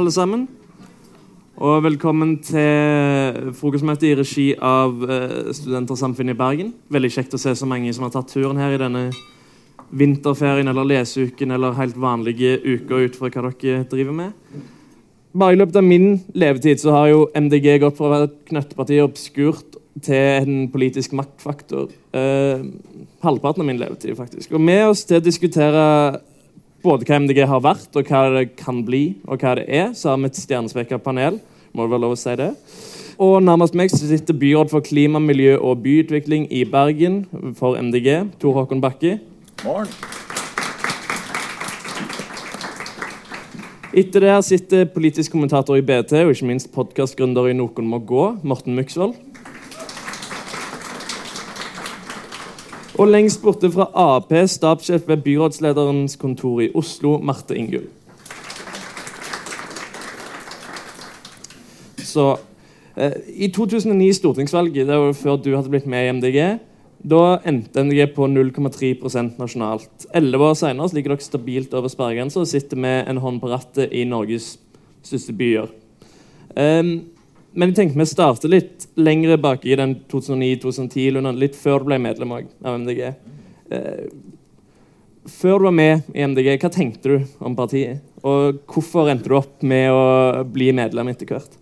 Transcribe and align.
alle 0.00 0.12
sammen. 0.14 0.46
Og 1.60 1.82
velkommen 1.84 2.38
til 2.40 3.50
frokostmøte 3.58 4.08
i 4.08 4.14
regi 4.16 4.46
av 4.56 4.94
uh, 5.04 5.50
Studentersamfunnet 5.52 6.32
i 6.32 6.38
Bergen. 6.38 6.70
Veldig 6.88 7.10
kjekt 7.12 7.36
å 7.36 7.40
se 7.42 7.52
så 7.58 7.68
mange 7.68 7.92
som 7.92 8.06
har 8.06 8.14
tatt 8.14 8.32
turen 8.32 8.60
her 8.60 8.72
i 8.72 8.80
denne 8.80 9.10
vinterferien 9.90 10.70
eller 10.70 10.88
leseuken 10.88 11.52
eller 11.52 11.76
helt 11.76 11.98
vanlige 12.00 12.54
uker 12.62 13.04
ut 13.04 13.18
fra 13.18 13.28
hva 13.28 13.50
dere 13.50 13.82
driver 13.90 14.16
med. 14.22 14.62
Bare 15.36 15.54
i 15.54 15.60
løpet 15.60 15.76
av 15.82 15.84
min 15.84 16.14
levetid 16.32 16.80
så 16.80 16.94
har 16.96 17.10
jo 17.10 17.26
MDG 17.36 17.68
gått 17.82 17.98
fra 17.98 18.08
å 18.08 18.14
være 18.14 18.30
et 18.30 18.40
knøtteparti 18.54 19.02
obskurt 19.04 19.76
til 20.00 20.16
en 20.40 20.64
politisk 20.72 21.12
maktfaktor. 21.18 21.90
Eh, 22.16 22.64
halvparten 23.26 23.66
av 23.66 23.68
min 23.68 23.82
levetid, 23.82 24.16
faktisk. 24.16 24.54
Og 24.56 24.64
med 24.64 24.86
oss 24.94 25.04
til 25.04 25.20
å 25.20 25.24
diskutere 25.28 25.84
både 26.82 27.06
hva 27.08 27.18
MDG 27.20 27.42
har 27.48 27.62
vært, 27.64 27.90
og 27.96 28.08
hva 28.08 28.22
det 28.34 28.44
kan 28.60 28.82
bli, 28.86 29.16
og 29.26 29.42
hva 29.42 29.56
det 29.58 29.66
er, 29.68 29.90
så 29.96 30.12
har 30.12 30.20
vi 30.22 30.30
et 30.30 30.40
stjernespekka 30.40 31.00
panel. 31.02 31.40
Må 31.72 31.84
det 31.84 31.92
være 31.92 32.04
lov 32.06 32.16
å 32.16 32.20
si 32.20 32.34
det. 32.40 32.50
Og 33.20 33.36
nærmest 33.44 33.76
meg 33.76 33.92
sitter 33.92 34.36
byråd 34.40 34.72
for 34.72 34.84
klima, 34.84 35.20
miljø 35.20 35.58
og 35.58 35.82
byutvikling 35.84 36.48
i 36.50 36.64
Bergen 36.64 37.26
for 37.58 37.76
MDG, 37.76 38.32
Tor 38.40 38.56
Håkon 38.56 38.80
Bakke. 38.80 39.18
Morgen. 39.64 39.92
Etter 43.90 44.22
det 44.22 44.36
sitter 44.46 44.84
politisk 44.86 45.34
kommentator 45.34 45.74
i 45.74 45.82
BT 45.82 46.14
og 46.22 46.30
ikke 46.30 46.46
minst 46.46 46.70
podkastgründer 46.70 47.50
i 47.50 47.56
Noen 47.58 47.88
må 47.90 47.98
gå, 48.06 48.26
Morten 48.46 48.78
Myksvold. 48.78 49.16
Og 53.00 53.08
lengst 53.08 53.40
borte 53.40 53.70
fra 53.72 53.86
Ap, 53.96 54.28
stabssjef 54.28 55.06
ved 55.08 55.22
byrådslederens 55.24 56.18
kontor 56.20 56.60
i 56.60 56.68
Oslo, 56.76 57.14
Marte 57.24 57.56
Ingull. 57.56 57.86
Så 61.96 62.26
eh, 62.96 63.16
I 63.46 63.48
2009 63.56 64.12
stortingsvalget, 64.18 64.88
det 64.88 64.98
var 65.00 65.16
før 65.16 65.38
du 65.40 65.54
hadde 65.54 65.72
blitt 65.72 65.88
med 65.88 66.04
i 66.04 66.12
MDG, 66.18 66.40
da 67.00 67.22
endte 67.48 67.86
MDG 67.86 68.10
på 68.12 68.28
0,3 68.28 68.92
nasjonalt. 69.38 70.04
Elleve 70.12 70.50
år 70.50 70.58
senere 70.60 70.92
ligger 70.92 71.14
dere 71.14 71.24
stabilt 71.24 71.72
over 71.72 71.88
sperregrensa 71.88 72.42
og 72.42 72.50
sitter 72.50 72.76
med 72.76 73.08
en 73.08 73.22
hånd 73.24 73.40
på 73.40 73.48
rattet 73.48 73.94
i 73.96 74.04
Norges 74.04 74.58
største 75.00 75.32
byer. 75.32 75.72
Um, 76.52 76.98
men 77.52 77.70
jeg 77.70 77.76
tenkte 77.78 77.98
vi 77.98 78.06
starter 78.06 78.52
litt 78.52 78.86
lengre 79.00 79.38
bak 79.40 79.64
i 79.66 79.76
den 79.78 79.96
2009-2010, 80.10 81.30
litt 81.38 81.58
før 81.58 81.82
du 81.82 81.90
ble 81.90 81.98
medlem 82.02 82.36
av 82.36 82.76
MDG. 82.78 83.00
Eh, 83.70 84.04
før 85.30 85.58
du 85.58 85.66
var 85.68 85.74
med 85.74 86.12
i 86.14 86.26
MDG, 86.26 86.52
hva 86.62 86.70
tenkte 86.72 87.16
du 87.16 87.42
om 87.44 87.56
partiet? 87.58 88.04
Og 88.26 88.60
hvorfor 88.70 89.10
endte 89.10 89.30
du 89.30 89.36
opp 89.38 89.64
med 89.66 89.90
å 89.92 90.44
bli 90.48 90.70
medlem 90.76 91.10
etter 91.12 91.28
hvert? 91.28 91.56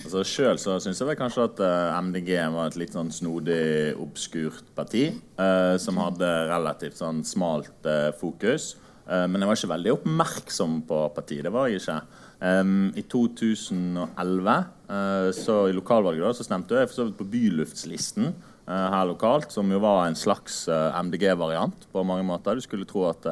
Altså 0.00 0.22
Sjøl 0.24 0.58
syns 0.58 0.98
jeg 0.98 1.06
vel 1.06 1.18
kanskje 1.18 1.44
at 1.46 1.60
eh, 1.62 1.98
MDG 2.08 2.30
var 2.54 2.70
et 2.70 2.78
litt 2.80 2.94
sånn 2.96 3.12
snodig, 3.14 3.94
obskurt 4.00 4.64
parti. 4.74 5.10
Eh, 5.12 5.74
som 5.82 6.00
hadde 6.00 6.30
relativt 6.50 6.98
sånn 6.98 7.22
smalt 7.26 7.86
eh, 7.86 8.10
fokus. 8.18 8.74
men 9.10 9.42
jeg 9.42 9.48
var 9.48 9.56
ikke 9.58 9.68
veldig 9.72 9.92
oppmerksom 9.96 10.74
på 10.86 10.98
partiet. 11.14 11.42
Det 11.42 11.50
var 11.50 11.66
jeg 11.66 11.80
ikke. 11.80 11.96
Um, 12.40 12.88
I 12.96 13.02
2011, 13.04 14.52
uh, 14.88 15.28
så 15.36 15.56
i 15.68 15.74
lokalvalget, 15.76 16.24
da, 16.24 16.32
så 16.32 16.46
stemte 16.46 16.78
jeg 16.78 16.88
for 16.88 16.96
så 16.96 17.04
vidt 17.04 17.18
på 17.18 17.26
byluftslisten 17.34 18.30
uh, 18.30 18.86
her 18.94 19.10
lokalt, 19.10 19.52
som 19.52 19.68
jo 19.68 19.80
var 19.82 20.06
en 20.06 20.16
slags 20.16 20.62
uh, 20.70 20.88
eh, 20.88 21.02
MDG-variant 21.04 21.84
på 21.92 22.04
mange 22.08 22.24
måter. 22.24 22.56
Du 22.56 22.64
skulle 22.64 22.88
tro 22.88 23.04
at 23.10 23.28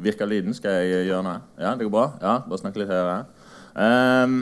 Virker 0.00 0.24
lyden? 0.24 0.54
Skal 0.56 0.78
jeg 0.88 1.10
gjøre 1.10 1.24
noe? 1.26 1.42
Ja, 1.60 1.74
det 1.76 1.84
går 1.84 1.92
bra? 1.92 2.06
Ja, 2.22 2.38
bare 2.48 2.62
snakke 2.62 2.80
litt 2.80 2.88
høyere. 2.88 3.26
Um, 3.70 4.38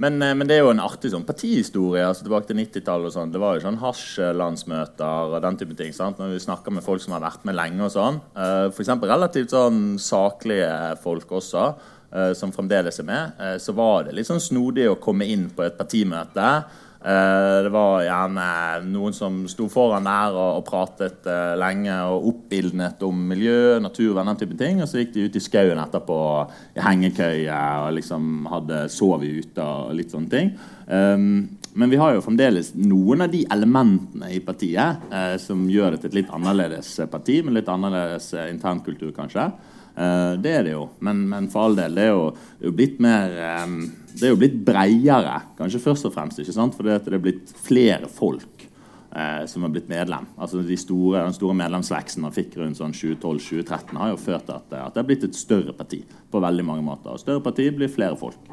men, 0.00 0.22
men, 0.22 0.44
det 0.46 0.54
er 0.54 0.62
jo 0.62 0.70
en 0.70 0.80
artig 0.80 1.10
sånn 1.10 1.26
partihistorie 1.26 2.04
altså 2.06 2.22
tilbake 2.22 2.46
til 2.46 2.60
90-tallet. 2.60 3.08
og 3.10 3.16
sånn. 3.16 3.32
Det 3.34 3.40
var 3.42 3.56
jo 3.58 3.64
sånn 3.64 3.80
hasjlandsmøter 3.82 5.32
og 5.34 5.42
den 5.42 5.58
type 5.58 5.74
ting. 5.80 5.90
sant? 5.96 6.22
Når 6.22 6.36
vi 6.36 6.44
snakker 6.46 6.76
med 6.76 6.86
folk 6.86 7.02
som 7.02 7.16
har 7.16 7.24
vært 7.26 7.42
med 7.48 7.58
lenge 7.58 7.82
og 7.88 7.90
sånn. 7.96 8.22
Uh, 8.38 8.70
F.eks. 8.70 8.94
relativt 9.02 9.56
sånn 9.56 9.82
saklige 9.98 10.70
folk 11.02 11.34
også. 11.42 11.66
Eh, 12.12 12.32
som 12.32 12.52
fremdeles 12.52 12.98
er 13.00 13.04
med, 13.08 13.30
eh, 13.40 13.58
så 13.58 13.72
var 13.72 14.04
det 14.04 14.12
litt 14.12 14.28
sånn 14.28 14.40
snodig 14.42 14.84
å 14.90 14.98
komme 15.00 15.24
inn 15.32 15.46
på 15.48 15.64
et 15.64 15.78
partimøte. 15.78 16.48
Eh, 17.02 17.62
det 17.64 17.70
var 17.72 18.04
gjerne 18.04 18.48
noen 18.84 19.16
som 19.16 19.38
sto 19.48 19.64
foran 19.72 20.04
der 20.04 20.36
og, 20.36 20.60
pratet 20.66 21.24
lenge 21.56 21.96
og 22.12 22.28
oppildnet 22.28 23.00
om 23.02 23.16
miljø, 23.30 23.80
natur 23.80 24.12
og 24.12 24.26
den 24.26 24.36
type 24.36 24.58
ting. 24.60 24.82
Og 24.82 24.90
så 24.90 25.00
gikk 25.00 25.14
de 25.14 25.24
ut 25.24 25.40
i 25.40 25.42
skauen 25.42 25.80
etterpå 25.80 26.20
i 26.76 26.84
hengekøye 26.84 27.62
og 27.86 27.96
liksom 27.96 28.46
hadde 28.52 28.84
sovet 28.92 29.48
ute 29.48 29.64
og 29.64 29.96
litt 29.96 30.12
sånne 30.12 30.30
ting. 30.30 30.54
Um, 30.86 31.58
men 31.74 31.88
vi 31.88 31.96
har 31.96 32.12
jo 32.12 32.20
fremdeles 32.20 32.74
noen 32.76 33.24
av 33.24 33.32
de 33.32 33.46
elementene 33.48 34.28
i 34.36 34.42
partiet 34.44 35.40
som 35.40 35.64
gjør 35.72 35.94
det 35.94 36.02
til 36.02 36.10
et 36.10 36.18
litt 36.20 36.32
annerledes 36.36 36.90
parti, 37.08 37.40
med 37.40 37.56
litt 37.56 37.70
annerledes 37.72 38.34
internkultur, 38.44 39.14
kanskje. 39.16 39.48
Uh, 39.92 40.34
det 40.40 40.52
er 40.56 40.66
det 40.66 40.72
jo, 40.72 40.86
men, 41.04 41.26
men, 41.28 41.48
for 41.52 41.68
all 41.68 41.76
del. 41.76 41.96
Det 41.98 42.06
er 42.06 42.12
jo, 42.14 42.26
det 42.58 42.66
er 42.66 42.70
jo 42.70 42.76
blitt 42.78 43.00
mer 43.04 43.34
Det 44.12 44.26
er 44.28 44.32
jo 44.32 44.40
blitt 44.40 44.58
breiere, 44.64 45.38
kanskje 45.58 45.80
først 45.82 46.08
og 46.08 46.14
fremst. 46.14 46.40
ikke 46.40 46.54
sant? 46.56 46.76
Fordi 46.76 46.96
det 46.96 47.16
er 47.16 47.24
blitt 47.24 47.52
flere 47.64 48.08
folk 48.12 48.66
uh, 49.16 49.44
som 49.46 49.66
har 49.66 49.72
blitt 49.72 49.88
medlem. 49.88 50.26
Altså 50.36 50.62
de 50.62 50.76
store, 50.76 51.24
Den 51.24 51.36
store 51.36 51.56
medlemsveksten 51.60 52.24
man 52.24 52.34
fikk 52.34 52.56
rundt 52.60 52.80
sånn 52.80 52.94
2012-2013, 52.96 54.00
har 54.00 54.12
jo 54.12 54.20
ført 54.20 54.48
til 54.48 54.56
at, 54.56 54.66
at, 54.72 54.94
det 54.94 55.02
har 55.02 55.08
blitt 55.08 55.28
et 55.28 55.38
større 55.38 55.76
parti 55.76 56.02
på 56.30 56.42
veldig 56.42 56.66
mange 56.66 56.86
måter. 56.86 57.12
Og 57.12 57.22
større 57.22 57.44
parti 57.44 57.68
blir 57.74 57.92
flere 57.92 58.18
folk. 58.20 58.52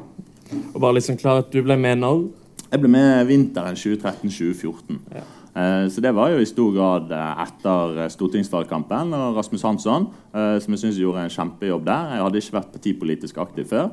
Og 0.50 0.78
bare 0.80 0.98
liksom 0.98 1.18
klar 1.20 1.44
at 1.44 1.52
Du 1.52 1.62
ble 1.62 1.76
med 1.78 2.00
når? 2.02 2.24
Jeg 2.70 2.82
ble 2.82 2.90
med 2.92 3.26
vinteren 3.26 3.78
2013-2014. 3.78 4.98
Ja. 5.14 5.26
Eh, 5.54 5.88
så 5.90 6.02
det 6.02 6.12
var 6.14 6.30
jo 6.30 6.38
i 6.40 6.48
stor 6.48 6.70
grad 6.74 7.10
eh, 7.14 7.42
etter 7.42 8.04
eh, 8.04 8.10
stortingsvalgkampen 8.12 9.14
og 9.16 9.38
Rasmus 9.38 9.64
Hansson, 9.66 10.08
som 10.30 10.74
jeg 10.76 10.78
syns 10.78 10.98
gjorde 11.00 11.24
en 11.26 11.32
kjempejobb 11.34 11.82
der. 11.88 12.12
Jeg 12.14 12.22
hadde 12.22 12.40
ikke 12.40 12.54
vært 12.54 12.74
partipolitisk 12.76 13.38
aktiv 13.42 13.64
før. 13.66 13.88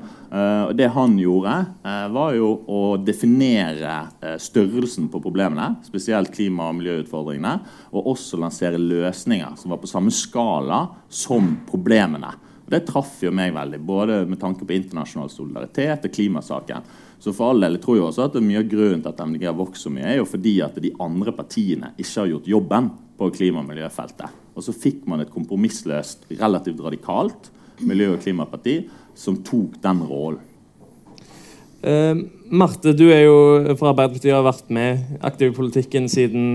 Og 0.70 0.74
det 0.78 0.92
han 0.94 1.16
gjorde, 1.18 1.54
var 2.14 2.36
jo 2.38 2.52
å 2.70 2.82
definere 3.02 3.96
størrelsen 4.38 5.08
på 5.10 5.22
problemene, 5.24 5.80
spesielt 5.88 6.30
klima- 6.36 6.68
og 6.70 6.78
miljøutfordringene, 6.78 7.56
og 7.90 8.12
også 8.14 8.38
lansere 8.38 8.78
løsninger 8.78 9.58
som 9.58 9.74
var 9.74 9.82
på 9.82 9.90
samme 9.90 10.14
skala 10.14 10.84
som 11.10 11.56
problemene. 11.66 12.36
Det 12.68 12.84
traff 12.88 13.22
jo 13.24 13.32
meg 13.32 13.54
veldig, 13.56 13.80
både 13.88 14.22
med 14.28 14.40
tanke 14.42 14.66
på 14.68 14.76
internasjonal 14.76 15.30
solidaritet 15.32 16.08
og 16.10 16.16
klimasaken. 16.18 16.90
Så 17.20 17.32
for 17.34 17.52
all 17.52 17.64
del, 17.64 17.78
jeg 17.78 17.84
tror 17.86 17.98
jo 17.98 18.08
også 18.10 18.26
at 18.26 18.36
det 18.36 18.42
er 18.42 18.48
Mye 18.48 18.62
av 18.62 18.68
grunnen 18.70 19.04
til 19.04 19.14
at 19.14 19.24
MDG 19.24 19.46
har 19.48 19.56
vokst 19.58 19.88
så 19.88 19.92
mye, 19.94 20.06
er 20.06 20.20
jo 20.20 20.28
fordi 20.28 20.58
at 20.66 20.82
de 20.84 20.92
andre 21.02 21.34
partiene 21.36 21.94
ikke 21.96 22.20
har 22.20 22.32
gjort 22.34 22.52
jobben 22.52 22.92
på 23.18 23.32
klima- 23.34 23.64
og 23.64 23.72
miljøfeltet. 23.72 24.36
Og 24.58 24.66
så 24.66 24.76
fikk 24.76 25.08
man 25.10 25.24
et 25.24 25.34
kompromissløst, 25.34 26.28
relativt 26.38 26.84
radikalt 26.84 27.50
miljø- 27.88 28.14
og 28.16 28.22
klimaparti 28.22 28.82
som 29.18 29.40
tok 29.46 29.80
den 29.82 30.04
rollen. 30.10 30.44
Uh, 31.78 32.26
Marte, 32.50 32.92
du 32.98 33.06
er 33.14 33.28
jo 33.28 33.76
fra 33.78 33.94
Arbeiderpartiet 33.94 34.34
og 34.34 34.42
har 34.42 34.48
vært 34.50 34.72
med 34.74 35.20
aktiv 35.26 35.52
i 35.52 35.56
politikken 35.56 36.08
siden 36.10 36.48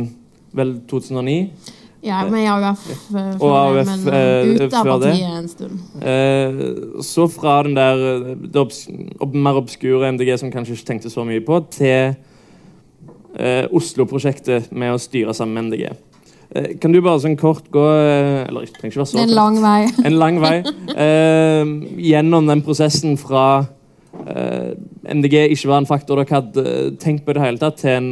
vel 0.53 0.75
2009. 0.91 1.53
Ja, 2.03 2.25
med 2.27 2.49
AUF. 2.51 2.83
Eh, 3.15 3.27
og 3.39 3.53
AUF 3.55 3.87
men 3.87 4.01
uh, 4.11 4.49
ute 4.59 4.75
av 4.75 4.89
partiet 4.89 5.35
en 5.39 5.49
stund. 5.51 5.83
Uh, 6.03 7.03
så 7.07 7.29
fra 7.31 7.61
den 7.63 7.77
der 7.79 8.33
det 8.43 8.59
obs 8.59 8.89
mer 9.31 9.61
obskure 9.61 10.11
MDG 10.11 10.33
som 10.41 10.51
kanskje 10.51 10.75
ikke 10.75 10.89
tenkte 10.89 11.13
så 11.13 11.23
mye 11.27 11.45
på, 11.47 11.61
til 11.71 12.17
eh, 13.39 13.69
Oslo-prosjektet 13.71 14.73
med 14.75 14.97
å 14.97 14.99
styre 15.01 15.35
sammen 15.37 15.71
med 15.71 15.71
MDG. 15.71 15.93
Kan 16.83 16.93
du 16.93 16.99
bare 17.01 17.23
sånn 17.23 17.39
kort 17.41 17.71
gå 17.73 17.81
Eller 17.81 18.67
det 18.67 18.75
trenger 18.75 18.91
ikke 18.91 19.01
være 19.01 19.09
så 19.09 19.21
En 19.23 19.31
lang 19.33 19.55
vei. 19.63 19.79
en 20.05 20.19
lang 20.21 20.41
vei 20.43 20.59
gjennom 22.11 22.51
den 22.51 22.61
prosessen 22.67 23.15
fra 23.17 23.63
MDG 24.21 25.39
ikke 25.55 25.71
var 25.71 25.81
en 25.81 25.89
faktor 25.89 26.21
dere 26.21 26.43
hadde 26.43 26.67
tenkt 27.01 27.25
på 27.25 27.33
i 27.33 27.39
det 27.39 27.47
hele 27.47 27.63
tatt, 27.63 27.81
til 27.81 27.97
en 27.97 28.11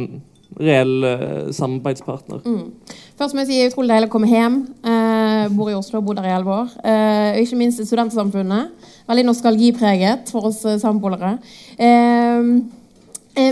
reell 0.57 1.05
samarbeidspartner. 1.53 2.41
Mm. 2.41 2.97
Først 3.21 3.35
må 3.37 3.43
jeg 3.43 3.51
si 3.51 3.57
jeg 3.59 3.67
er 3.67 3.69
utrolig 3.69 3.91
deilig 3.93 4.07
å 4.09 4.11
komme 4.15 4.29
hjem. 4.31 4.55
Eh, 4.81 5.43
bor 5.53 5.69
i 5.69 5.75
Oslo, 5.77 5.99
bor 6.01 6.17
der 6.17 6.25
i 6.25 6.31
elleve 6.33 6.55
år. 6.63 6.71
Uh, 6.81 7.37
ikke 7.37 7.59
minst 7.59 7.77
i 7.77 7.85
Studentsamfunnet. 7.85 8.71
Veldig 9.05 9.25
nostalgipreget 9.27 10.31
for 10.33 10.49
oss 10.49 10.63
samboere. 10.81 11.35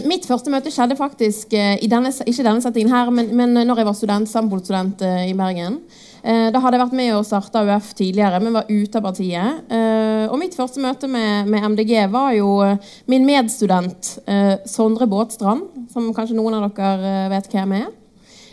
mitt 0.10 0.26
første 0.26 0.52
møte 0.52 0.72
skjedde 0.74 0.98
faktisk 0.98 1.54
i 1.54 1.88
denne, 1.88 2.10
ikke 2.10 2.44
denne 2.44 2.62
settingen 2.62 2.92
her, 2.92 3.10
men, 3.14 3.30
men 3.36 3.54
når 3.68 3.78
jeg 3.78 3.88
var 3.88 3.98
student, 3.98 4.30
samboerstudent 4.30 5.06
i 5.30 5.34
Bergen. 5.38 5.80
Eh, 6.24 6.50
da 6.52 6.60
hadde 6.60 6.76
jeg 6.76 6.84
vært 6.84 6.98
med 7.00 7.14
og 7.16 7.28
starta 7.28 7.64
UF 7.68 7.94
tidligere, 7.96 8.42
men 8.44 8.58
var 8.58 8.68
ute 8.68 9.00
av 9.00 9.06
partiet. 9.06 9.62
Eh, 9.72 10.26
og 10.28 10.38
mitt 10.42 10.58
første 10.58 10.82
møte 10.84 11.08
med, 11.08 11.48
med 11.48 11.70
MDG 11.76 11.94
var 12.12 12.34
jo 12.36 12.58
eh, 12.66 12.92
min 13.12 13.28
medstudent 13.28 14.18
Sondre 14.68 15.08
Båtstrand, 15.10 15.88
som 15.94 16.12
kanskje 16.16 16.38
noen 16.38 16.60
av 16.60 16.70
dere 16.76 17.30
vet 17.32 17.52
hvem 17.54 17.78
er. 17.84 17.90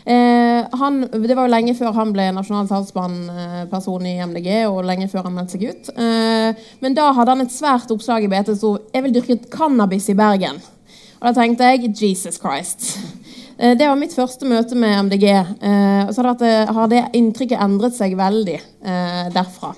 Eh, 0.07 0.77
han, 0.79 1.01
det 1.11 1.35
var 1.35 1.49
jo 1.49 1.51
lenge 1.51 1.73
før 1.75 1.91
han 1.97 2.13
ble 2.15 2.29
nasjonal 2.31 2.69
talsmannsperson 2.69 4.05
i 4.07 4.13
MDG, 4.23 4.49
og 4.69 4.85
lenge 4.87 5.09
før 5.11 5.27
han 5.27 5.35
meldte 5.35 5.57
seg 5.57 5.65
ut. 5.67 5.89
Eh, 5.99 6.67
men 6.83 6.95
da 6.95 7.09
hadde 7.17 7.35
han 7.35 7.43
et 7.43 7.51
svært 7.51 7.91
oppslag 7.91 8.23
i 8.23 8.31
BT 8.31 8.53
som 8.55 8.77
'Jeg 8.93 9.03
vil 9.03 9.15
dyrke 9.17 9.51
cannabis 9.51 10.07
i 10.09 10.15
Bergen'. 10.15 10.63
Og 11.19 11.27
da 11.27 11.33
tenkte 11.33 11.63
jeg 11.63 11.91
'Jesus 11.91 12.39
Christ'. 12.39 12.97
Eh, 13.59 13.73
det 13.75 13.87
var 13.87 13.95
mitt 13.95 14.13
første 14.13 14.45
møte 14.45 14.75
med 14.75 15.09
MDG. 15.09 15.25
Eh, 15.33 16.11
så 16.13 16.23
har 16.23 16.87
det 16.87 17.09
inntrykket 17.13 17.59
endret 17.59 17.95
seg 17.95 18.15
veldig 18.15 18.59
derfra. 19.33 19.73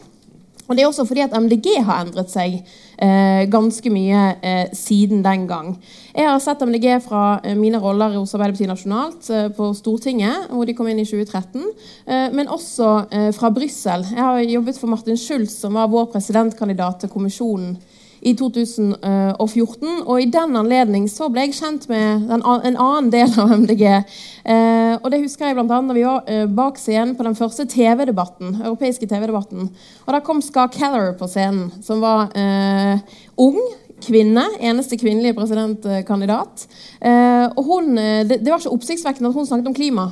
Og 0.70 0.78
det 0.78 0.84
er 0.84 0.88
også 0.92 1.06
fordi 1.10 1.24
at 1.26 1.34
MDG 1.34 1.80
har 1.82 2.04
endret 2.04 2.30
seg 2.30 2.60
eh, 3.02 3.44
ganske 3.50 3.90
mye 3.90 4.22
eh, 4.46 4.68
siden 4.78 5.24
den 5.26 5.48
gang. 5.50 5.72
Jeg 6.14 6.30
har 6.30 6.38
sett 6.44 6.62
MDG 6.62 7.00
fra 7.02 7.40
eh, 7.42 7.58
mine 7.58 7.82
roller 7.82 8.14
hos 8.20 8.36
Arbeiderpartiet 8.38 8.70
nasjonalt 8.70 9.30
eh, 9.34 9.48
på 9.58 9.72
Stortinget, 9.78 10.52
hvor 10.54 10.70
de 10.70 10.76
kom 10.78 10.92
inn 10.92 11.02
i 11.02 11.08
2013, 11.10 11.66
eh, 12.06 12.28
men 12.38 12.54
også 12.54 12.92
eh, 13.10 13.30
fra 13.34 13.50
Brussel. 13.56 14.06
Jeg 14.14 14.22
har 14.22 14.44
jobbet 14.46 14.78
for 14.78 14.94
Martin 14.94 15.18
Schulz, 15.18 15.58
som 15.58 15.74
var 15.80 15.90
vår 15.90 16.12
presidentkandidat 16.14 17.02
til 17.02 17.14
kommisjonen 17.18 17.80
i 18.22 18.34
2014. 18.38 20.04
Og 20.06 20.22
i 20.22 20.30
den 20.32 20.58
anledning 20.60 21.08
så 21.12 21.30
ble 21.32 21.48
jeg 21.48 21.58
kjent 21.60 21.88
med 21.92 22.28
den, 22.30 22.44
en 22.44 22.80
annen 22.80 23.10
del 23.14 23.34
av 23.40 23.54
MDG. 23.64 23.86
Eh, 23.90 24.96
og 25.00 25.10
det 25.12 25.22
husker 25.24 25.50
jeg 25.50 25.58
bl.a. 25.58 25.68
da 25.68 25.98
vi 25.98 26.06
var 26.06 26.30
eh, 26.30 26.46
bak 26.46 26.80
scenen 26.82 27.16
på 27.18 27.28
den 27.28 27.38
første 27.40 27.68
TV-debatten. 27.70 28.62
europeiske 28.64 29.08
TV-debatten. 29.10 29.70
Og 30.06 30.16
da 30.16 30.24
kom 30.26 30.42
Ska 30.44 30.68
Keller 30.74 31.14
på 31.20 31.30
scenen, 31.30 31.70
som 31.86 32.02
var 32.04 32.34
eh, 32.38 33.00
ung. 33.38 33.60
Kvinne, 34.00 34.46
Eneste 34.64 34.96
kvinnelige 34.96 35.36
presidentkandidat. 35.36 36.62
Eh, 37.04 37.48
og 37.52 37.64
hun, 37.68 37.98
eh, 38.00 38.24
det, 38.24 38.38
det 38.40 38.48
var 38.48 38.62
ikke 38.62 38.72
oppsiktsvekkende 38.78 39.28
at 39.28 39.36
hun 39.36 39.48
snakket 39.50 39.68
om 39.68 39.76
klima. 39.76 40.06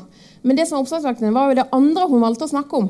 Men 0.44 0.58
det 0.58 0.68
som 0.68 0.76
var 0.76 0.84
oppsiktsvekkende 0.84 1.32
var 1.32 1.48
jo 1.48 1.60
det 1.62 1.70
andre 1.72 2.08
hun 2.12 2.26
valgte 2.26 2.50
å 2.50 2.52
snakke 2.52 2.82
om. 2.82 2.90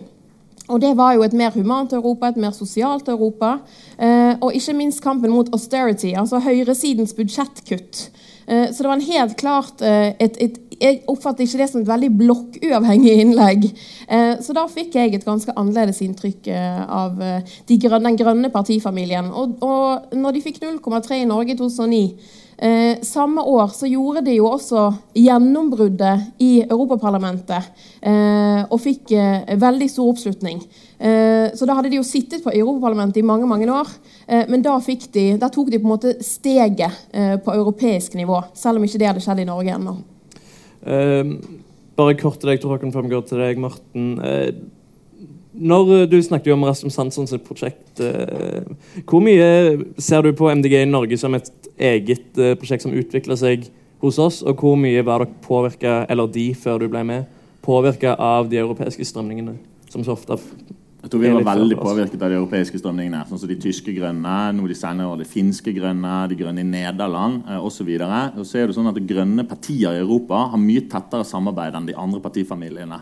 Og 0.67 0.81
det 0.83 0.93
var 0.99 1.15
jo 1.15 1.23
et 1.23 1.35
mer 1.37 1.53
humant 1.55 1.93
Europa, 1.95 2.27
et 2.27 2.39
mer 2.43 2.51
sosialt 2.55 3.07
Europa. 3.07 3.57
Eh, 3.99 4.35
og 4.41 4.55
ikke 4.55 4.75
minst 4.75 5.03
kampen 5.03 5.31
mot 5.31 5.49
austerity, 5.55 6.11
altså 6.17 6.41
høyresidens 6.43 7.15
budsjettkutt. 7.15 8.07
Eh, 8.47 8.67
så 8.71 8.83
det 8.83 8.89
var 8.89 8.97
en 8.99 9.07
helt 9.07 9.35
klart 9.39 9.81
eh, 9.81 10.13
et, 10.19 10.39
et, 10.43 10.57
Jeg 10.77 10.99
oppfatter 11.09 11.43
ikke 11.43 11.57
det 11.57 11.69
som 11.71 11.81
et 11.81 11.87
veldig 11.87 12.09
blokkuavhengig 12.19 13.13
innlegg. 13.23 13.63
Så 14.45 14.53
da 14.53 14.67
fikk 14.69 14.93
jeg 14.93 15.15
et 15.15 15.23
ganske 15.25 15.55
annerledes 15.57 16.03
inntrykk 16.05 16.51
av 16.53 17.17
de 17.17 17.77
grønne, 17.81 18.11
den 18.11 18.19
grønne 18.19 18.51
partifamilien. 18.53 19.31
Og, 19.33 19.55
og 19.65 20.13
når 20.13 20.35
de 20.35 20.43
fikk 20.45 20.61
0,3 20.61 21.23
i 21.23 21.25
Norge 21.25 21.55
i 21.55 21.57
2009 21.57 22.03
Eh, 22.57 23.01
samme 23.01 23.41
år 23.41 23.67
så 23.67 23.85
gjorde 23.85 24.23
de 24.25 24.33
jo 24.39 24.47
også 24.49 24.87
gjennombruddet 25.13 26.41
i 26.41 26.63
Europaparlamentet 26.63 27.67
eh, 28.01 28.63
og 28.65 28.79
fikk 28.81 29.13
eh, 29.13 29.51
veldig 29.61 29.89
stor 29.93 30.09
oppslutning. 30.09 30.63
Eh, 30.97 31.53
så 31.53 31.67
da 31.69 31.75
hadde 31.77 31.91
de 31.93 31.99
jo 31.99 32.05
sittet 32.07 32.41
på 32.41 32.53
Europaparlamentet 32.55 33.21
i 33.21 33.25
mange 33.29 33.45
mange 33.49 33.69
år, 33.69 33.91
eh, 34.25 34.47
men 34.49 34.65
da, 34.65 34.73
de, 34.81 35.27
da, 35.37 35.51
tok 35.53 35.69
de 35.69 35.77
på 35.77 35.85
en 35.85 35.93
måte 35.93 36.15
steget 36.25 36.97
eh, 37.13 37.35
på 37.37 37.53
europeisk 37.53 38.17
nivå, 38.17 38.41
selv 38.57 38.81
om 38.81 38.87
ikke 38.87 39.03
det 39.03 39.11
hadde 39.11 39.25
skjedd 39.27 39.43
i 39.45 39.49
Norge 39.51 39.77
ennå. 39.77 39.93
bare 41.97 42.17
kort 42.17 42.41
til 42.41 42.49
deg, 42.49 42.61
Tor 42.61 42.73
Håkon, 42.73 42.93
går 43.09 43.29
til 43.29 43.41
deg, 43.43 43.61
Morten. 43.61 44.17
Når 45.57 45.93
eh, 45.95 46.05
Du 46.09 46.17
snakket 46.21 46.51
jo 46.51 46.57
om 46.57 46.65
Rasmus 46.67 46.97
Hanssons 46.99 47.33
prosjekt. 47.45 47.99
Eh, 47.99 48.63
hvor 49.07 49.23
mye 49.23 49.87
ser 50.01 50.25
du 50.25 50.33
på 50.37 50.49
MDG 50.53 50.81
i 50.83 50.89
Norge 50.89 51.17
som 51.19 51.35
et 51.37 51.51
eget 51.77 52.37
eh, 52.37 52.55
prosjekt 52.59 52.85
som 52.85 52.95
utvikler 52.95 53.39
seg 53.39 53.69
hos 54.03 54.19
oss, 54.21 54.43
og 54.45 54.61
hvor 54.61 54.77
mye 54.77 55.01
var 55.05 55.25
dere 55.25 55.41
påvirka, 55.41 55.99
eller 56.09 56.29
de 56.29 56.51
før 56.53 56.83
du 56.83 56.89
ble 56.91 57.01
med, 57.07 57.29
påvirka 57.65 58.13
av 58.13 58.49
de 58.51 58.59
europeiske 58.61 59.05
strømningene? 59.09 59.57
Som 59.89 60.03
så 60.05 60.13
ofte 60.13 60.37
jeg 61.07 61.11
tror 61.13 61.21
vi 61.21 61.29
var 61.31 61.45
veldig 61.45 61.75
påvirket 61.79 62.23
av 62.25 62.31
de 62.33 62.35
europeiske 62.35 62.79
strømningene. 62.81 63.21
sånn 63.29 63.39
som 63.39 63.47
De 63.47 63.55
tyske 63.55 63.93
grønne, 63.95 64.33
nå 64.51 64.67
de 64.67 64.75
senere 64.75 65.07
år 65.07 65.21
de 65.21 65.27
finske 65.29 65.71
grønne, 65.71 66.27
de 66.27 66.35
grønne 66.35 66.59
i 66.65 66.67
Nederland 66.67 67.45
osv. 67.61 67.87
Så, 68.01 68.43
så 68.43 68.57
er 68.59 68.67
det 68.67 68.75
sånn 68.75 68.89
at 68.89 68.99
grønne 69.07 69.45
partier 69.47 69.93
i 69.93 70.01
Europa 70.01 70.49
har 70.51 70.59
mye 70.59 70.83
tettere 70.89 71.23
samarbeid 71.23 71.77
enn 71.77 71.87
de 71.87 71.95
andre 71.95 72.19
partifamiliene. 72.19 72.99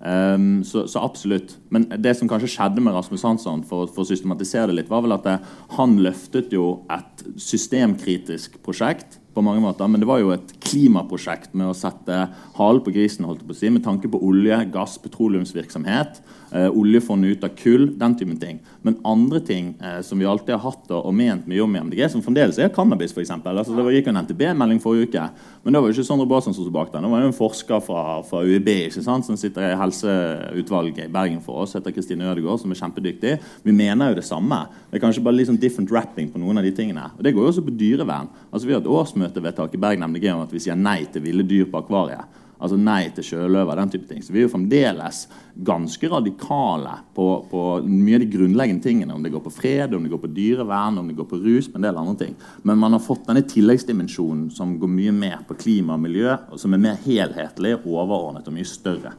Um, 0.00 0.64
så, 0.64 0.84
så, 0.88 1.00
absolutt. 1.00 1.56
Men 1.72 1.86
det 1.88 2.12
som 2.18 2.28
kanskje 2.28 2.50
skjedde 2.52 2.82
med 2.84 2.94
Rasmus 2.96 3.24
Hansson, 3.24 3.64
for, 3.66 3.88
for, 3.88 4.04
å 4.04 4.08
systematisere 4.10 4.70
det 4.70 4.80
litt, 4.80 4.90
var 4.92 5.04
vel 5.04 5.16
at 5.16 5.24
det, 5.26 5.36
han 5.78 5.96
løftet 6.04 6.52
jo 6.54 6.82
et 6.92 7.24
systemkritisk 7.40 8.60
prosjekt 8.66 9.20
på 9.36 9.44
mange 9.44 9.60
måter, 9.64 9.88
men 9.88 10.00
det 10.00 10.08
var 10.08 10.22
jo 10.22 10.32
et 10.32 10.55
klimaprosjekt 10.66 11.54
med 11.56 11.70
å 11.70 11.76
sette 11.76 12.26
halen 12.58 12.82
på 12.84 12.94
grisen 12.94 13.28
holdt 13.28 13.44
på 13.46 13.54
å 13.54 13.58
si, 13.58 13.70
med 13.72 13.84
tanke 13.86 14.10
på 14.10 14.20
olje, 14.26 14.58
gass, 14.74 14.98
petroleumsvirksomhet 15.02 16.22
eh, 16.50 16.70
oljefondet 16.70 17.30
ut 17.30 17.44
av 17.44 17.48
kull, 17.58 17.98
den 17.98 18.14
typen 18.18 18.36
ting. 18.40 18.58
Men 18.82 18.98
andre 19.04 19.40
ting 19.40 19.74
eh, 19.82 20.00
som 20.02 20.18
vi 20.18 20.26
alltid 20.26 20.54
har 20.54 20.62
hatt 20.64 20.92
og 20.94 21.14
ment 21.14 21.46
mye 21.50 21.62
om 21.64 21.76
i 21.76 21.82
MDG, 21.82 22.02
som 22.12 22.22
fremdeles 22.24 22.58
er 22.62 22.72
cannabis, 22.74 23.14
f.eks. 23.14 23.32
Altså, 23.36 23.74
det 23.76 23.96
gikk 23.96 24.10
en 24.12 24.20
NTB-melding 24.22 24.80
forrige 24.82 25.10
uke, 25.10 25.26
men 25.64 25.74
det 25.74 25.82
var 25.82 25.90
jo 25.90 25.96
ikke 25.96 26.06
Sondre 26.08 26.28
Basen 26.30 26.54
som 26.54 26.64
sto 26.64 26.72
bak 26.74 26.92
den. 26.92 27.06
Det 27.06 27.12
var 27.12 27.24
jo 27.24 27.30
en 27.30 27.36
forsker 27.36 27.82
fra, 27.84 28.04
fra 28.26 28.42
UiB 28.46 28.70
ikke 28.86 29.04
sant, 29.04 29.26
som 29.26 29.38
sitter 29.40 29.72
i 29.72 29.78
helseutvalget 29.80 31.06
i 31.06 31.12
Bergen 31.12 31.42
for 31.44 31.64
oss, 31.64 31.76
heter 31.78 31.94
Kristine 31.94 32.28
Ødegaard, 32.30 32.62
som 32.62 32.72
er 32.72 32.80
kjempedyktig. 32.80 33.36
Vi 33.66 33.76
mener 33.76 34.12
jo 34.12 34.20
det 34.20 34.26
samme. 34.28 34.62
Det 34.90 35.00
er 35.00 35.04
kanskje 35.04 35.24
bare 35.26 35.38
litt 35.38 35.50
sånn 35.50 35.60
different 35.60 35.92
wrapping 35.92 36.30
på 36.32 36.42
noen 36.42 36.60
av 36.60 36.66
de 36.66 36.74
tingene. 36.76 37.10
Og 37.16 37.24
Det 37.26 37.34
går 37.34 37.48
jo 37.48 37.54
også 37.54 37.66
på 37.66 37.74
dyrevern. 37.76 38.30
Altså, 38.50 38.66
Vi 38.66 38.74
har 38.74 38.82
et 38.82 38.90
årsmøtevedtak 38.90 39.74
i 39.74 39.80
Bergen 39.80 40.06
MDG 40.06 40.30
om 40.32 40.44
at 40.44 40.52
vi 40.52 40.55
sier 40.62 40.78
nei 40.78 41.02
til 41.12 41.24
ville 41.24 41.46
dyr 41.46 41.68
på 41.70 41.80
akvariet. 41.82 42.36
Altså 42.56 42.78
nei 42.80 43.10
til 43.12 43.24
sjøløver, 43.26 43.76
den 43.76 43.90
type 43.92 44.06
ting. 44.08 44.22
Så 44.24 44.32
vi 44.32 44.40
er 44.40 44.46
jo 44.46 44.52
fremdeles 44.54 45.26
ganske 45.66 46.08
radikale 46.08 46.94
på, 47.16 47.26
på, 47.50 47.64
mye 47.84 48.16
av 48.16 48.24
de 48.24 48.28
grunnleggende 48.32 48.84
tingene. 48.86 49.12
Om 49.12 49.26
det 49.26 49.32
går 49.34 49.44
på 49.44 49.52
fred, 49.52 49.92
om 49.92 50.06
det 50.06 50.12
går 50.14 50.22
på 50.22 50.32
dyrevern, 50.32 50.96
om 51.02 51.10
det 51.10 51.18
går 51.18 51.28
på 51.28 51.40
rus, 51.42 51.68
med 51.68 51.82
en 51.82 51.88
del 51.90 52.00
andre 52.00 52.16
ting. 52.22 52.34
Men 52.64 52.80
man 52.80 52.96
har 52.96 53.04
fått 53.04 53.28
denne 53.28 53.44
tilleggsdimensjonen 53.44 54.48
som 54.56 54.78
går 54.80 54.94
mye 54.94 55.14
mer 55.16 55.44
på 55.48 55.58
klima 55.60 55.98
og 55.98 56.04
miljø, 56.06 56.32
og 56.48 56.62
som 56.62 56.72
er 56.72 56.84
mer 56.86 56.98
helhetlig, 57.04 57.76
overordnet 57.84 58.48
og 58.48 58.56
mye 58.56 58.72
større. 58.72 59.12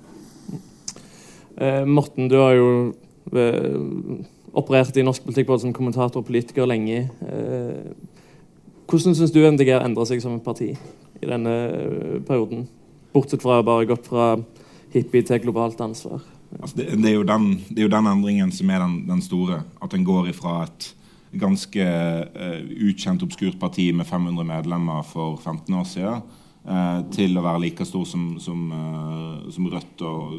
Eh, 1.58 1.84
Morten, 1.86 2.32
du 2.34 2.40
har 2.42 2.58
jo 2.58 2.70
eh, 3.38 3.82
operert 4.58 4.98
i 4.98 5.06
norsk 5.06 5.30
politikk 5.30 5.52
både 5.52 5.68
som 5.68 5.78
kommentator 5.78 6.24
og 6.24 6.30
politiker 6.30 6.70
lenge. 6.70 7.06
Eh, 7.22 7.98
hvordan 8.90 9.18
syns 9.18 9.34
du 9.36 9.44
MDG 9.46 9.76
har 9.76 9.86
endra 9.86 10.06
seg 10.10 10.22
som 10.24 10.40
et 10.40 10.46
parti 10.46 10.72
i 11.22 11.30
denne 11.30 11.54
eh, 11.68 12.18
perioden? 12.28 12.68
Bortsett 13.14 13.44
fra 13.44 13.62
bare 13.66 13.88
gått 13.90 14.10
fra 14.10 14.36
hippie 14.94 15.26
til 15.26 15.42
globalt 15.46 15.82
ansvar. 15.84 16.22
Altså 16.62 16.80
det, 16.80 16.92
det, 17.02 17.12
er 17.12 17.28
den, 17.28 17.50
det, 17.70 17.82
er 17.82 17.88
jo 17.88 17.94
den, 17.94 18.10
endringen 18.12 18.54
som 18.56 18.70
er 18.72 18.84
den, 18.84 19.02
den 19.08 19.22
store. 19.26 19.62
At 19.84 19.94
en 19.94 20.06
går 20.08 20.32
ifra 20.32 20.62
et 20.66 20.92
ganske 21.38 21.84
uh, 21.84 22.60
ukjent, 22.88 23.24
obskurt 23.26 23.58
parti 23.60 23.90
med 23.94 24.08
500 24.08 24.48
medlemmer 24.48 25.04
for 25.06 25.36
15 25.44 25.76
år 25.76 25.88
siden 25.90 26.22
uh, 26.70 27.02
til 27.14 27.36
å 27.38 27.44
være 27.44 27.66
like 27.66 27.86
stor 27.86 28.06
som, 28.08 28.30
som, 28.42 28.64
uh, 28.72 29.50
som 29.52 29.68
Rødt 29.74 30.06
og 30.08 30.38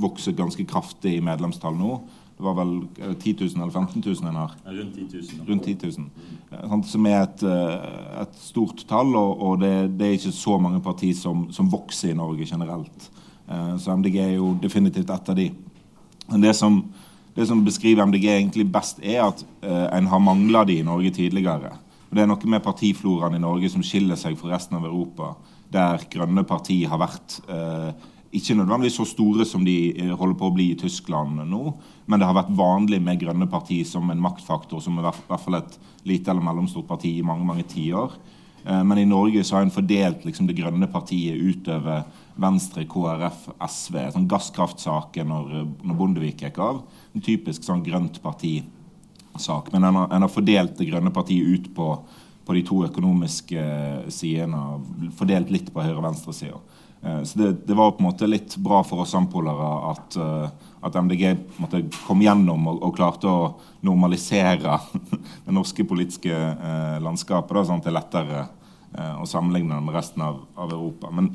vokse 0.00 0.32
ganske 0.38 0.64
kraftig 0.68 1.18
i 1.18 1.24
medlemstall 1.24 1.76
nå. 1.76 2.00
Det 2.38 2.44
var 2.44 2.54
vel 2.54 2.72
10 3.18 3.32
000 3.40 3.62
eller 3.62 3.70
15 3.70 4.02
000 4.06 4.28
en 4.28 4.36
har? 4.38 4.52
Rundt 4.64 4.94
10 4.94 5.06
000. 5.12 5.48
Rundt 5.48 5.64
10 5.64 5.76
000. 5.82 6.84
Som 6.86 7.06
er 7.10 7.22
et, 7.24 7.42
eh, 7.42 8.20
et 8.22 8.36
stort 8.38 8.84
tall, 8.86 9.10
og, 9.18 9.42
og 9.42 9.56
det, 9.60 9.72
det, 9.98 10.06
er 10.06 10.14
ikke 10.20 10.34
så 10.36 10.54
mange 10.62 10.78
partier 10.80 11.16
som, 11.18 11.48
som, 11.50 11.70
vokser 11.72 12.12
i 12.12 12.18
Norge 12.18 12.46
generelt. 12.46 13.10
Eh, 13.50 13.74
så 13.82 13.96
MDG 13.96 14.20
er 14.22 14.36
jo 14.36 14.52
definitivt 14.62 15.10
et 15.10 15.32
av 15.34 15.38
de. 15.40 15.48
Men 16.28 16.46
det 16.46 16.54
som, 16.54 16.78
det 17.34 17.48
som 17.50 17.64
beskriver 17.66 18.06
MDG 18.06 18.30
egentlig 18.30 18.68
best, 18.70 19.02
er 19.02 19.24
at 19.26 19.42
en 19.66 20.06
har 20.06 20.22
mangla 20.22 20.62
de 20.68 20.78
i 20.78 20.86
Norge 20.86 21.10
tidligere. 21.18 21.74
Og 22.08 22.16
Det 22.16 22.22
er 22.22 22.30
noe 22.30 22.52
med 22.54 22.64
partifloraen 22.64 23.34
i 23.36 23.42
Norge 23.42 23.68
som 23.72 23.82
skiller 23.82 24.16
seg 24.16 24.38
fra 24.38 24.54
resten 24.54 24.78
av 24.78 24.86
Europa, 24.86 25.34
der 25.68 26.06
grønne 26.10 26.46
partier 26.48 26.88
har 26.88 27.02
vært 27.02 27.40
uh, 27.50 27.90
ikke 28.28 28.58
nødvendigvis 28.58 28.98
så 29.00 29.06
store 29.08 29.46
som 29.48 29.64
de 29.64 29.76
eh, 29.94 30.10
holder 30.12 30.36
på 30.36 30.50
å 30.50 30.54
bli 30.54 30.70
i 30.72 30.78
Tyskland 30.78 31.40
nå, 31.48 31.62
men 32.06 32.20
det 32.20 32.28
har 32.28 32.36
vært 32.36 32.56
vanlig 32.56 33.00
med 33.04 33.20
grønne 33.22 33.48
parti 33.48 33.80
som 33.88 34.10
en 34.12 34.20
maktfaktor, 34.20 34.82
som 34.84 34.98
i 35.00 35.04
hvert 35.04 35.40
fall 35.44 35.60
et 35.60 35.78
lite 36.08 36.32
eller 36.32 36.44
mellomstort 36.44 36.88
parti 36.88 37.14
i 37.16 37.24
mange 37.24 37.46
mange 37.48 37.64
tiår. 37.68 38.18
Eh, 38.64 38.84
men 38.84 38.98
i 38.98 39.08
Norge 39.08 39.44
så 39.44 39.56
har 39.56 39.66
en 39.66 39.74
fordelt 39.74 40.24
liksom, 40.28 40.48
det 40.48 40.58
grønne 40.58 40.90
partiet 40.92 41.40
utover 41.40 42.04
Venstre, 42.38 42.84
KrF, 42.86 43.48
SV. 43.64 43.98
Sånn 44.14 44.28
Gasskraftsaken 44.30 45.32
når, 45.32 45.54
når 45.82 45.98
Bondevik 45.98 46.44
gikk 46.44 46.60
av. 46.62 46.82
En 47.16 47.24
typisk 47.24 47.64
sånn 47.66 47.82
grønt 47.86 48.20
parti-sak. 48.22 49.72
Men 49.74 49.88
en 49.88 50.02
har, 50.02 50.12
en 50.14 50.26
har, 50.26 50.32
fordelt 50.32 50.76
det 50.78 50.86
grønne 50.90 51.10
partiet 51.14 51.48
ut 51.48 51.72
på, 51.74 51.88
på 52.46 52.58
de 52.58 52.62
to 52.68 52.84
økonomiske 52.86 53.64
sidene. 54.14 54.62
Fordelt 55.18 55.50
litt 55.54 55.72
på 55.74 55.82
høyre- 55.82 55.98
og 55.98 56.06
venstresida. 56.06 56.60
Eh, 57.02 57.22
så 57.22 57.38
det, 57.38 57.52
det, 57.66 57.74
var 57.74 57.90
på 57.90 58.02
en 58.02 58.08
måte 58.08 58.26
litt 58.26 58.56
bra 58.56 58.82
for 58.86 59.04
oss 59.04 59.14
sampolere 59.14 59.68
at, 59.92 60.16
eh, 60.18 60.48
at 60.88 60.98
MDG 60.98 61.36
kom 62.06 62.22
gjennom 62.22 62.66
og, 62.70 62.82
og, 62.82 62.94
klarte 62.96 63.30
å 63.30 63.50
normalisere 63.86 64.78
det 65.46 65.54
norske 65.54 65.86
politiske 65.86 66.34
eh, 66.34 66.98
landskapet. 67.04 67.54
Da, 67.54 67.66
sånn 67.68 67.82
at 67.82 67.88
det 67.88 67.92
er 67.92 67.98
lettere 67.98 68.40
eh, 68.42 69.14
å 69.22 69.28
sammenligne 69.28 69.80
med 69.84 69.94
resten 69.94 70.24
av, 70.26 70.42
av 70.58 70.74
Europa. 70.74 71.12
Men 71.14 71.34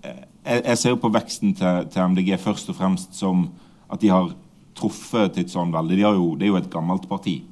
eh, 0.00 0.24
jeg, 0.62 0.78
ser 0.80 0.96
jo 0.96 1.02
på 1.04 1.12
veksten 1.12 1.56
til, 1.58 1.84
til, 1.92 2.14
MDG 2.14 2.38
først 2.40 2.72
og 2.72 2.80
fremst 2.80 3.18
som 3.18 3.50
at 3.92 4.00
de 4.00 4.12
har 4.12 4.32
truffet 4.78 5.34
tidsånden 5.36 5.76
veldig. 5.76 5.98
De 5.98 6.06
jo, 6.08 6.28
det 6.38 6.48
er 6.48 6.54
jo 6.54 6.62
et 6.62 6.72
gammelt 6.72 7.04
parti 7.10 7.42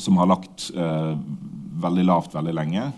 som 0.00 0.16
har 0.16 0.30
lagt 0.30 0.70
eh, 0.72 1.12
veldig 1.82 2.04
lavt 2.06 2.34
veldig 2.34 2.54
lenge. 2.56 2.88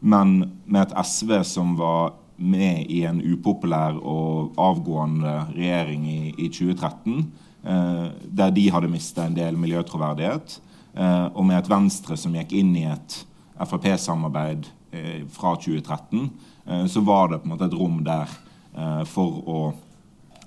Men 0.00 0.36
med 0.64 0.84
et 0.84 0.94
SV 1.02 1.40
som 1.48 1.74
var 1.78 2.14
med 2.36 2.90
i 2.92 3.02
en 3.08 3.20
upopulær 3.24 3.96
og 3.96 4.56
avgående 4.60 5.34
regjering 5.54 6.06
i, 6.10 6.20
i 6.36 6.48
2013, 6.52 7.30
eh, 7.64 8.06
der 8.40 8.52
de 8.54 8.66
hadde 8.72 8.90
mista 8.92 9.24
en 9.26 9.36
del 9.36 9.56
miljøtroverdighet, 9.60 10.58
eh, 10.94 11.26
og 11.32 11.46
med 11.48 11.60
et 11.60 11.70
Venstre 11.70 12.18
som 12.20 12.36
gikk 12.36 12.52
inn 12.56 12.74
i 12.76 12.84
et 12.90 13.22
Frp-samarbeid 13.56 14.68
eh, 14.92 15.22
fra 15.32 15.54
2013, 15.56 16.28
eh, 16.66 16.84
så 16.92 17.00
var 17.00 17.32
det 17.32 17.40
på 17.40 17.48
en 17.48 17.54
måte 17.54 17.70
et 17.70 17.78
rom 17.78 18.02
der 18.04 18.28
eh, 18.76 19.02
for 19.08 19.40
å, 19.48 19.60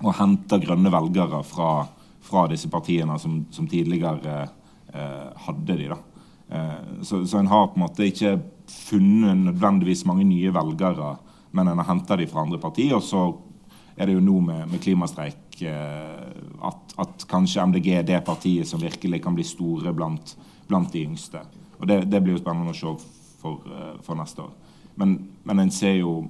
å, 0.00 0.14
hente 0.20 0.60
grønne 0.62 0.92
velgere 0.94 1.42
fra, 1.46 1.72
fra 2.22 2.46
disse 2.50 2.70
partiene 2.70 3.18
som, 3.18 3.42
som 3.50 3.66
tidligere 3.70 4.44
eh, 4.94 5.26
hadde 5.46 5.80
de. 5.82 5.90
da. 5.94 6.00
Så, 7.06 7.20
så 7.30 7.38
en 7.38 7.46
har 7.46 7.68
på 7.70 7.78
en 7.78 7.82
måte 7.84 8.08
ikke 8.10 8.32
funnet 8.66 9.38
nødvendigvis 9.38 10.00
mange 10.08 10.24
nye 10.26 10.50
velgere 10.50 11.12
men 11.50 11.68
en 11.68 11.78
har 11.78 11.88
henta 11.88 12.16
de 12.16 12.26
fra 12.30 12.44
andre 12.44 12.58
partier. 12.58 12.94
Og 12.96 13.02
så 13.04 13.24
er 13.96 14.08
det 14.08 14.16
jo 14.16 14.24
nå 14.24 14.38
med, 14.44 14.66
med 14.70 14.82
klimastreik 14.82 15.62
eh, 15.66 16.28
at, 16.66 16.94
at, 17.00 17.26
kanskje 17.28 17.66
MDG 17.68 17.88
er 17.98 18.06
det 18.06 18.22
partiet 18.24 18.68
som 18.68 18.82
virkelig 18.82 19.22
kan 19.24 19.36
bli 19.36 19.44
store 19.46 19.92
blant, 19.96 20.36
blant 20.68 20.92
de 20.92 21.04
yngste. 21.04 21.42
Og 21.80 21.88
det, 21.88 22.04
det, 22.12 22.20
blir 22.22 22.36
jo 22.36 22.42
spennende 22.42 22.74
å 22.74 22.76
se 22.76 22.94
for, 23.40 23.64
uh, 23.68 23.96
for 24.04 24.18
neste 24.18 24.44
år. 24.44 24.52
Men, 25.00 25.16
men, 25.48 25.64
en 25.64 25.72
ser 25.72 26.00
jo 26.00 26.20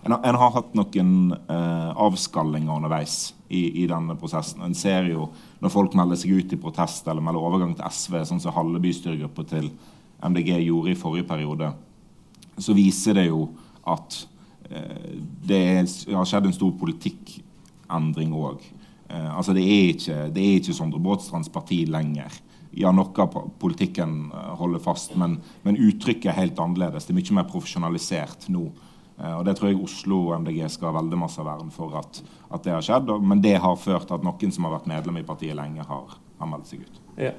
En 0.00 0.14
en 0.16 0.36
har 0.40 0.52
hatt 0.54 0.70
noen 0.72 1.34
eh, 1.36 1.90
avskallinger 2.00 2.72
underveis 2.72 3.34
i, 3.52 3.82
i, 3.82 3.84
denne 3.84 4.14
prosessen. 4.16 4.62
En 4.64 4.72
ser 4.74 5.10
jo 5.10 5.26
når 5.60 5.72
folk 5.74 5.92
melder 5.98 6.16
seg 6.16 6.38
ut 6.38 6.54
i 6.56 6.58
protest 6.62 7.04
eller 7.04 7.20
melder 7.20 7.44
overgang 7.44 7.74
til 7.76 7.84
SV, 7.84 8.16
sånn 8.24 8.40
som 8.40 8.54
halve 8.56 8.80
bystyregruppa 8.80 9.44
til 9.50 9.68
MDG 10.24 10.54
gjorde 10.62 10.94
i 10.94 10.96
forrige 10.96 11.28
periode, 11.28 11.68
så 12.56 12.72
viser 12.72 13.20
det 13.20 13.26
jo 13.26 13.42
at 13.84 14.22
Eh, 14.22 14.28
det 14.70 15.62
har 16.14 16.28
skjedd 16.28 16.46
en 16.46 16.54
stor 16.54 16.74
politikkendring 16.78 18.34
òg. 18.38 18.62
Eh, 19.10 19.36
altså 19.36 19.54
det 19.56 19.64
er 19.64 19.90
ikke, 19.94 20.18
ikke 20.30 20.76
Sondre 20.76 21.00
Båtstrands 21.02 21.50
parti 21.52 21.82
lenger. 21.90 22.36
Ja, 22.78 22.92
noe 22.94 23.24
av 23.24 23.34
politikken 23.58 24.30
eh, 24.30 24.52
holder 24.60 24.82
fast, 24.84 25.16
men, 25.18 25.40
men, 25.66 25.80
uttrykket 25.88 26.30
er 26.30 26.38
helt 26.38 26.62
annerledes. 26.62 27.08
Det 27.08 27.14
er 27.14 27.18
mye 27.18 27.40
mer 27.40 27.50
profesjonalisert 27.50 28.48
nå. 28.54 28.68
Og 29.20 29.42
Det 29.44 29.52
tror 29.52 29.68
jeg 29.68 29.76
Oslo 29.84 30.18
og 30.30 30.38
MDG 30.40 30.62
skal 30.72 30.88
ha 30.88 30.96
veldig 30.96 31.18
masse 31.20 31.42
vern 31.44 31.68
for 31.74 31.92
at, 31.98 32.22
at, 32.48 32.62
det 32.64 32.72
har 32.72 32.86
skjedd. 32.86 33.10
Men 33.20 33.42
det 33.44 33.58
har 33.60 33.74
ført 33.76 34.06
til 34.08 34.16
at 34.16 34.24
noen 34.24 34.54
som 34.54 34.64
har 34.64 34.78
vært 34.78 34.88
medlem 34.88 35.18
i 35.20 35.24
partiet 35.28 35.58
lenge, 35.58 35.84
har, 35.84 36.14
har 36.38 36.48
meldt 36.48 36.70
seg 36.70 36.86
ut. 36.86 37.02
Ja. 37.20 37.34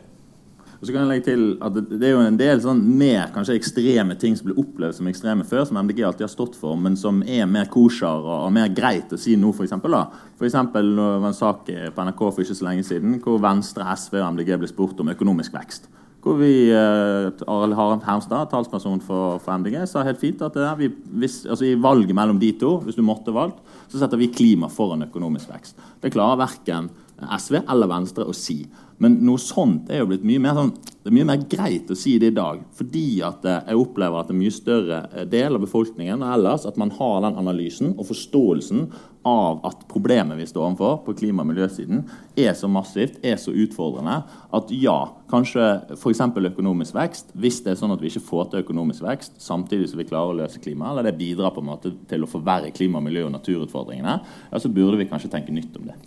Og 0.81 0.87
så 0.87 0.95
kan 0.95 1.03
jeg 1.03 1.09
legge 1.11 1.25
til 1.27 1.43
at 1.61 1.75
Det 1.77 2.07
er 2.07 2.15
jo 2.15 2.23
en 2.25 2.39
del 2.39 2.61
sånn 2.63 2.81
mer 2.97 3.29
kanskje 3.35 3.53
ekstreme 3.59 4.15
ting 4.17 4.33
som 4.37 4.47
blir 4.49 4.57
opplevd 4.63 4.97
som 4.97 5.09
ekstreme 5.11 5.45
før, 5.45 5.67
som 5.69 5.77
MDG 5.77 6.01
alltid 6.07 6.25
har 6.25 6.33
stått 6.33 6.57
for, 6.57 6.73
men 6.73 6.97
som 6.97 7.21
er 7.21 7.45
mer 7.45 7.69
kosher 7.69 8.09
og, 8.09 8.47
og 8.47 8.53
mer 8.55 8.71
greit 8.73 9.13
å 9.13 9.19
si 9.21 9.35
nå, 9.37 9.53
f.eks. 9.53 9.75
F.eks. 9.77 10.57
det 10.73 10.83
var 10.97 11.29
en 11.29 11.37
sak 11.37 11.69
på 11.69 12.05
NRK 12.07 12.23
for 12.25 12.41
ikke 12.41 12.57
så 12.57 12.65
lenge 12.65 12.85
siden 12.87 13.19
hvor 13.21 13.37
Venstre, 13.43 13.85
SV 13.93 14.17
og 14.23 14.31
MDG 14.33 14.55
ble 14.57 14.71
spurt 14.71 15.03
om 15.03 15.13
økonomisk 15.13 15.53
vekst. 15.53 15.85
Hvor 16.21 16.37
vi, 16.37 16.69
eh, 16.73 17.29
Arild 17.49 18.03
Hermstad, 18.05 18.49
talsperson 18.49 19.01
for, 19.05 19.37
for, 19.41 19.61
MDG, 19.61 19.79
sa 19.89 20.03
helt 20.05 20.21
fint 20.21 20.41
at 20.45 20.57
vi, 20.81 20.89
hvis, 21.21 21.43
altså 21.45 21.65
i 21.69 21.77
valget 21.77 22.17
mellom 22.17 22.41
de 22.41 22.51
to, 22.61 22.75
hvis 22.85 22.97
du 22.97 23.05
måtte 23.05 23.33
valgt, 23.33 23.61
så 23.89 24.01
setter 24.01 24.21
vi 24.21 24.33
klima 24.33 24.69
foran 24.69 25.05
økonomisk 25.05 25.53
vekst. 25.53 25.77
Det 26.01 26.13
klarer 26.13 26.41
verken 26.41 26.89
SV 27.27 27.61
eller 27.61 27.91
Venstre 27.91 28.25
å 28.27 28.35
si. 28.35 28.63
Men 29.01 29.15
noe 29.25 29.41
sånt 29.41 29.89
er 29.89 30.03
jo 30.03 30.11
blitt 30.11 30.25
mye 30.27 30.41
mer, 30.41 30.57
sånn, 30.57 30.75
det 31.01 31.09
er 31.09 31.15
mye 31.15 31.29
mer 31.31 31.45
greit 31.49 31.89
å 31.89 31.97
si 31.97 32.17
det 32.21 32.29
i 32.29 32.35
dag. 32.37 32.59
Fordi 32.77 33.05
at 33.25 33.47
eh, 33.49 33.63
jeg 33.71 33.79
opplever 33.81 34.21
at 34.21 34.29
en 34.29 34.37
mye 34.37 34.53
større 34.53 34.99
eh, 35.09 35.25
del 35.29 35.57
av 35.57 35.63
befolkningen 35.63 36.21
og 36.21 36.33
ellers 36.35 36.67
at 36.69 36.77
man 36.77 36.93
har 36.99 37.23
den 37.25 37.39
analysen 37.41 37.95
og 37.95 38.11
forståelsen 38.11 38.85
av 39.25 39.65
at 39.65 39.83
problemet 39.89 40.37
vi 40.37 40.45
står 40.49 40.67
overfor 40.67 41.01
på 41.05 41.15
klima- 41.17 41.41
og 41.41 41.49
miljøsiden, 41.49 42.05
er 42.37 42.53
så 42.57 42.69
massivt, 42.69 43.19
er 43.25 43.37
så 43.41 43.53
utfordrende, 43.53 44.21
at 44.53 44.71
ja, 44.73 44.97
kanskje 45.29 45.65
f.eks. 45.97 46.21
økonomisk 46.51 46.97
vekst, 46.97 47.33
hvis 47.33 47.61
det 47.65 47.73
er 47.73 47.81
sånn 47.81 47.93
at 47.93 48.01
vi 48.01 48.09
ikke 48.09 48.25
får 48.25 48.49
til 48.49 48.65
økonomisk 48.65 49.05
vekst 49.05 49.37
samtidig 49.41 49.91
som 49.91 50.01
vi 50.01 50.09
klarer 50.09 50.33
å 50.33 50.39
løse 50.41 50.61
klima, 50.61 50.89
eller 50.89 51.09
det 51.09 51.17
bidrar 51.21 51.53
på 51.53 51.61
en 51.61 51.69
måte 51.69 51.93
til 52.09 52.25
å 52.25 52.29
forverre 52.29 52.73
klima-, 52.73 53.01
miljø- 53.03 53.27
og 53.29 53.35
naturutfordringene, 53.37 54.17
ja, 54.49 54.61
så 54.61 54.73
burde 54.73 55.01
vi 55.01 55.09
kanskje 55.09 55.33
tenke 55.33 55.53
nytt 55.53 55.77
om 55.77 55.89
det. 55.89 55.97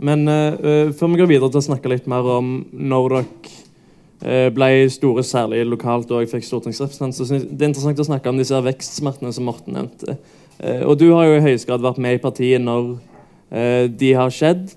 Men 0.00 0.24
uh, 0.28 0.92
før 0.96 1.12
vi 1.12 1.20
går 1.20 1.30
videre 1.30 1.52
til 1.52 1.60
å 1.60 1.68
snakke 1.70 1.92
litt 1.92 2.08
mer 2.10 2.26
om 2.38 2.52
når 2.72 3.14
dere 3.14 3.24
uh, 4.24 4.48
ble 4.56 4.70
store, 4.92 5.24
særlig 5.26 5.64
lokalt, 5.68 6.10
og 6.12 6.24
jeg 6.24 6.32
fikk 6.32 6.48
stortingsrepresentant, 6.48 7.16
så 7.16 7.28
synes 7.28 7.44
det 7.48 7.66
er 7.66 7.72
interessant 7.72 8.00
å 8.00 8.08
snakke 8.08 8.32
om 8.32 8.40
disse 8.40 8.62
vekstsmertene 8.64 9.32
som 9.36 9.48
Morten 9.48 9.76
nevnte. 9.76 10.18
Og 10.60 10.92
du 11.00 11.06
har 11.14 11.24
jo 11.24 11.38
i 11.38 11.44
høyeste 11.46 11.70
grad 11.70 11.80
vært 11.80 11.96
med 12.04 12.18
i 12.18 12.20
partiet 12.20 12.60
når 12.60 12.90
de 13.96 14.10
har 14.12 14.28
skjedd. 14.28 14.74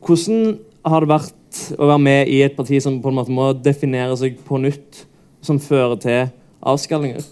hvordan 0.00 0.54
har 0.88 1.04
det 1.04 1.10
vært 1.10 1.58
å 1.76 1.88
være 1.90 2.00
med 2.00 2.30
i 2.32 2.38
et 2.46 2.56
parti 2.56 2.80
som 2.80 2.96
på 3.02 3.12
en 3.12 3.18
måte 3.18 3.34
må 3.34 3.50
definere 3.60 4.16
seg 4.16 4.38
på 4.46 4.56
nytt, 4.62 5.04
som 5.44 5.60
fører 5.60 6.00
til 6.00 6.32
avskallinger? 6.64 7.28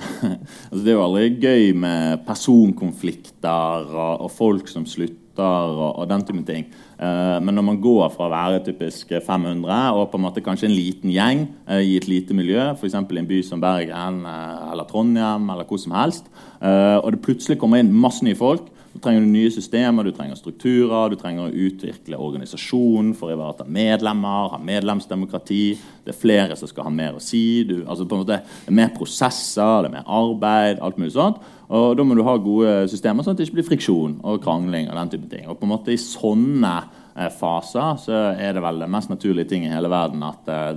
altså, 0.70 0.82
det 0.82 0.90
er 0.90 0.96
jo 0.96 1.06
aldri 1.06 1.30
gøy 1.38 1.72
med 1.86 2.26
personkonflikter 2.26 3.90
og, 3.94 4.26
og 4.26 4.30
folk 4.34 4.70
som 4.72 4.86
slutter 4.88 5.19
og, 5.38 5.98
og, 5.98 6.08
den 6.10 6.24
type 6.26 6.42
ting. 6.48 6.66
Uh, 6.98 7.38
men 7.44 7.54
når 7.54 7.66
man 7.68 7.80
går 7.80 8.08
fra 8.14 8.26
å 8.26 8.32
være 8.32 8.64
typisk 8.66 9.14
500 9.26 9.94
og 9.94 10.10
på 10.10 10.18
en 10.18 10.26
måte 10.26 10.42
kanskje 10.44 10.68
en 10.68 10.76
liten 10.76 11.12
gjeng 11.14 11.46
uh, 11.70 11.78
i 11.78 11.96
et 12.00 12.08
lite 12.10 12.36
miljø, 12.36 12.72
f.eks. 12.74 12.96
i 12.98 13.22
en 13.22 13.30
by 13.30 13.40
som 13.46 13.62
Bergen 13.62 14.24
uh, 14.26 14.72
eller 14.72 14.88
Trondheim 14.90 15.48
eller 15.48 15.68
hvor 15.68 15.80
som 15.80 15.96
helst, 15.96 16.28
og 16.60 17.06
det 17.14 17.22
plutselig 17.24 17.56
kommer 17.56 17.80
inn 17.80 17.88
masse 17.88 18.20
nye 18.20 18.36
folk 18.36 18.66
du 18.90 18.98
trenger 18.98 19.22
nye 19.22 19.50
systemer, 19.54 20.02
du 20.02 20.10
trenger 20.14 20.34
strukturer, 20.34 21.12
du 21.12 21.18
trenger 21.18 21.46
å 21.46 21.66
utvikle 21.66 22.18
organisasjonen 22.18 23.12
for 23.14 23.30
å 23.30 23.36
ivareta 23.36 23.66
medlemmer, 23.70 24.50
ha 24.50 24.58
medlemsdemokrati. 24.58 25.62
Det 26.02 26.10
er 26.10 26.18
flere 26.18 26.56
som 26.58 26.70
skal 26.70 26.88
ha 26.88 26.92
mer 26.94 27.20
å 27.20 27.22
si. 27.22 27.62
Du, 27.68 27.76
altså 27.84 28.08
på 28.08 28.18
en 28.18 28.24
måte, 28.24 28.40
det 28.42 28.72
er 28.72 28.78
mer 28.80 28.90
prosesser, 28.96 29.84
det 29.84 29.92
er 29.92 29.94
mer 30.00 30.10
arbeid. 30.10 30.82
alt 30.82 30.98
mulig 30.98 31.14
sånt. 31.14 31.38
Og 31.70 31.96
Da 31.96 32.04
må 32.06 32.16
du 32.18 32.24
ha 32.26 32.34
gode 32.42 32.88
systemer, 32.90 33.22
sånn 33.22 33.36
at 33.36 33.40
det 33.40 33.46
ikke 33.46 33.60
blir 33.60 33.68
friksjon 33.68 34.16
og 34.26 34.40
krangling. 34.42 34.88
og 34.90 34.96
den 34.98 35.12
type 35.12 35.28
ting. 35.30 35.46
Og 35.48 35.58
på 35.58 35.66
en 35.66 35.72
måte 35.72 35.92
I 35.94 36.00
sånne 36.00 36.72
eh, 37.14 37.30
faser 37.30 38.00
så 38.02 38.16
er 38.34 38.54
det 38.54 38.62
vel 38.64 38.82
den 38.82 38.90
mest 38.90 39.10
naturlige 39.10 39.48
ting 39.48 39.64
i 39.64 39.70
hele 39.70 39.90
verden 39.90 40.22
at 40.26 40.50
eh, 40.50 40.74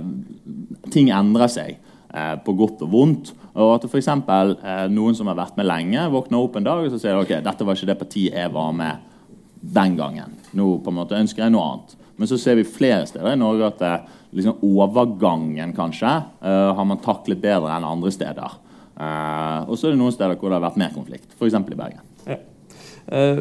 ting 0.94 1.10
endrer 1.10 1.50
seg 1.50 1.74
eh, 2.14 2.36
på 2.44 2.54
godt 2.54 2.84
og 2.86 2.92
vondt. 2.94 3.34
Og 3.54 3.74
at 3.74 3.88
f.eks. 3.88 4.08
Eh, 4.08 4.86
noen 4.94 5.18
som 5.18 5.30
har 5.30 5.38
vært 5.40 5.58
med 5.58 5.66
lenge, 5.66 6.06
våkner 6.14 6.38
opp 6.38 6.56
en 6.56 6.66
dag 6.66 6.86
og 6.86 6.94
så 6.94 7.02
sier 7.02 7.18
ok, 7.18 7.40
dette 7.42 7.66
var 7.66 7.74
ikke 7.74 7.90
det 7.90 7.98
partiet 7.98 8.38
jeg 8.38 8.54
var 8.54 8.72
med 8.72 9.10
den 9.74 9.98
gangen. 9.98 10.38
Nå 10.54 10.76
på 10.78 10.92
en 10.92 11.00
måte 11.00 11.18
ønsker 11.18 11.42
jeg 11.42 11.54
noe 11.56 11.70
annet. 11.72 11.96
Men 12.14 12.30
så 12.30 12.38
ser 12.38 12.54
vi 12.54 12.68
flere 12.68 13.08
steder 13.10 13.34
i 13.34 13.40
Norge 13.40 13.66
at 13.66 13.82
eh, 13.82 14.10
liksom 14.34 14.62
overgangen 14.62 15.74
kanskje 15.74 16.10
har 16.42 16.86
man 16.86 16.98
taklet 17.02 17.38
bedre 17.42 17.70
enn 17.70 17.86
andre 17.86 18.10
steder. 18.10 18.56
Uh, 18.94 19.66
og 19.66 19.74
så 19.74 19.88
er 19.88 19.94
det 19.94 19.98
noen 19.98 20.14
steder 20.14 20.36
hvor 20.38 20.52
det 20.52 20.60
har 20.60 20.68
vært 20.68 20.78
mer 20.78 20.92
konflikt, 20.94 21.32
f.eks. 21.34 21.56
i 21.58 21.78
Bergen. 21.78 22.02
Ja. 22.28 22.38
Uh, 23.10 23.40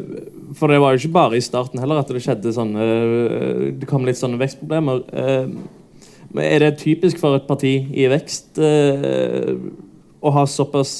for 0.58 0.74
det 0.74 0.80
var 0.82 0.94
jo 0.94 1.02
ikke 1.02 1.14
bare 1.14 1.38
i 1.38 1.46
starten 1.46 1.80
heller 1.80 2.02
at 2.02 2.10
det 2.10 2.24
skjedde 2.26 2.52
sånne 2.52 2.84
uh, 2.84 3.68
Det 3.78 3.88
kom 3.88 4.04
litt 4.08 4.20
sånne 4.20 4.40
vekstproblemer. 4.42 5.04
er 6.42 6.66
det 6.66 6.72
typisk 6.82 7.22
for 7.22 7.38
et 7.38 7.46
parti 7.48 7.76
i 7.94 8.10
vekst 8.10 8.58
å 10.24 10.32
ha 10.34 10.44
såpass 10.50 10.96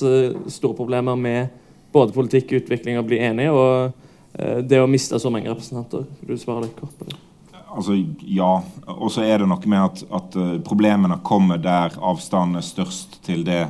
store 0.54 0.78
problemer 0.78 1.18
med 1.18 1.48
både 1.94 2.14
politikk, 2.14 2.54
utvikling 2.60 3.00
og 3.00 3.08
bli 3.10 3.18
enige, 3.24 3.52
og 3.52 4.68
det 4.68 4.82
å 4.82 4.90
miste 4.90 5.18
så 5.20 5.32
mange 5.34 5.50
representanter? 5.50 6.06
Vil 6.22 6.38
du 6.38 6.42
svare 6.42 6.68
litt 6.68 6.78
kort 6.78 6.94
på 7.00 7.08
det? 7.10 7.18
Altså, 7.74 7.98
ja. 8.30 8.52
Og 8.94 9.10
så 9.14 9.26
er 9.26 9.42
det 9.42 9.50
noe 9.50 9.72
med 9.74 9.82
at, 9.82 10.04
at 10.14 10.38
problemene 10.68 11.18
kommer 11.26 11.62
der 11.62 11.98
avstanden 11.98 12.62
er 12.62 12.68
størst 12.68 13.18
til 13.26 13.42
det 13.48 13.64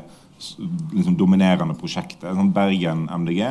liksom, 0.94 1.18
dominerende 1.20 1.76
prosjektet. 1.80 2.30
Sånn 2.36 2.54
Bergen 2.56 3.08
MDG 3.12 3.42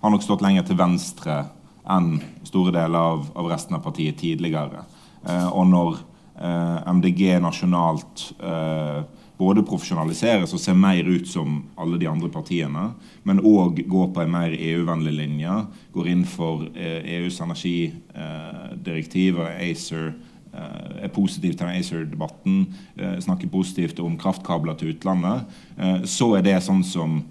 har 0.00 0.12
nok 0.12 0.24
stått 0.24 0.44
lenger 0.44 0.66
til 0.68 0.78
venstre 0.78 1.44
enn 1.88 2.18
store 2.46 2.72
deler 2.74 2.98
av, 3.14 3.26
av 3.38 3.48
resten 3.50 3.78
av 3.78 3.84
partiet 3.84 4.18
tidligere. 4.20 4.84
Eh, 5.24 5.48
og 5.48 5.66
når 5.70 6.00
eh, 6.36 6.78
MDG 6.92 7.38
nasjonalt 7.42 8.32
eh, 8.38 9.00
både 9.38 9.62
profesjonaliseres 9.66 10.52
og 10.54 10.60
ser 10.60 10.76
mer 10.78 11.06
ut 11.06 11.28
som 11.30 11.62
alle 11.78 11.98
de 12.00 12.08
andre 12.10 12.30
partiene, 12.32 12.88
men 13.22 13.44
òg 13.46 13.84
går 13.86 14.08
på 14.14 14.20
en 14.24 14.34
mer 14.34 14.50
EU-vennlig 14.54 15.14
linje, 15.14 15.54
går 15.94 16.06
inn 16.10 16.24
for 16.28 16.66
EUs 16.74 17.38
eh, 17.38 17.44
e 17.44 17.44
energidirektiv 17.46 19.38
og 19.38 19.48
ACER 19.54 20.04
Eh, 20.08 20.27
er 20.52 21.12
positiv 21.14 21.56
til 21.58 21.68
ACER-debatten, 21.70 22.66
eh, 22.96 23.18
snakker 23.20 23.50
positivt 23.52 24.00
om 24.00 24.18
kraftkabler 24.18 24.78
til 24.78 24.94
utlandet, 24.94 25.44
eh, 25.78 26.00
så 26.04 26.36
er 26.38 26.42
det 26.42 26.62
sånn 26.62 26.84
som 26.84 27.22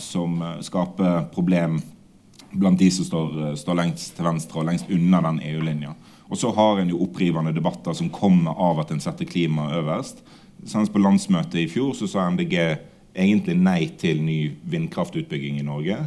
som 0.00 0.38
skaper 0.64 1.26
problem 1.34 1.82
blant 2.50 2.78
de 2.80 2.86
som 2.90 3.04
står, 3.04 3.56
står, 3.60 3.76
lengst 3.76 4.14
til 4.16 4.24
venstre 4.24 4.62
og 4.62 4.64
lengst 4.70 4.88
unna 4.88 5.20
den 5.26 5.40
EU-linja. 5.50 5.92
Og 6.30 6.38
så 6.40 6.48
har 6.56 6.80
en 6.80 6.88
jo 6.88 7.02
opprivende 7.04 7.52
debatter 7.52 7.92
som 7.92 8.08
kommer 8.08 8.56
av 8.56 8.80
at 8.80 8.90
en 8.94 9.02
setter 9.02 9.28
klima 9.28 9.68
øverst. 9.76 10.22
Senest 10.64 10.94
på 10.94 11.02
landsmøtet 11.02 11.60
i 11.60 11.68
fjor 11.68 11.92
så 11.98 12.08
sa 12.08 12.24
MDG 12.30 12.56
egentlig 13.14 13.56
nei 13.58 13.90
til 13.98 14.22
ny 14.22 14.40
vindkraftutbygging 14.70 15.58
i 15.60 15.66
Norge 15.66 15.98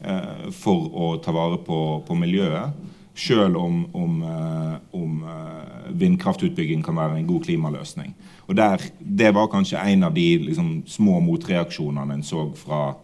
eh, 0.00 0.46
for 0.56 0.88
å 0.90 1.10
ta 1.22 1.34
vare 1.36 1.60
på, 1.64 1.80
på 2.06 2.18
miljøet. 2.18 2.76
Selv 3.16 3.56
om, 3.56 3.86
om, 3.96 4.22
eh, 4.22 5.00
om 5.00 5.22
eh, 5.24 5.92
vindkraftutbygging 5.96 6.82
kan 6.84 6.96
være 6.96 7.16
en 7.16 7.26
god 7.26 7.44
klimaløsning. 7.44 8.14
Og 8.46 8.56
der, 8.56 8.80
Det 8.98 9.34
var 9.34 9.48
kanskje 9.48 9.80
en 9.80 10.02
av 10.02 10.14
de 10.14 10.38
liksom, 10.38 10.82
små 10.86 11.20
motreaksjonene 11.20 12.14
en 12.14 12.22
så 12.22 12.50
fra 12.54 12.94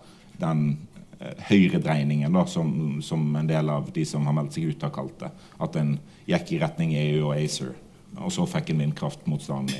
den 0.40 0.78
eh, 1.20 1.32
høyredreiningen 1.48 2.32
da, 2.32 2.44
som, 2.44 3.00
som, 3.02 3.24
en 3.36 3.48
del 3.48 3.70
av 3.70 3.88
de 3.94 4.04
som 4.04 4.26
har 4.26 4.36
meldt 4.36 4.52
seg 4.52 4.68
ut, 4.68 4.82
har 4.82 4.92
kalt 4.92 5.16
det. 5.20 5.32
At 5.58 5.76
en 5.80 5.96
gikk 6.28 6.52
i 6.52 6.60
retning 6.60 6.92
EU 6.92 7.30
og 7.30 7.36
ACER. 7.38 7.72
Og 8.20 8.32
så 8.32 8.44
fikk 8.46 8.70
en 8.70 8.84
vindkraftmotstand 8.84 9.72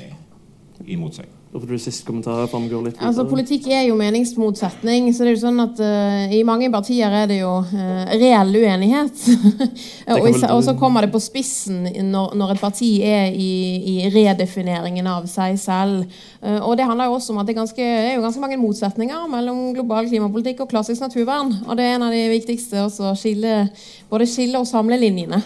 imot 0.89 1.21
seg. 1.21 1.42
Får 1.53 1.67
du 1.67 1.79
siste 1.79 2.05
kommentar 2.07 2.47
framgår 2.49 2.87
litt. 2.87 2.95
Altså, 2.97 3.27
politikk 3.29 3.67
er 3.69 3.83
jo 3.85 3.93
meningsmotsetning. 3.99 5.11
så 5.13 5.21
det 5.21 5.29
er 5.29 5.35
jo 5.35 5.41
sånn 5.43 5.61
at 5.61 5.81
uh, 5.85 6.33
I 6.33 6.39
mange 6.47 6.65
partier 6.73 7.13
er 7.13 7.27
det 7.29 7.37
jo 7.43 7.51
uh, 7.61 7.99
reell 8.09 8.55
uenighet. 8.57 9.21
og, 10.15 10.23
vel... 10.25 10.39
og, 10.49 10.63
så 10.65 10.73
kommer 10.79 11.05
det 11.05 11.11
på 11.13 11.21
spissen 11.21 11.85
når, 12.09 12.33
når 12.41 12.55
et 12.55 12.63
parti 12.63 12.89
er 13.05 13.37
i, 13.37 13.51
i, 13.93 13.95
redefineringen 14.15 15.11
av 15.13 15.29
seg 15.29 15.59
selv. 15.61 16.09
Uh, 16.41 16.57
og 16.57 16.73
det 16.79 16.89
handler 16.89 17.11
jo 17.11 17.19
også 17.19 17.35
om 17.35 17.43
at 17.43 17.45
det 17.45 17.53
er, 17.53 17.59
ganske, 17.61 17.85
er 17.85 18.15
jo 18.15 18.25
ganske 18.25 18.41
mange 18.41 18.57
motsetninger 18.63 19.29
mellom 19.35 19.61
global 19.77 20.09
klimapolitikk 20.09 20.65
og 20.65 20.73
klassisk 20.73 21.05
naturvern. 21.05 21.53
Og 21.67 21.77
det 21.77 21.85
er 21.85 21.99
en 21.99 22.07
av 22.09 22.17
de 22.17 22.25
viktigste 22.33 22.81
å 22.81 23.13
skille, 23.19 23.67
både 24.09 24.31
skille 24.31 24.57
og 24.57 24.65
samle 24.69 24.97
linjene, 24.97 25.43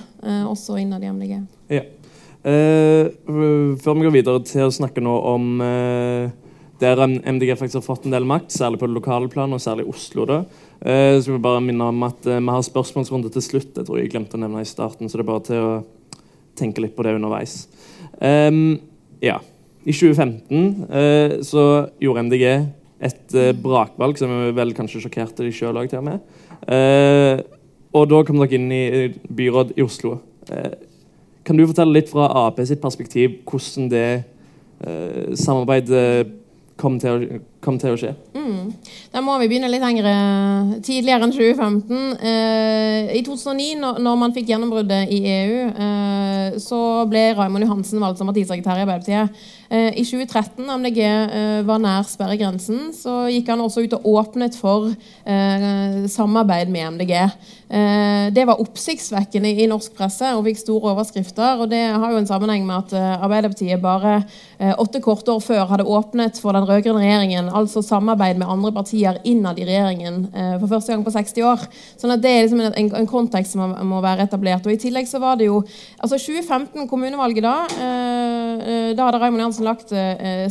også 0.47 0.79
innad 0.79 1.03
i 1.03 1.11
MDG. 1.11 1.37
Ja. 1.67 1.83
Uh, 2.47 3.09
før 3.81 3.97
vi 3.97 4.05
går 4.05 4.13
videre 4.13 4.41
til 4.47 4.69
å 4.69 4.71
snakke 4.71 5.01
nå 5.03 5.13
om 5.33 5.57
uh, 5.59 6.29
der 6.79 7.01
MDG 7.03 7.57
faktisk 7.59 7.81
har 7.81 7.83
fått 7.83 8.05
en 8.07 8.13
del 8.15 8.27
makt, 8.29 8.53
særlig 8.55 8.79
på 8.79 8.87
det 8.87 8.95
lokale 8.95 9.27
plan, 9.31 9.51
og 9.51 9.59
særlig 9.59 9.87
Oslo. 9.91 10.23
da. 10.29 10.37
Uh, 10.79 11.17
så 11.19 11.27
vil 11.27 11.35
jeg 11.35 11.43
bare 11.43 11.65
minne 11.65 11.89
om 11.91 12.07
at 12.07 12.23
Vi 12.29 12.37
har 12.37 12.63
spørsmålsrunde 12.63 13.33
til 13.33 13.43
slutt. 13.43 13.73
Jeg 13.75 13.89
tror 13.89 13.99
jeg 13.99 14.13
glemte 14.13 14.39
å 14.39 14.43
nevne 14.45 14.63
i 14.63 14.69
starten, 14.69 15.09
så 15.09 15.19
det 15.19 15.25
er 15.25 15.31
bare 15.33 15.45
til 15.49 15.65
å 15.65 15.75
tenke 16.57 16.85
litt 16.85 16.95
på 16.95 17.03
det 17.05 17.17
underveis. 17.17 17.67
Ja. 19.21 19.37
I 19.87 19.93
2015 19.93 21.43
så 21.45 21.63
gjorde 22.01 22.23
MDG 22.25 22.45
et 23.07 23.35
brakvalg 23.61 24.17
som 24.17 24.33
vel 24.57 24.73
kanskje 24.75 25.03
sjokkerte 25.03 25.45
de 25.45 25.53
sjøl 25.53 25.77
òg, 25.77 25.91
til 25.91 26.01
og 26.01 26.07
med. 26.07 27.45
og 27.93 28.09
da 28.09 28.23
kom 28.25 28.41
dere 28.41 28.57
inn 28.57 28.73
i 28.73 29.05
byråd 29.37 29.75
i 29.77 29.85
Oslo. 29.85 30.17
Kan 31.47 31.55
du 31.55 31.63
fortelle 31.63 31.95
litt 31.95 32.11
fra 32.11 32.27
Ap 32.43 32.59
sitt 32.67 32.81
perspektiv 32.83 33.37
hvordan 33.47 33.87
det 33.93 34.07
eh, 34.83 35.29
samarbeidet 35.39 36.33
kom 36.77 36.97
til, 36.99 37.23
å, 37.23 37.39
kom 37.67 37.79
til 37.81 37.93
å 37.93 37.99
skje? 37.99 38.13
Mm. 38.37 38.71
Da 39.11 39.21
må 39.23 39.35
vi 39.41 39.49
begynne 39.51 39.69
litt 39.71 39.83
lengre 39.83 40.13
tidligere 40.85 41.27
enn 41.27 41.33
2015. 41.35 42.01
Eh, 42.31 43.13
I 43.19 43.21
2009, 43.25 43.99
når, 43.99 44.17
man 44.19 44.33
fikk 44.35 44.51
gjennombruddet 44.51 45.11
i 45.13 45.21
EU, 45.33 45.61
eh, 45.71 46.57
så 46.63 46.81
ble 47.09 47.29
Raymond 47.37 47.67
Johansen 47.67 48.03
valgt 48.03 48.21
som 48.21 48.29
partisekretær 48.29 48.79
i 48.79 48.85
Arbeiderpartiet. 48.85 49.45
Eh, 49.67 49.99
I 49.99 50.03
2013, 50.07 50.63
MDG 50.63 50.99
eh, 51.03 51.61
var 51.67 51.81
nær 51.83 52.07
sperregrensen, 52.07 52.91
så 52.95 53.25
gikk 53.31 53.51
han 53.51 53.63
også 53.63 53.83
ut 53.83 53.97
og 53.97 54.07
åpnet 54.13 54.55
for 54.59 54.91
eh, 55.27 56.05
samarbeid 56.11 56.71
med 56.71 56.93
MDG. 56.95 57.13
Eh, 57.67 58.27
det 58.35 58.45
var 58.47 58.61
oppsiktsvekkende 58.63 59.51
i 59.51 59.67
norsk 59.67 59.95
presse 59.97 60.31
og 60.37 60.45
fikk 60.47 60.61
store 60.61 60.93
overskrifter. 60.93 61.63
og 61.63 61.71
Det 61.73 61.83
har 61.83 62.13
jo 62.13 62.21
en 62.21 62.29
sammenheng 62.29 62.63
med 62.67 62.77
at 62.85 62.95
eh, 62.95 63.25
Arbeiderpartiet 63.27 63.83
bare 63.83 64.21
åtte 64.57 64.97
korte 65.05 65.29
år 65.29 65.41
før 65.43 65.67
hadde 65.69 65.85
åpnet 65.85 66.39
for 66.41 66.55
den 66.55 66.65
rød-grønne 66.65 67.03
regjeringen, 67.03 67.51
altså 67.57 67.83
samarbeid 67.85 68.39
med 68.39 68.49
andre 68.49 68.71
partier 68.75 69.19
innad 69.27 69.59
i 69.59 69.65
regjeringen 69.67 70.27
for 70.61 70.67
første 70.71 70.93
gang 70.93 71.03
på 71.05 71.13
60 71.13 71.45
år. 71.47 71.65
Sånn 71.99 72.13
at 72.13 72.21
Det 72.23 72.31
er 72.31 72.45
liksom 72.45 72.61
en, 72.63 72.91
en 73.01 73.09
kontekst 73.09 73.55
som 73.55 73.73
må 73.89 74.01
være 74.03 74.27
etablert. 74.27 74.65
og 74.65 74.73
I 74.73 74.79
tillegg 74.81 75.07
så 75.09 75.21
var 75.23 75.37
det 75.39 75.47
jo 75.49 75.61
altså 75.99 76.17
2015, 76.17 76.87
kommunevalget 76.89 77.45
da, 77.45 77.55
da 78.97 79.07
hadde 79.07 79.21
Raymond 79.21 79.43
Jansen 79.45 79.67
lagt 79.67 79.93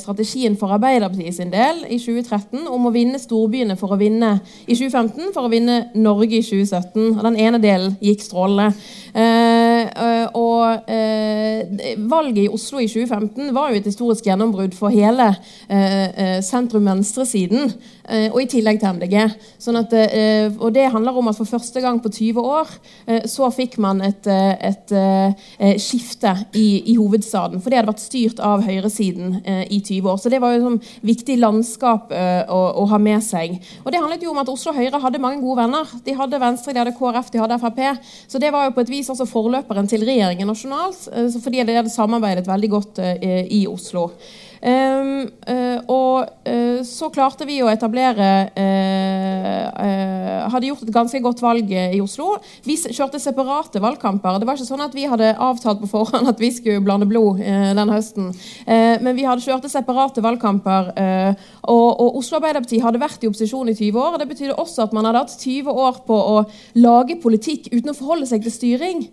strategien 0.02 0.56
for 0.58 0.74
Arbeiderpartiet 0.74 1.38
sin 1.38 1.52
del 1.54 1.84
i 1.88 1.98
2013 2.02 2.66
om 2.66 2.88
å 2.88 2.94
vinne 2.94 3.20
storbyene 3.22 3.78
for 3.80 3.94
å 3.94 4.00
vinne 4.00 4.36
i 4.66 4.74
2015 4.74 5.32
for 5.34 5.46
å 5.46 5.52
vinne 5.52 5.86
Norge 5.94 6.40
i 6.40 6.44
2017 6.44 7.16
og 7.16 7.24
den 7.26 7.40
ene 7.46 7.62
delen 7.62 7.96
gikk 8.02 8.24
strålende. 8.24 8.72
Eh, 9.16 9.26
eh, 9.26 9.65
og 10.36 10.90
eh, 10.90 11.96
valget 11.98 12.44
i 12.44 12.48
Oslo 12.52 12.78
i 12.82 12.88
2015 12.88 13.52
var 13.54 13.70
jo 13.70 13.80
et 13.80 13.88
historisk 13.88 14.26
gjennombrudd 14.28 14.74
for 14.76 14.94
hele 14.94 15.32
sentrum-venstresiden, 16.46 17.72
og 18.30 18.36
i 18.38 18.46
tillegg 18.46 18.78
til 18.78 18.94
MDG. 18.94 19.14
Sånn 19.58 19.78
at, 19.80 19.90
og 20.60 20.68
det 20.74 20.84
handler 20.92 21.16
om 21.18 21.30
at 21.30 21.38
for 21.38 21.48
første 21.48 21.80
gang 21.82 21.98
på 22.02 22.12
20 22.12 22.38
år 22.38 22.70
så 23.26 23.48
fikk 23.50 23.74
man 23.82 23.98
et, 24.06 24.28
et, 24.30 24.92
et 24.94 25.82
skifte 25.82 26.30
i, 26.54 26.92
i, 26.92 26.94
hovedstaden. 26.94 27.58
For 27.62 27.72
det 27.72 27.80
hadde 27.80 27.90
vært 27.90 28.04
styrt 28.04 28.42
av 28.44 28.62
høyresiden 28.66 29.40
i 29.42 29.80
20 29.80 30.12
år. 30.12 30.20
Så 30.22 30.30
det 30.30 30.40
var 30.42 30.54
jo 30.54 30.60
et 30.60 30.66
sånn 30.68 31.08
viktig 31.10 31.38
landskap 31.42 32.14
å, 32.14 32.60
å, 32.84 32.86
ha 32.92 33.00
med 33.02 33.24
seg. 33.26 33.58
Og 33.82 33.90
det 33.90 34.02
handlet 34.02 34.22
jo 34.22 34.30
om 34.30 34.42
at 34.44 34.52
Oslo 34.54 34.76
Høyre 34.76 35.02
hadde 35.02 35.22
mange 35.22 35.42
gode 35.42 35.64
venner. 35.64 35.96
De 36.06 36.14
hadde 36.20 36.42
Venstre, 36.46 36.76
de 36.76 36.84
hadde 36.84 36.94
KrF, 36.98 37.32
de 37.34 37.42
hadde 37.42 37.60
Frp. 37.64 37.82
Så 38.30 38.42
det 38.42 38.54
var 38.54 38.68
jo 38.68 38.76
på 38.76 38.86
et 38.86 38.94
vis 38.94 39.10
også 39.10 39.16
også 39.16 39.32
forløperen 39.66 39.88
til 39.90 40.04
regjeringen 40.06 40.46
nasjonalt, 40.46 41.08
eh, 41.12 41.28
fordi 41.42 41.64
de 41.64 41.74
hadde 41.74 41.90
samarbeidet 41.90 42.46
veldig 42.46 42.70
godt 42.70 42.98
eh, 42.98 43.46
i 43.50 43.66
Oslo. 43.66 44.10
Um, 44.62 45.26
uh, 45.50 45.78
og 45.92 46.30
uh, 46.48 46.80
så 46.86 47.10
klarte 47.12 47.44
vi 47.44 47.58
å 47.60 47.68
etablere 47.68 48.28
uh, 48.56 49.66
Hadde 50.46 50.70
gjort 50.70 50.84
et 50.86 50.94
ganske 50.94 51.18
godt 51.20 51.40
valg 51.42 51.72
i 51.74 51.98
Oslo. 52.00 52.36
Vi 52.64 52.76
kjørte 52.78 53.18
separate 53.20 53.80
valgkamper. 53.82 54.38
Det 54.38 54.46
var 54.46 54.56
ikke 54.56 54.68
sånn 54.68 54.84
at 54.84 54.94
vi 54.94 55.04
hadde 55.10 55.32
avtalt 55.42 55.80
på 55.82 55.88
forhånd 55.90 56.30
at 56.30 56.40
vi 56.40 56.52
skulle 56.54 56.84
blande 56.84 57.08
blod 57.10 57.40
den 57.42 57.90
høsten. 57.90 58.28
men 59.02 59.16
vi 59.18 59.24
hadde 59.26 59.42
kjørte 59.42 59.68
separate 59.68 60.22
valgkamper. 60.22 60.92
Og, 61.66 61.88
og, 61.90 62.20
Oslo 62.20 62.38
Arbeiderparti 62.38 62.78
hadde 62.84 63.02
vært 63.02 63.26
i 63.26 63.30
opposisjon 63.30 63.72
i 63.72 63.74
20 63.74 63.98
år. 64.00 64.14
og 64.14 64.22
Det 64.22 64.28
betydde 64.30 64.58
også 64.62 64.86
at 64.86 64.94
man 64.96 65.08
hadde 65.08 65.24
hatt 65.24 65.34
20 65.34 65.82
år 65.82 66.00
på 66.06 66.20
å 66.36 66.38
lage 66.78 67.18
politikk 67.24 67.66
uten 67.74 67.90
å 67.90 67.96
forholde 67.98 68.30
seg 68.30 68.46
til 68.46 68.54
styring. 68.54 69.04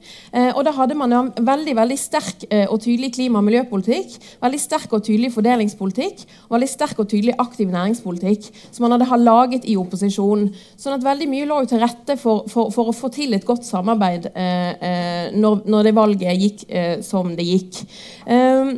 og 0.54 0.62
da 0.70 0.76
hadde 0.78 1.00
man 1.02 1.18
en 1.18 1.34
veldig, 1.34 1.76
veldig 1.82 2.00
sterk 2.00 2.46
og 2.70 2.78
tydelig 2.86 3.16
klima- 3.18 3.42
og 3.42 3.50
miljøpolitikk. 3.50 4.20
Veldig 4.46 4.62
sterk 4.62 4.94
og 4.94 5.04
tydelig 5.10 5.34
fordelingspolitikk 5.44 6.24
og 6.48 6.56
veldig 6.56 6.70
sterk 6.72 7.02
og 7.02 7.10
tydelig 7.12 7.36
aktiv 7.42 7.72
næringspolitikk 7.72 8.50
som 8.72 8.88
han 8.88 9.02
hadde 9.02 9.20
laget 9.24 9.68
i 9.68 9.76
opposisjon. 9.80 10.48
Sånn 10.80 10.98
at 10.98 11.06
veldig 11.06 11.28
mye 11.32 11.50
lå 11.50 11.60
til 11.68 11.84
rette 11.84 12.18
for, 12.20 12.48
for, 12.52 12.72
for 12.74 12.92
å 12.92 12.96
få 12.96 13.12
til 13.14 13.36
et 13.36 13.46
godt 13.48 13.68
samarbeid 13.68 14.32
eh, 14.34 14.72
eh, 14.74 15.36
når, 15.36 15.64
når, 15.68 15.90
det 15.90 15.96
valget 15.98 16.42
gikk 16.44 16.66
eh, 16.70 16.96
som 17.04 17.34
det 17.36 17.48
gikk. 17.48 17.84
Um, 18.28 18.78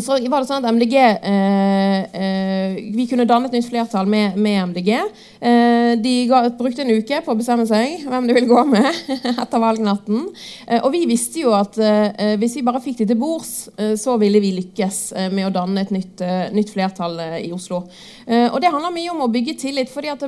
så 0.00 0.16
var 0.16 0.40
det 0.40 0.48
sånn 0.48 0.64
at 0.64 0.72
MDG 0.72 0.94
eh, 0.96 1.98
eh, 2.16 2.76
Vi 2.96 3.04
kunne 3.10 3.26
danne 3.28 3.50
et 3.50 3.56
nytt 3.58 3.68
flertall 3.68 4.08
med, 4.08 4.38
med 4.40 4.70
MDG. 4.70 4.88
Eh, 4.96 5.90
de 6.00 6.14
ga, 6.30 6.46
brukte 6.56 6.86
en 6.86 6.94
uke 6.96 7.18
på 7.20 7.34
å 7.34 7.36
bestemme 7.36 7.66
seg 7.68 8.06
hvem 8.08 8.28
de 8.28 8.36
ville 8.36 8.48
gå 8.48 8.62
med 8.70 8.88
etter 9.42 9.60
valgnatten. 9.60 10.30
Eh, 10.64 10.80
og 10.80 10.94
vi 10.94 11.04
visste 11.10 11.44
jo 11.44 11.52
at 11.56 11.76
eh, 11.76 12.38
hvis 12.40 12.56
vi 12.56 12.64
bare 12.64 12.80
fikk 12.84 13.02
de 13.02 13.10
til 13.10 13.20
bords, 13.20 13.68
eh, 13.76 13.92
så 14.00 14.16
ville 14.22 14.40
vi 14.40 14.54
lykkes 14.62 15.02
med 15.34 15.50
å 15.50 15.52
danne 15.52 15.84
et 15.84 15.92
nytt, 15.92 16.24
nytt 16.56 16.72
flertall 16.72 17.20
i 17.42 17.52
Oslo. 17.52 17.82
Og 18.22 18.58
det 18.62 18.70
handler 18.70 18.92
mye 18.94 19.10
om 19.10 19.24
å 19.24 19.30
bygge 19.32 19.56
tillit. 19.58 19.90
fordi 19.90 20.12
at 20.12 20.22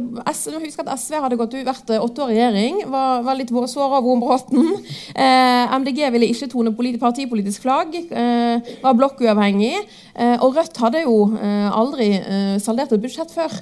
Husk 0.64 0.80
at 0.82 0.90
SV 0.98 1.18
hadde 1.22 1.38
gått 1.38 1.54
ut, 1.54 1.66
vært 1.66 1.90
åtte 1.94 2.24
år 2.24 2.32
i 2.32 2.38
regjering, 2.38 2.80
var, 2.90 3.22
var 3.22 3.38
litt 3.38 3.52
såra 3.70 4.00
av 4.00 4.04
Eh, 5.14 5.74
MDG 5.78 6.00
ville 6.10 6.26
ikke 6.32 6.48
tone 6.50 6.72
partipolitisk 7.00 7.62
flagg, 7.62 7.94
var 8.82 8.96
blokkuavhengig 8.98 9.44
uavhengig. 9.44 9.76
Eh, 10.14 10.38
og 10.42 10.56
Rødt 10.56 10.78
hadde 10.78 11.02
jo 11.04 11.16
eh, 11.36 11.68
aldri 11.74 12.08
eh, 12.16 12.56
saldert 12.62 12.94
et 12.94 13.02
budsjett 13.02 13.32
før. 13.34 13.52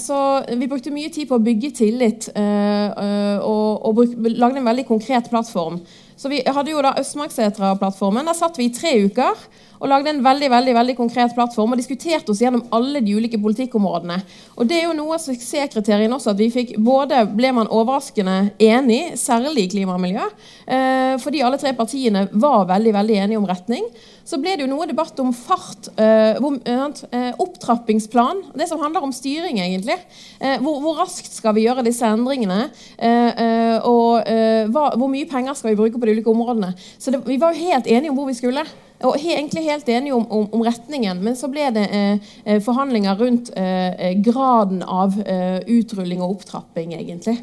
Så 0.00 0.16
vi 0.58 0.66
brukte 0.66 0.90
mye 0.94 1.10
tid 1.12 1.28
på 1.28 1.36
å 1.38 1.42
bygge 1.42 1.70
tillit 1.78 2.26
og, 2.34 3.86
og 3.86 4.00
lagde 4.34 4.58
en 4.58 4.66
veldig 4.66 4.84
konkret 4.88 5.28
plattform 5.30 5.78
Så 6.16 6.30
vi 6.32 6.40
hadde 6.42 6.72
jo 6.72 6.82
da 6.82 6.96
Østmarksetra-plattformen. 6.98 8.26
Der 8.26 8.34
satt 8.34 8.58
vi 8.58 8.66
i 8.66 8.74
tre 8.74 8.96
uker 9.06 9.38
og 9.80 9.90
lagde 9.90 10.12
en 10.12 10.22
veldig 10.24 10.50
veldig, 10.50 10.74
veldig 10.78 10.96
konkret 10.96 11.34
plattform 11.36 11.74
og 11.74 11.80
diskuterte 11.80 12.32
oss 12.32 12.42
gjennom 12.42 12.64
alle 12.74 13.02
de 13.04 13.16
ulike 13.16 13.40
politikkområdene. 13.42 14.18
Og 14.56 14.66
Det 14.66 14.80
er 14.80 14.84
jo 14.88 14.96
noe 14.96 15.16
av 15.16 15.22
suksesskriteriene 15.22 16.16
også, 16.16 16.32
at 16.32 16.40
vi 16.40 16.50
fikk 16.52 16.76
både 16.82 17.22
ble 17.36 17.52
man 17.56 17.70
overraskende 17.72 18.52
enig, 18.62 19.16
særlig 19.20 19.66
i 19.66 19.72
klima 19.76 19.96
og 19.96 20.02
miljø, 20.02 20.26
eh, 20.66 21.16
fordi 21.22 21.42
alle 21.44 21.58
tre 21.58 21.72
partiene 21.76 22.28
var 22.32 22.66
veldig 22.66 22.92
veldig 22.92 23.16
enige 23.24 23.38
om 23.38 23.48
retning. 23.48 23.84
Så 24.26 24.40
ble 24.42 24.56
det 24.56 24.64
jo 24.64 24.70
noe 24.70 24.88
debatt 24.90 25.18
om 25.22 25.30
fart, 25.32 25.86
eh, 25.96 26.34
hvor, 26.42 26.58
eh, 26.66 27.32
opptrappingsplan, 27.38 28.56
det 28.58 28.68
som 28.68 28.80
handler 28.80 29.02
om 29.02 29.12
styring, 29.12 29.60
egentlig. 29.60 29.98
Eh, 30.40 30.58
hvor, 30.58 30.80
hvor, 30.80 30.96
raskt 30.98 31.32
skal 31.32 31.54
vi 31.54 31.66
gjøre 31.66 31.84
disse 31.84 32.02
endringene? 32.02 32.70
Eh, 32.98 33.32
eh, 33.44 33.78
og 33.86 34.26
hva, 34.72 34.96
hvor 34.96 35.08
mye 35.08 35.28
penger 35.30 35.54
skal 35.54 35.70
vi 35.70 35.76
bruke 35.76 36.00
på 36.00 36.06
de 36.06 36.16
ulike 36.16 36.32
områdene? 36.32 36.74
Så 36.98 37.12
det, 37.12 37.22
vi 37.26 37.38
var 37.38 37.54
jo 37.54 37.70
helt 37.70 37.86
enige 37.86 38.10
om 38.10 38.16
hvor 38.16 38.26
vi 38.26 38.34
skulle. 38.34 38.66
Og 39.04 39.18
er 39.18 39.36
egentlig 39.36 39.66
helt 39.66 39.88
enige 39.92 40.14
om, 40.16 40.24
om, 40.32 40.46
om, 40.56 40.62
retningen, 40.64 41.20
men 41.20 41.36
så 41.36 41.50
ble 41.52 41.68
det 41.76 41.84
eh, 41.92 42.28
eh, 42.46 42.60
forhandlinger 42.64 43.18
rundt 43.20 43.50
eh, 43.52 43.92
eh, 43.92 44.14
graden 44.24 44.80
av 44.82 45.18
eh, 45.20 45.60
utrulling 45.68 46.22
og 46.24 46.38
opptrapping, 46.38 46.94
egentlig. 46.96 47.36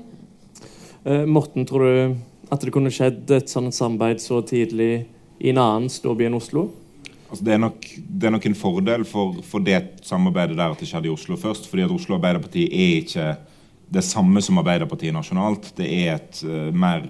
Eh, 1.06 1.26
Morten, 1.30 1.68
tror 1.70 1.86
du 1.86 2.16
at 2.54 2.63
det 2.63 2.74
kunne 2.74 2.94
skjedd 2.94 3.30
et 3.34 3.52
sånt 3.52 3.76
samarbeid 3.76 4.22
så 4.22 4.42
tidlig 4.46 5.06
i 5.44 5.52
en 5.54 5.62
annen 5.62 5.92
storby 5.94 6.26
enn 6.26 6.38
Oslo? 6.38 6.70
Altså 7.30 7.46
det, 7.46 7.54
er 7.56 7.62
nok, 7.63 7.86
det, 7.98 8.28
er 8.28 8.34
nok, 8.36 8.46
en 8.46 8.58
fordel 8.58 9.06
for, 9.10 9.39
for, 9.46 9.63
det 9.66 10.06
samarbeidet 10.06 10.58
der 10.58 10.74
at 10.74 10.82
det 10.82 10.89
skjedde 10.89 11.10
i 11.10 11.13
Oslo 11.13 11.38
først. 11.39 11.66
fordi 11.70 11.86
at 11.86 11.94
Oslo 11.94 12.20
Arbeiderparti 12.20 12.68
er 12.70 13.00
ikke 13.00 13.32
det 13.94 14.04
samme 14.06 14.42
som 14.42 14.60
Arbeiderpartiet 14.62 15.16
nasjonalt. 15.16 15.72
Det 15.78 15.88
er 15.89 16.16
et 16.16 16.44
uh, 16.46 16.70
mer 16.70 17.02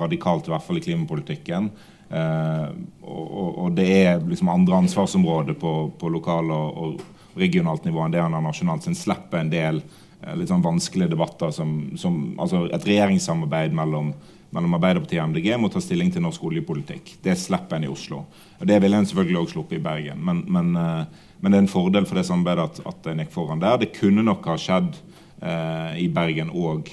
radikalt, 0.00 0.46
i 0.46 0.52
hvert 0.52 0.66
fall 0.66 0.80
i 0.80 0.82
klimapolitikken. 0.82 1.70
Uh, 2.08 2.72
og, 3.04 3.58
og, 3.58 3.72
det 3.76 3.86
er 3.92 4.22
liksom 4.24 4.48
andre 4.48 4.78
ansvarsområder 4.80 5.58
på, 5.60 5.72
på 6.00 6.08
lokal 6.08 6.52
og, 6.54 6.82
og, 6.82 7.06
regionalt 7.38 7.84
nivå 7.84 8.00
enn 8.02 8.14
det 8.14 8.22
han 8.22 8.34
har 8.34 8.42
nasjonalt. 8.42 8.82
Så 8.82 8.90
en 8.90 8.98
slipper 8.98 9.42
en 9.42 9.52
del 9.52 9.82
uh, 9.82 10.32
litt 10.38 10.48
sånn 10.50 10.64
vanskelige 10.64 11.12
debatter 11.12 11.52
som, 11.54 11.74
som 12.00 12.16
altså 12.40 12.64
et 12.72 12.86
regjeringssamarbeid 12.88 13.76
mellom, 13.76 14.14
mellom 14.56 14.78
Arbeiderpartiet 14.78 15.20
og 15.20 15.34
MDG 15.34 15.50
må 15.60 15.70
ta 15.72 15.82
stilling 15.84 16.10
til 16.14 16.24
norsk 16.24 16.48
oljepolitikk. 16.48 17.18
Det 17.22 17.36
slipper 17.38 17.78
en 17.78 17.86
i 17.86 17.92
Oslo. 17.92 18.24
Og 18.56 18.64
Det 18.66 18.80
ville 18.82 19.02
en 19.02 19.10
selvfølgelig 19.10 19.42
også 19.42 19.58
sluppet 19.58 19.78
i 19.78 19.84
Bergen. 19.84 20.24
Men, 20.24 20.42
men, 20.48 20.72
uh, 20.80 21.28
men, 21.38 21.52
det 21.52 21.60
er 21.60 21.66
en 21.66 21.74
fordel 21.76 22.08
for 22.08 22.18
det 22.18 22.26
samarbeidet 22.30 22.70
at, 22.70 22.82
at 22.88 23.12
en 23.12 23.22
gikk 23.22 23.36
foran 23.36 23.62
der. 23.62 23.76
Det 23.84 23.92
kunne 24.00 24.24
nok 24.26 24.48
ha 24.48 24.56
skjedd 24.58 24.96
i 25.38 26.08
Bergen 26.10 26.48
òg, 26.50 26.88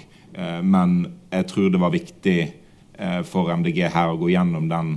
men 0.61 0.91
jeg 1.33 1.47
tror 1.49 1.71
det 1.73 1.79
var 1.81 1.89
viktig 1.95 2.35
for 3.27 3.49
MDG 3.51 3.89
her 3.91 4.07
å 4.07 4.15
gå 4.15 4.29
gjennom 4.31 4.69
den 4.71 4.93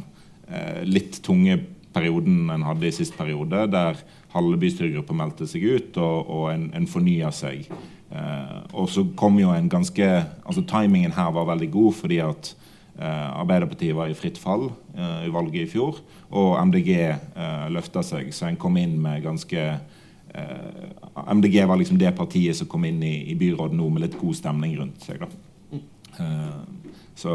Eh, 0.48 0.84
litt 0.88 1.20
tunge 1.22 1.58
perioden 1.92 2.48
en 2.50 2.64
hadde 2.64 2.88
i 2.88 2.94
sist 2.94 3.16
periode, 3.18 3.66
der 3.68 3.98
halve 4.32 4.56
bystyregruppa 4.60 5.16
meldte 5.16 5.48
seg 5.48 5.64
ut, 5.66 5.98
og, 6.00 6.30
og 6.32 6.46
en, 6.54 6.68
en 6.76 6.88
fornya 6.88 7.28
seg. 7.34 7.66
Eh, 7.68 8.54
og 8.72 8.88
så 8.92 9.04
kom 9.18 9.36
jo 9.40 9.52
en 9.52 9.68
ganske 9.68 10.06
altså 10.08 10.64
Timingen 10.68 11.12
her 11.12 11.34
var 11.36 11.50
veldig 11.50 11.68
god 11.74 11.96
fordi 11.98 12.22
at 12.24 12.54
eh, 12.96 13.26
Arbeiderpartiet 13.42 13.96
var 13.96 14.08
i 14.08 14.16
fritt 14.16 14.40
fall 14.40 14.70
eh, 14.96 15.26
i 15.28 15.34
valget 15.34 15.66
i 15.66 15.72
fjor, 15.74 16.00
og 16.32 16.56
MDG 16.70 16.94
eh, 16.96 17.68
løfta 17.74 18.04
seg, 18.06 18.32
så 18.32 18.48
en 18.48 18.56
kom 18.60 18.80
inn 18.80 18.96
med 19.04 19.26
ganske 19.26 19.66
eh, 19.68 20.80
MDG 21.28 21.60
var 21.68 21.76
liksom 21.76 22.00
det 22.00 22.14
partiet 22.16 22.56
som 22.56 22.70
kom 22.72 22.88
inn 22.88 23.04
i, 23.04 23.18
i 23.34 23.36
byrådet 23.36 23.76
nå 23.76 23.92
med 23.92 24.06
litt 24.06 24.16
god 24.16 24.40
stemning 24.40 24.78
rundt 24.80 25.04
seg. 25.04 25.20
da. 25.20 25.44
Så 27.18 27.34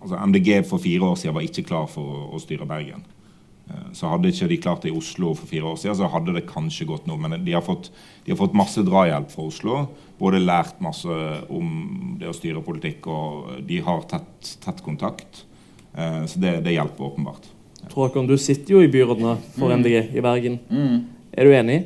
altså 0.00 0.20
MDG 0.20 0.62
for 0.68 0.82
fire 0.82 1.10
år 1.10 1.18
siden 1.20 1.36
var 1.36 1.44
ikke 1.44 1.66
klar 1.68 1.90
for 1.90 2.04
å, 2.04 2.24
å 2.36 2.40
styre 2.42 2.68
Bergen. 2.68 3.04
Eh, 3.70 3.88
så 3.96 4.10
hadde 4.12 4.30
ikke 4.32 4.48
de 4.50 4.60
klart 4.60 4.84
det 4.84 4.92
i 4.92 4.96
Oslo 4.96 5.32
for 5.38 5.48
fire 5.48 5.70
år 5.70 5.80
siden, 5.80 5.96
så 6.00 6.10
hadde 6.12 6.36
det 6.36 6.46
kanskje 6.48 6.88
gått 6.88 7.08
noe. 7.08 7.20
Men 7.20 7.38
de 7.44 7.56
har 7.56 7.64
fått, 7.64 7.90
de 8.24 8.34
har 8.34 8.40
fått 8.40 8.56
masse 8.56 8.84
drahjelp 8.84 9.32
fra 9.32 9.48
Oslo. 9.48 9.80
Både 10.20 10.42
lært 10.42 10.80
masse 10.84 11.18
om 11.52 12.14
det 12.20 12.30
å 12.30 12.36
styre 12.36 12.64
politikk, 12.64 13.08
og 13.10 13.58
de 13.68 13.80
har 13.84 14.06
tett, 14.10 14.54
tett 14.64 14.84
kontakt. 14.84 15.44
Eh, 15.94 16.22
så 16.30 16.40
det, 16.42 16.58
det 16.66 16.76
hjelper 16.76 17.10
åpenbart. 17.10 17.50
Tråkon, 17.90 18.28
du 18.28 18.38
sitter 18.40 18.78
jo 18.78 18.84
i 18.84 18.88
byrådene 18.88 19.36
for 19.58 19.72
MDG 19.74 19.98
mm. 19.98 20.14
i 20.16 20.24
Bergen. 20.24 20.60
Mm. 20.72 20.96
Er 21.34 21.48
du 21.48 21.56
enig? 21.56 21.82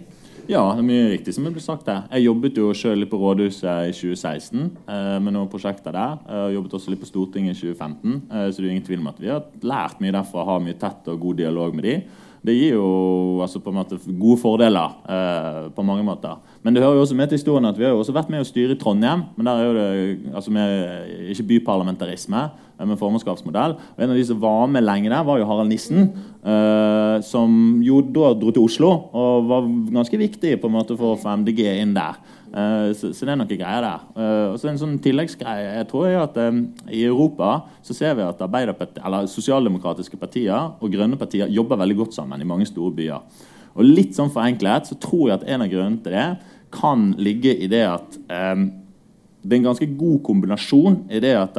Ja, 0.48 0.62
det 0.72 0.80
er 0.80 0.87
mye 0.88 1.08
riktig 1.11 1.34
som 1.37 1.44
det 1.44 1.50
ble 1.52 1.61
sagt 1.61 1.84
der. 1.84 2.06
Jeg 2.08 2.24
jobbet 2.24 2.56
jo 2.56 2.70
litt 2.96 3.11
på 3.12 3.18
rådhuset 3.20 3.90
i 3.90 3.92
2016 3.92 4.62
eh, 4.88 5.18
med 5.20 5.34
noen 5.37 5.50
prosjekter 5.52 5.92
der. 5.92 6.14
Jeg 6.24 6.54
jobbet 6.54 6.76
også 6.78 6.92
litt 6.94 7.02
på 7.02 7.08
Stortinget 7.11 7.52
i 7.52 7.58
2015, 7.68 8.14
eh, 8.32 8.46
så 8.48 8.56
det 8.56 8.70
er 8.70 8.72
ingen 8.72 8.87
tvil 8.87 9.02
om 9.02 9.11
at 9.11 9.20
vi 9.20 9.28
har 9.28 9.44
lært 9.61 10.00
mye 10.00 10.14
derfra 10.16 10.40
å 10.40 10.46
ha 10.48 10.56
mye 10.64 10.78
tett 10.80 11.11
og 11.12 11.20
god 11.20 11.42
dialog 11.42 11.76
med 11.76 11.84
de. 11.84 11.98
Det 12.48 12.54
gir 12.56 12.78
jo 12.78 12.87
altså, 13.44 13.61
på 13.61 13.74
en 13.74 13.76
måte 13.82 14.00
gode 14.08 14.38
fordeler 14.40 14.96
eh, 15.12 15.68
på 15.76 15.84
mange 15.84 16.06
måter. 16.08 16.40
Men 16.62 16.74
det 16.74 16.82
hører 16.82 16.98
jo 16.98 17.04
også 17.04 17.16
med 17.18 17.30
til 17.30 17.38
historien 17.38 17.68
at 17.68 17.76
vi 17.78 17.86
har 17.86 17.92
jo 17.94 18.00
også 18.02 18.14
vært 18.16 18.30
med 18.32 18.42
å 18.42 18.46
styre 18.46 18.74
i 18.74 18.78
Trondheim. 18.78 19.28
Men 19.36 19.48
der 19.48 19.60
er 19.60 19.68
jo 19.68 19.76
det 19.76 20.32
altså 20.34 20.54
med, 20.54 21.12
ikke 21.34 21.46
byparlamentarisme, 21.52 22.48
med 22.78 22.98
formannskapsmodell. 22.98 23.76
Og 23.78 24.02
En 24.02 24.12
av 24.12 24.18
de 24.18 24.24
som 24.26 24.40
var 24.42 24.66
med 24.70 24.84
lenge 24.86 25.10
der, 25.10 25.22
var 25.26 25.38
jo 25.38 25.46
Harald 25.46 25.70
Nissen. 25.70 26.10
Uh, 26.42 27.18
som 27.26 27.80
jo 27.82 28.00
da 28.14 28.30
dro 28.38 28.52
til 28.54 28.62
Oslo 28.62 28.88
og 29.10 29.48
var 29.50 29.66
ganske 29.92 30.20
viktig 30.20 30.54
på 30.62 30.68
en 30.70 30.76
måte 30.76 30.94
for 30.96 31.12
å 31.12 31.18
få 31.18 31.34
MDG 31.42 31.64
inn 31.82 31.96
der. 31.96 32.16
Uh, 32.48 32.94
så, 32.96 33.10
så, 33.12 33.26
det 33.26 33.34
er 33.34 33.40
noen 33.40 33.50
greier 33.50 33.84
der. 33.84 34.06
Uh, 34.16 34.46
og 34.54 34.56
så 34.58 34.70
En 34.70 34.80
sånn 34.80 34.96
tilleggsgreie 35.04 35.74
jeg 35.80 35.88
tror 35.90 36.08
jeg 36.08 36.22
at 36.22 36.38
um, 36.46 36.62
I 36.86 37.04
Europa 37.04 37.50
så 37.84 37.96
ser 37.96 38.16
vi 38.16 38.24
at 38.24 38.40
eller 38.40 39.28
sosialdemokratiske 39.28 40.16
partier 40.20 40.72
og 40.78 40.94
grønne 40.94 41.18
partier 41.20 41.50
jobber 41.52 41.80
veldig 41.82 41.98
godt 42.04 42.18
sammen 42.18 42.40
i 42.40 42.48
mange 42.48 42.66
store 42.70 42.94
byer. 42.96 43.46
Og 43.76 43.85
Litt 43.87 44.16
sånn 44.16 44.33
forenklet 44.35 44.90
så 44.90 44.98
tror 45.00 45.28
jeg 45.28 45.40
at 45.40 45.48
en 45.48 45.64
av 45.66 45.72
grunnene 45.72 46.02
til 46.04 46.16
det 46.16 46.28
kan 46.74 47.11
ligge 47.16 47.54
i 47.57 47.68
det 47.70 47.85
at 47.88 48.18
eh, 48.28 48.66
det 49.42 49.54
er 49.54 49.61
en 49.62 49.70
ganske 49.70 49.88
god 49.98 50.18
kombinasjon 50.26 51.04
i 51.14 51.20
det 51.22 51.37
at 51.38 51.57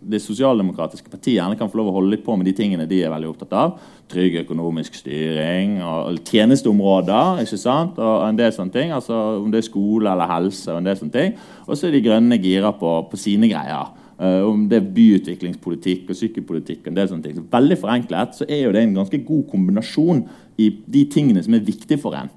det 0.00 0.20
sosialdemokratiske 0.24 1.10
partiet 1.12 1.36
gjerne 1.36 1.58
kan 1.60 1.68
få 1.68 1.80
lov 1.80 1.90
å 1.90 1.94
holde 1.98 2.14
litt 2.14 2.24
på 2.24 2.34
med 2.38 2.48
de 2.48 2.54
tingene 2.56 2.88
de 2.88 3.02
er 3.04 3.12
veldig 3.12 3.30
opptatt 3.30 3.52
av. 3.56 3.74
Trygg 4.10 4.38
økonomisk 4.42 4.96
styring 4.96 5.76
og 5.84 6.22
tjenesteområder 6.24 7.42
ikke 7.44 7.60
sant? 7.60 8.00
og 8.00 8.24
en 8.24 8.38
del 8.38 8.52
sånne 8.56 8.74
ting. 8.74 8.94
altså 8.96 9.18
Om 9.42 9.50
det 9.52 9.60
er 9.60 9.68
skole 9.68 10.12
eller 10.12 10.30
helse. 10.30 10.70
Og 10.72 10.80
en 10.80 10.88
del 10.88 10.96
sånne 10.98 11.16
ting. 11.16 11.34
Og 11.66 11.76
så 11.76 11.88
er 11.88 11.96
de 11.96 12.04
grønne 12.06 12.40
gira 12.40 12.72
på, 12.76 12.94
på 13.10 13.20
sine 13.20 13.50
greier. 13.52 13.92
Uh, 14.20 14.44
om 14.44 14.66
det 14.68 14.76
er 14.76 14.88
byutviklingspolitikk 14.92 16.10
og 16.12 16.16
sykepolitikk, 16.18 16.82
og 16.84 16.90
en 16.90 16.96
del 16.98 17.06
sånne 17.08 17.24
ting. 17.24 17.38
Så 17.38 17.46
veldig 17.54 17.78
forenklet 17.80 18.34
så 18.36 18.44
er 18.44 18.66
jo 18.66 18.72
det 18.76 18.82
en 18.84 18.98
ganske 18.98 19.22
god 19.24 19.46
kombinasjon 19.48 20.26
i 20.60 20.66
de 20.92 21.06
tingene 21.08 21.40
som 21.46 21.56
er 21.56 21.64
viktige 21.64 21.96
for 22.02 22.18
en. 22.18 22.28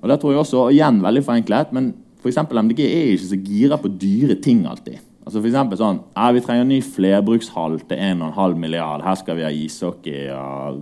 Og 0.00 0.10
der 0.10 0.18
tror 0.18 0.34
jeg 0.34 0.42
også, 0.42 0.64
igjen 0.74 0.98
veldig 1.04 1.22
forenklet, 1.28 1.70
men 1.76 1.92
f.eks. 2.18 2.40
MDG 2.50 2.82
er 2.82 3.12
ikke 3.12 3.28
så 3.30 3.38
gira 3.46 3.78
på 3.78 3.92
dyre 4.00 4.40
ting 4.42 4.64
alltid. 4.66 4.98
Altså 5.20 5.42
for 5.44 5.78
sånn 5.78 6.00
ja, 6.16 6.30
Vi 6.34 6.40
trenger 6.42 6.64
en 6.64 6.72
ny 6.72 6.80
flerbrukshall 6.82 7.76
til 7.86 8.00
1,5 8.00 8.56
milliard. 8.58 9.04
Her 9.04 9.18
skal 9.20 9.38
vi 9.38 9.44
ha 9.46 9.52
ishockey 9.52 10.30
og 10.34 10.80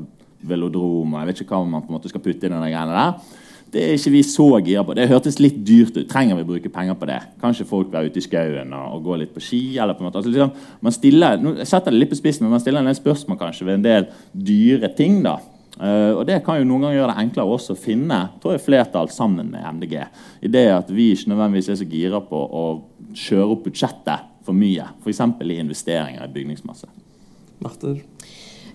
velodrom 0.49 1.13
og 1.13 1.21
jeg 1.21 1.29
vet 1.29 1.43
ikke 1.43 1.59
hva 1.59 1.67
man 1.67 1.83
på 1.85 1.91
en 1.91 1.99
måte 1.99 2.11
skal 2.13 2.23
putte 2.25 2.47
i 2.47 2.53
denne 2.53 2.71
greiene 2.71 2.95
der. 2.95 3.39
Det 3.73 3.83
er 3.85 3.99
ikke 3.99 4.13
vi 4.15 4.23
så 4.25 4.47
gira 4.65 4.83
på. 4.87 4.95
Det 4.97 5.09
hørtes 5.11 5.37
litt 5.43 5.59
dyrt 5.67 5.97
ut. 5.99 6.07
Trenger 6.09 6.39
vi 6.39 6.45
å 6.47 6.49
bruke 6.49 6.73
penger 6.73 6.97
på 6.97 7.09
det? 7.11 7.19
Kanskje 7.43 7.67
folk 7.69 7.91
være 7.93 8.09
ute 8.09 8.23
i 8.23 8.25
skauen 8.25 8.73
og, 8.73 8.95
og, 8.95 9.03
gå 9.05 9.19
litt 9.21 9.35
på 9.35 9.43
ski? 9.45 9.61
eller 9.77 9.97
på 9.97 10.05
en 10.05 10.09
måte. 10.09 10.23
Altså, 10.23 10.33
liksom, 10.33 10.55
man 10.85 10.97
stiller, 10.97 11.45
jeg 11.61 11.69
setter 11.69 11.93
det 11.93 12.01
litt 12.01 12.13
på 12.15 12.19
spissen, 12.21 12.47
men 12.47 12.57
man 12.57 12.65
stiller 12.65 12.81
en 12.81 12.89
del 12.89 12.97
spørsmål 12.97 13.41
kanskje 13.43 13.69
ved 13.69 13.79
en 13.79 13.87
del 13.87 14.09
dyre 14.33 14.93
ting. 14.97 15.21
da. 15.27 15.37
Uh, 15.79 16.19
og 16.19 16.25
Det 16.27 16.41
kan 16.47 16.59
jo 16.59 16.67
noen 16.67 16.89
ganger 16.89 16.99
gjøre 16.99 17.13
det 17.13 17.25
enklere 17.27 17.55
også 17.55 17.77
å 17.77 17.79
finne 17.79 18.17
tror 18.43 18.57
jeg, 18.57 18.65
flertall 18.65 19.13
sammen 19.15 19.53
med 19.53 19.67
MDG. 19.77 19.95
I 20.43 20.51
det 20.51 20.67
at 20.75 20.91
vi 20.91 21.13
ikke 21.15 21.35
nødvendigvis 21.35 21.71
er 21.71 21.79
så 21.83 21.87
gira 21.93 22.23
på 22.25 22.41
å 22.41 22.65
kjøre 23.15 23.53
opp 23.53 23.69
budsjettet 23.69 24.33
for 24.49 24.57
mye. 24.57 24.89
F.eks. 25.05 25.23
i 25.45 25.61
investeringer 25.61 26.25
i 26.25 26.33
bygningsmasse. 26.35 26.89
Marter? 27.63 28.01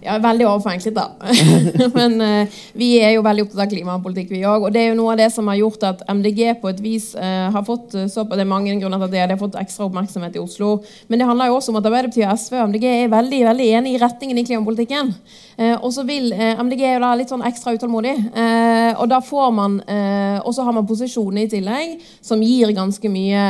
Ja, 0.03 0.17
veldig 0.19 0.45
overforenklet, 0.49 0.95
da. 0.97 1.05
Men 1.97 2.17
uh, 2.19 2.55
vi 2.75 2.89
er 2.99 3.13
jo 3.15 3.23
veldig 3.23 3.45
opptatt 3.45 3.63
av 3.63 3.69
klimapolitikk, 3.71 4.33
vi 4.33 4.41
òg. 4.43 4.65
Og 4.67 4.73
det 4.75 4.81
er 4.81 4.89
jo 4.91 4.97
noe 4.99 5.13
av 5.13 5.21
det 5.21 5.29
som 5.31 5.47
har 5.47 5.59
gjort 5.61 5.85
at 5.87 6.03
MDG 6.11 6.41
på 6.59 6.71
et 6.73 6.81
vis 6.83 7.13
uh, 7.15 7.47
har 7.53 7.63
fått 7.67 7.95
uh, 7.95 8.07
så, 8.11 8.25
Det 8.27 8.41
er 8.43 8.49
mange 8.49 8.73
grunner 8.81 8.99
til 8.99 9.07
at 9.07 9.13
det, 9.13 9.21
det 9.21 9.37
har 9.37 9.41
fått 9.41 9.55
ekstra 9.61 9.87
oppmerksomhet 9.87 10.35
i 10.35 10.41
Oslo. 10.43 10.73
Men 11.07 11.21
det 11.21 11.29
handler 11.29 11.51
jo 11.51 11.59
også 11.59 11.71
om 11.71 11.79
at 11.79 11.87
Arbeiderpartiet, 11.87 12.43
SV 12.43 12.59
og 12.59 12.73
MDG 12.73 12.87
er 12.89 13.13
veldig 13.13 13.39
veldig 13.47 13.69
enige 13.79 13.95
i 13.95 14.01
retningen 14.01 14.41
i 14.41 14.45
klimapolitikken. 14.47 15.13
og 15.85 15.89
så 15.93 16.03
vil 16.03 16.31
MDG 16.33 16.81
jo 16.81 17.01
da 17.03 17.11
litt 17.15 17.29
sånn 17.29 17.43
ekstra 17.45 17.75
utålmodig. 17.75 18.13
og 18.97 19.05
da 19.09 19.19
får 19.21 19.51
man 19.53 19.75
Og 20.43 20.53
så 20.55 20.63
har 20.65 20.73
man 20.73 20.87
posisjoner 20.87 21.45
i 21.45 21.49
tillegg 21.51 22.01
som 22.21 22.41
gir 22.41 22.73
ganske 22.73 23.09
mye 23.09 23.43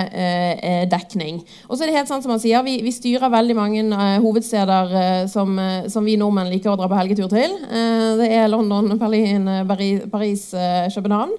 dekning. 0.91 1.39
Og 1.69 1.77
så 1.77 1.83
er 1.83 1.91
det 1.91 1.97
helt 1.97 2.11
sant 2.11 2.25
som 2.25 2.33
han 2.33 2.41
sier, 2.43 2.63
vi, 2.65 2.81
vi 2.83 2.91
styrer 2.91 3.31
veldig 3.31 3.55
mange 3.55 3.83
hovedsteder 4.25 5.27
som, 5.31 5.55
som 5.87 6.05
vi 6.05 6.17
nordmenn 6.19 6.42
nordmenn 6.43 6.53
liker 6.53 6.73
å 6.73 6.77
dra 6.77 6.87
på 6.89 6.97
helgetur 6.97 7.29
til. 7.31 7.55
Eh, 7.63 8.17
det 8.19 8.29
er 8.35 8.49
London, 8.51 8.97
Berlin, 8.99 9.47
Paris, 9.67 10.03
Paris 10.11 10.43
København. 10.93 11.33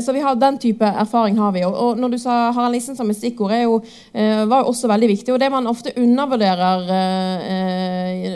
Så 0.00 0.12
vi 0.14 0.22
har 0.22 0.36
den 0.38 0.58
type 0.58 0.84
erfaring 0.84 1.38
har 1.38 1.52
vi. 1.52 1.64
Og 1.64 1.98
når 1.98 2.10
du 2.12 2.18
sa 2.18 2.52
Harald 2.54 2.74
Nissen 2.74 2.96
som 2.96 3.10
et 3.10 3.16
stikkord, 3.18 3.52
jo, 3.62 3.80
var 4.14 4.62
jo 4.62 4.70
også 4.70 4.88
veldig 4.90 5.08
viktig. 5.10 5.32
Og 5.34 5.40
det 5.40 5.50
man 5.50 5.66
ofte 5.66 5.92
undervurderer 5.98 6.84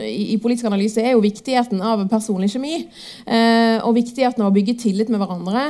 i 0.09 0.37
politisk 0.43 0.67
analyse, 0.67 1.03
er 1.03 1.15
jo 1.15 1.23
viktigheten 1.23 1.83
av 1.83 2.05
personlig 2.11 2.51
kjemi. 2.53 2.81
Og 3.85 3.95
viktigheten 3.97 4.43
av 4.43 4.51
å 4.51 4.57
bygge 4.57 4.79
tillit 4.83 5.13
med 5.13 5.23
hverandre. 5.23 5.65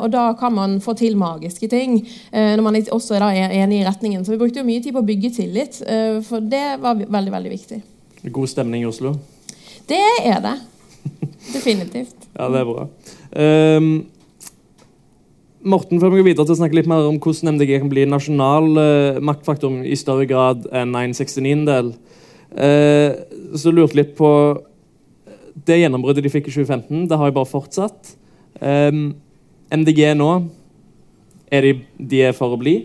Og 0.00 0.08
da 0.14 0.28
kan 0.38 0.54
man 0.54 0.78
få 0.84 0.94
til 0.98 1.18
magiske 1.18 1.70
ting 1.70 1.98
når 2.32 2.64
man 2.66 2.80
også 2.80 3.18
er 3.18 3.56
enig 3.62 3.80
i 3.80 3.86
retningen. 3.88 4.24
Så 4.24 4.34
vi 4.34 4.40
brukte 4.42 4.62
jo 4.62 4.68
mye 4.68 4.82
tid 4.84 4.94
på 4.94 5.02
å 5.02 5.10
bygge 5.10 5.34
tillit, 5.40 5.82
for 6.26 6.44
det 6.44 6.66
var 6.82 7.02
veldig, 7.02 7.34
veldig 7.34 7.56
viktig. 7.58 7.82
God 8.28 8.48
stemning 8.52 8.82
i 8.84 8.88
Oslo? 8.88 9.16
Det 9.90 10.06
er 10.22 10.40
det. 10.44 10.56
Definitivt. 11.50 12.16
ja, 12.38 12.48
det 12.52 12.62
er 12.62 12.68
bra. 12.68 12.86
Um, 13.34 13.92
Morten, 15.60 16.00
før 16.00 16.14
vi 16.14 16.22
går 16.22 16.28
videre 16.30 16.46
til 16.48 16.54
å 16.54 16.60
snakke 16.62 16.78
litt 16.78 16.88
mer 16.88 17.08
om 17.08 17.18
hvordan 17.20 17.56
MDG 17.56 17.74
kan 17.82 17.90
bli 17.92 18.06
nasjonal 18.08 18.70
uh, 18.78 19.18
maktfaktor 19.24 19.82
i 19.84 19.98
større 19.98 20.28
grad 20.30 20.64
enn 20.72 20.94
969-del, 20.94 21.90
uh, 21.90 22.62
eh, 22.64 23.10
så 23.58 23.72
lurte 23.74 23.98
litt 23.98 24.14
på 24.18 24.30
Det 25.66 25.76
gjennombruddet 25.76 26.24
de 26.24 26.32
fikk 26.32 26.48
i 26.48 26.54
2015, 26.54 27.08
det 27.10 27.18
har 27.18 27.28
jo 27.28 27.36
bare 27.36 27.50
fortsatt. 27.50 28.14
Um, 28.62 29.10
MDG 29.74 30.14
nå, 30.16 30.30
er 31.50 31.66
de, 31.66 31.74
de 31.98 32.22
er 32.30 32.36
for 32.36 32.54
å 32.54 32.60
bli? 32.60 32.78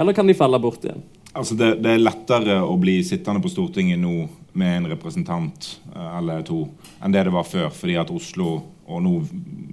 Eller 0.00 0.16
kan 0.16 0.26
de 0.26 0.38
falle 0.38 0.60
bort 0.62 0.86
igjen? 0.86 1.02
Altså 1.32 1.56
det, 1.58 1.74
det, 1.82 1.92
er 1.92 2.02
lettere 2.02 2.60
å 2.64 2.74
bli 2.80 3.00
sittende 3.06 3.42
på 3.42 3.50
Stortinget 3.52 4.00
nå 4.00 4.26
med 4.52 4.76
en 4.76 4.86
representant 4.86 5.80
eh, 5.94 6.18
eller 6.18 6.42
to 6.46 6.66
enn 7.02 7.14
det 7.14 7.24
det 7.26 7.34
var 7.34 7.48
før, 7.48 7.70
fordi 7.74 7.96
at 8.00 8.12
Oslo 8.12 8.50
og, 8.82 8.98
nå, 9.04 9.14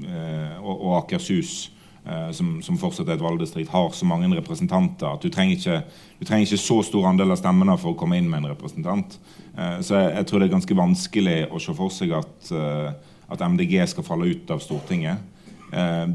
eh, 0.07 0.59
og, 0.61 0.93
Akershus, 1.01 1.71
eh, 2.05 2.29
som, 2.35 2.59
som, 2.63 2.77
fortsatt 2.79 3.09
er 3.09 3.17
et 3.17 3.25
valgdistrikt, 3.25 3.71
har 3.73 3.89
så 3.95 4.07
mange 4.07 4.29
representanter 4.37 5.09
at 5.09 5.25
du 5.25 5.31
trenger 5.33 5.57
ikke, 5.57 5.81
du 6.19 6.25
trenger 6.25 6.47
ikke 6.47 6.61
så 6.61 6.79
stor 6.87 7.09
andel 7.09 7.35
av 7.35 7.41
stemmene 7.41 7.75
for 7.81 7.93
å 7.93 7.99
komme 7.99 8.19
inn 8.19 8.29
med 8.29 8.43
en 8.43 8.53
representant. 8.53 9.19
Så 9.83 9.97
jeg, 9.97 10.11
jeg 10.15 10.27
tror 10.29 10.39
det 10.39 10.45
er 10.47 10.53
ganske 10.53 10.75
vanskelig 10.77 11.39
å 11.51 11.59
se 11.59 11.73
for 11.75 11.91
seg 11.91 12.13
at, 12.15 12.51
at 13.27 13.41
MDG 13.43 13.81
skal 13.91 14.05
falle 14.07 14.29
ut 14.31 14.53
av 14.53 14.61
Stortinget. 14.63 15.19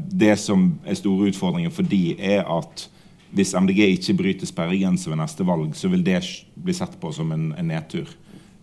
Det 0.09 0.31
som 0.41 0.63
er 0.81 0.97
store 0.97 1.29
utfordringer 1.29 1.69
for 1.75 1.85
de 1.85 2.15
er 2.17 2.41
at 2.41 2.87
hvis 3.35 3.53
MDG 3.53 3.83
ikke 3.91 4.15
bryter 4.17 4.49
sperregrense 4.49 5.11
ved 5.11 5.19
neste 5.19 5.45
valg, 5.45 5.75
så 5.77 5.91
vil 5.91 6.01
det 6.05 6.23
bli 6.55 6.73
sett 6.73 6.95
på 7.01 7.11
som 7.13 7.33
en, 7.35 7.51
en 7.53 7.69
nedtur. 7.69 8.09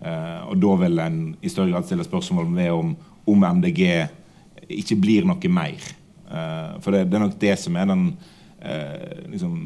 Eh, 0.02 0.40
og 0.50 0.58
da 0.58 0.76
vil 0.82 1.02
en 1.02 1.18
i 1.38 1.50
større 1.50 1.70
grad 1.70 1.86
stille 1.86 2.06
spørsmål 2.06 2.48
ved 2.56 2.70
om, 2.74 2.94
om 3.28 3.44
MDG 3.58 3.82
ikke 4.82 4.98
blir 4.98 5.28
noe 5.28 5.52
mer. 5.52 5.84
Eh, 6.26 6.72
for 6.82 6.94
det, 6.94 7.06
det, 7.10 7.18
er 7.18 7.24
nok 7.26 7.38
det 7.40 7.54
som 7.60 7.78
er 7.78 7.90
den 7.90 8.08
eh, 8.60 9.28
liksom 9.30 9.58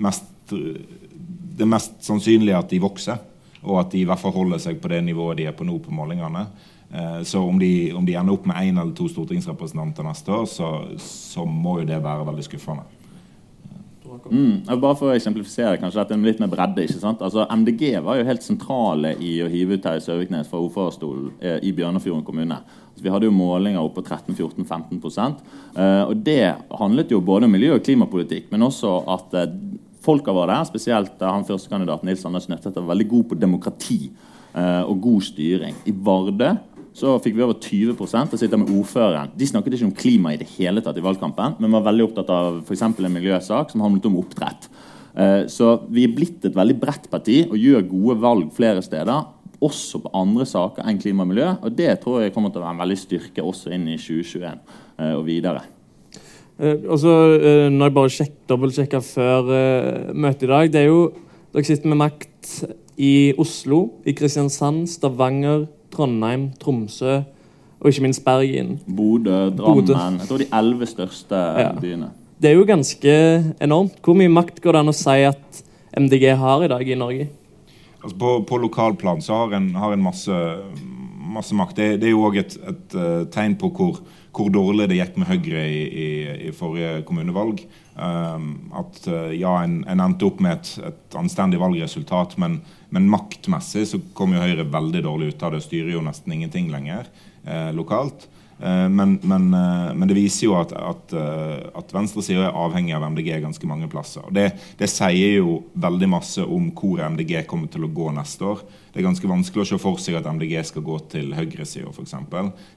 mest 0.00 0.28
Det 0.50 1.66
mest 1.68 2.00
sannsynlige 2.02 2.58
at 2.58 2.70
de 2.72 2.80
vokser, 2.82 3.18
og 3.62 3.76
at 3.84 3.92
de 3.92 4.00
i 4.00 4.06
hvert 4.08 4.18
fall 4.18 4.32
holder 4.34 4.58
seg 4.58 4.80
på 4.82 4.88
det 4.90 5.02
nivået 5.06 5.38
de 5.38 5.44
er 5.46 5.54
på 5.54 5.66
nå 5.66 5.76
på 5.78 5.92
målingene. 5.94 6.46
Så 7.22 7.42
om 7.44 7.58
de, 7.60 7.92
om 7.94 8.02
de, 8.02 8.16
ender 8.18 8.34
opp 8.34 8.48
med 8.48 8.56
én 8.56 8.80
eller 8.80 8.94
to 8.96 9.06
stortingsrepresentanter 9.12 10.02
neste 10.02 10.32
år, 10.34 10.48
så, 10.50 10.70
så 11.04 11.44
må 11.46 11.76
jo 11.78 11.86
det 11.86 12.00
være 12.02 12.24
veldig 12.26 12.46
skuffende. 12.48 12.86
Mm, 14.30 14.80
bare 14.80 14.96
for 14.98 15.10
å 15.10 15.14
eksemplifisere 15.16 15.78
kanskje 15.80 16.02
dette 16.02 16.18
litt 16.24 16.40
mer 16.42 16.50
bredde. 16.52 16.84
ikke 16.84 17.00
sant? 17.00 17.22
Altså, 17.22 17.46
MDG 17.50 18.00
var 18.04 18.18
jo 18.18 18.26
helt 18.28 18.44
sentrale 18.44 19.14
i 19.18 19.36
å 19.44 19.48
hive 19.50 19.76
ut 19.76 19.84
Terje 19.84 20.04
Søviknes 20.04 20.50
fra 20.50 20.60
ordførerstolen 20.60 21.30
eh, 21.40 21.58
i 21.66 21.72
Bjørnafjorden 21.76 22.24
kommune. 22.26 22.60
Altså, 22.90 23.04
vi 23.04 23.12
hadde 23.12 23.28
jo 23.28 23.34
målinger 23.36 23.82
opp 23.82 23.94
på 23.98 24.04
13-14-15 24.06 25.36
eh, 25.76 26.02
og 26.08 26.16
Det 26.26 26.54
handlet 26.80 27.14
jo 27.14 27.20
både 27.20 27.46
om 27.48 27.54
miljø- 27.54 27.76
og 27.76 27.84
klimapolitikk, 27.86 28.50
men 28.50 28.66
også 28.66 28.96
at 29.14 29.38
eh, 29.38 29.54
folka 30.04 30.34
var 30.36 30.50
der. 30.50 30.66
Spesielt 30.68 31.20
eh, 31.20 31.30
han 31.30 31.46
førstekandidaten 31.48 32.10
Nils 32.10 32.26
Anders 32.26 32.48
Nødtvedt 32.50 32.80
var 32.80 32.92
veldig 32.94 33.08
god 33.14 33.30
på 33.30 33.40
demokrati 33.40 34.00
eh, 34.54 34.82
og 34.82 35.00
god 35.00 35.26
styring. 35.30 35.78
I 35.86 35.94
Vardø 35.94 36.54
så 36.96 37.14
fikk 37.22 37.36
vi 37.38 37.44
over 37.44 37.56
20% 37.62 38.34
og 38.34 38.40
sitter 38.40 38.60
med 38.60 38.70
ordføreren. 38.74 39.32
De 39.38 39.46
snakket 39.46 39.76
ikke 39.76 39.88
om 39.88 39.96
klima 39.96 40.34
i 40.34 40.40
det 40.40 40.48
hele 40.56 40.82
tatt 40.82 40.98
i 40.98 41.04
valgkampen, 41.04 41.56
men 41.62 41.74
var 41.76 41.86
veldig 41.86 42.08
opptatt 42.08 42.32
av 42.34 42.62
f.eks. 42.64 42.82
en 42.82 43.14
miljøsak 43.14 43.70
som 43.72 43.84
handlet 43.84 44.08
om 44.10 44.18
oppdrett. 44.20 44.66
Eh, 45.14 45.44
så 45.50 45.76
vi 45.90 46.06
er 46.06 46.14
blitt 46.14 46.44
et 46.46 46.56
veldig 46.56 46.76
bredt 46.82 47.08
parti 47.12 47.42
og 47.46 47.58
gjør 47.58 47.86
gode 47.90 48.18
valg 48.22 48.50
flere 48.56 48.82
steder. 48.82 49.28
Også 49.60 50.00
på 50.02 50.12
andre 50.16 50.46
saker 50.48 50.86
enn 50.88 51.00
klima 51.00 51.26
og 51.26 51.30
miljø. 51.32 51.48
Og 51.62 51.74
det 51.78 51.92
tror 52.02 52.24
jeg 52.24 52.34
kommer 52.34 52.52
til 52.52 52.62
å 52.62 52.66
være 52.66 52.78
en 52.78 52.84
veldig 52.84 52.98
styrke 52.98 53.44
også 53.44 53.74
inn 53.76 53.86
i 53.92 53.98
2021 54.00 54.46
eh, 54.50 55.14
og 55.14 55.24
videre. 55.28 55.64
Eh, 56.58 56.86
og 56.86 56.96
så 57.02 57.16
når 57.70 57.86
jeg 57.86 57.98
bare 58.00 58.14
sjek, 58.18 58.38
dobbeltsjekka 58.50 59.02
før 59.04 59.50
møtet 60.14 60.48
i 60.48 60.54
dag 60.54 60.72
det 60.74 60.84
er 60.84 60.90
jo, 60.90 61.02
Dere 61.50 61.66
sitter 61.66 61.90
med 61.90 61.98
makt 61.98 62.50
i 63.02 63.32
Oslo, 63.42 63.96
i 64.06 64.12
Kristiansand, 64.14 64.84
Stavanger, 64.86 65.64
Trondheim, 66.00 66.48
Tromsø 66.60 67.20
og 67.80 67.88
ikke 67.88 68.04
minst 68.04 68.24
Bergen. 68.24 68.78
Bodø, 68.84 69.48
Drammen. 69.56 70.20
Jeg 70.20 70.28
tror 70.28 70.40
de 70.42 70.48
elleve 70.52 70.88
største 70.88 71.36
ja. 71.36 71.72
byene. 71.80 72.10
Det 72.40 72.50
er 72.50 72.56
jo 72.56 72.64
ganske 72.68 73.12
enormt. 73.60 73.98
Hvor 74.04 74.16
mye 74.16 74.32
makt 74.32 74.60
går 74.64 74.76
det 74.76 74.80
an 74.80 74.92
å 74.92 74.96
si 74.96 75.16
at 75.28 75.60
MDG 75.96 76.30
har 76.40 76.64
i 76.64 76.70
dag 76.72 76.88
i 76.88 76.96
Norge? 76.96 77.28
Altså 78.00 78.16
på, 78.16 78.30
på 78.48 78.60
lokalplan 78.62 79.20
så 79.24 79.42
har 79.42 79.56
en, 79.58 79.70
har 79.76 79.92
en 79.92 80.04
masse, 80.04 80.36
masse, 81.34 81.56
makt. 81.56 81.76
Det, 81.76 81.88
det 82.00 82.08
er 82.08 82.14
jo 82.14 82.24
òg 82.28 82.40
et, 82.40 82.56
et 82.68 82.96
uh, 82.96 83.24
tegn 83.32 83.58
på 83.60 83.72
hvor, 83.76 84.00
hvor, 84.36 84.50
dårlig 84.54 84.88
det 84.90 84.98
gikk 85.00 85.16
med 85.20 85.30
Høyre 85.30 85.64
i, 85.66 85.80
i, 85.86 86.10
i 86.48 86.52
forrige 86.56 87.00
kommunevalg. 87.08 87.64
Um, 88.00 88.70
at 88.78 89.00
uh, 89.10 89.32
ja, 89.34 89.58
en, 89.64 89.80
en, 89.90 90.00
endte 90.00 90.28
opp 90.28 90.38
med 90.40 90.54
et, 90.56 90.70
et 90.88 91.16
anstendig 91.20 91.60
valgresultat, 91.60 92.38
men 92.40 92.60
men 92.90 93.06
maktmessig 93.10 93.86
så 93.86 94.00
kom 94.18 94.34
jo 94.34 94.42
Høyre 94.42 94.66
veldig 94.66 95.04
dårlig 95.06 95.32
ut 95.32 95.42
av 95.46 95.54
det. 95.54 95.62
Styrer 95.64 95.94
jo 95.94 96.02
nesten 96.04 96.34
ingenting 96.34 96.70
lenger 96.72 97.06
eh, 97.46 97.70
lokalt. 97.74 98.26
Eh, 98.62 98.88
men, 98.88 99.18
men, 99.22 99.54
eh, 99.54 99.94
men, 99.94 100.08
det 100.08 100.14
viser 100.14 100.46
jo 100.46 100.56
at, 100.58 100.72
at, 100.76 101.12
eh, 101.16 101.62
at 101.80 101.94
venstresida 101.94 102.48
er 102.48 102.58
avhengig 102.58 102.92
av 102.96 103.06
MDG 103.08 103.38
ganske 103.40 103.68
mange 103.68 103.88
plasser. 103.88 104.26
Og 104.26 104.36
det, 104.36 104.50
det, 104.76 104.90
sier 104.92 105.38
jo 105.38 105.60
veldig 105.80 106.10
masse 106.12 106.44
om 106.44 106.68
hvor 106.76 107.00
MDG 107.06 107.46
kommer 107.48 107.72
til 107.72 107.86
å 107.86 107.92
gå 107.94 108.10
neste 108.16 108.44
år. 108.52 108.60
Det 108.90 109.00
er 109.00 109.06
ganske 109.06 109.30
vanskelig 109.30 109.64
å 109.64 109.70
se 109.70 109.80
for 109.80 110.02
seg 110.02 110.18
at 110.18 110.28
MDG 110.28 110.58
skal 110.68 110.84
gå 110.84 110.98
til 111.12 111.32
høyresida 111.36 111.92
f.eks. 111.94 112.14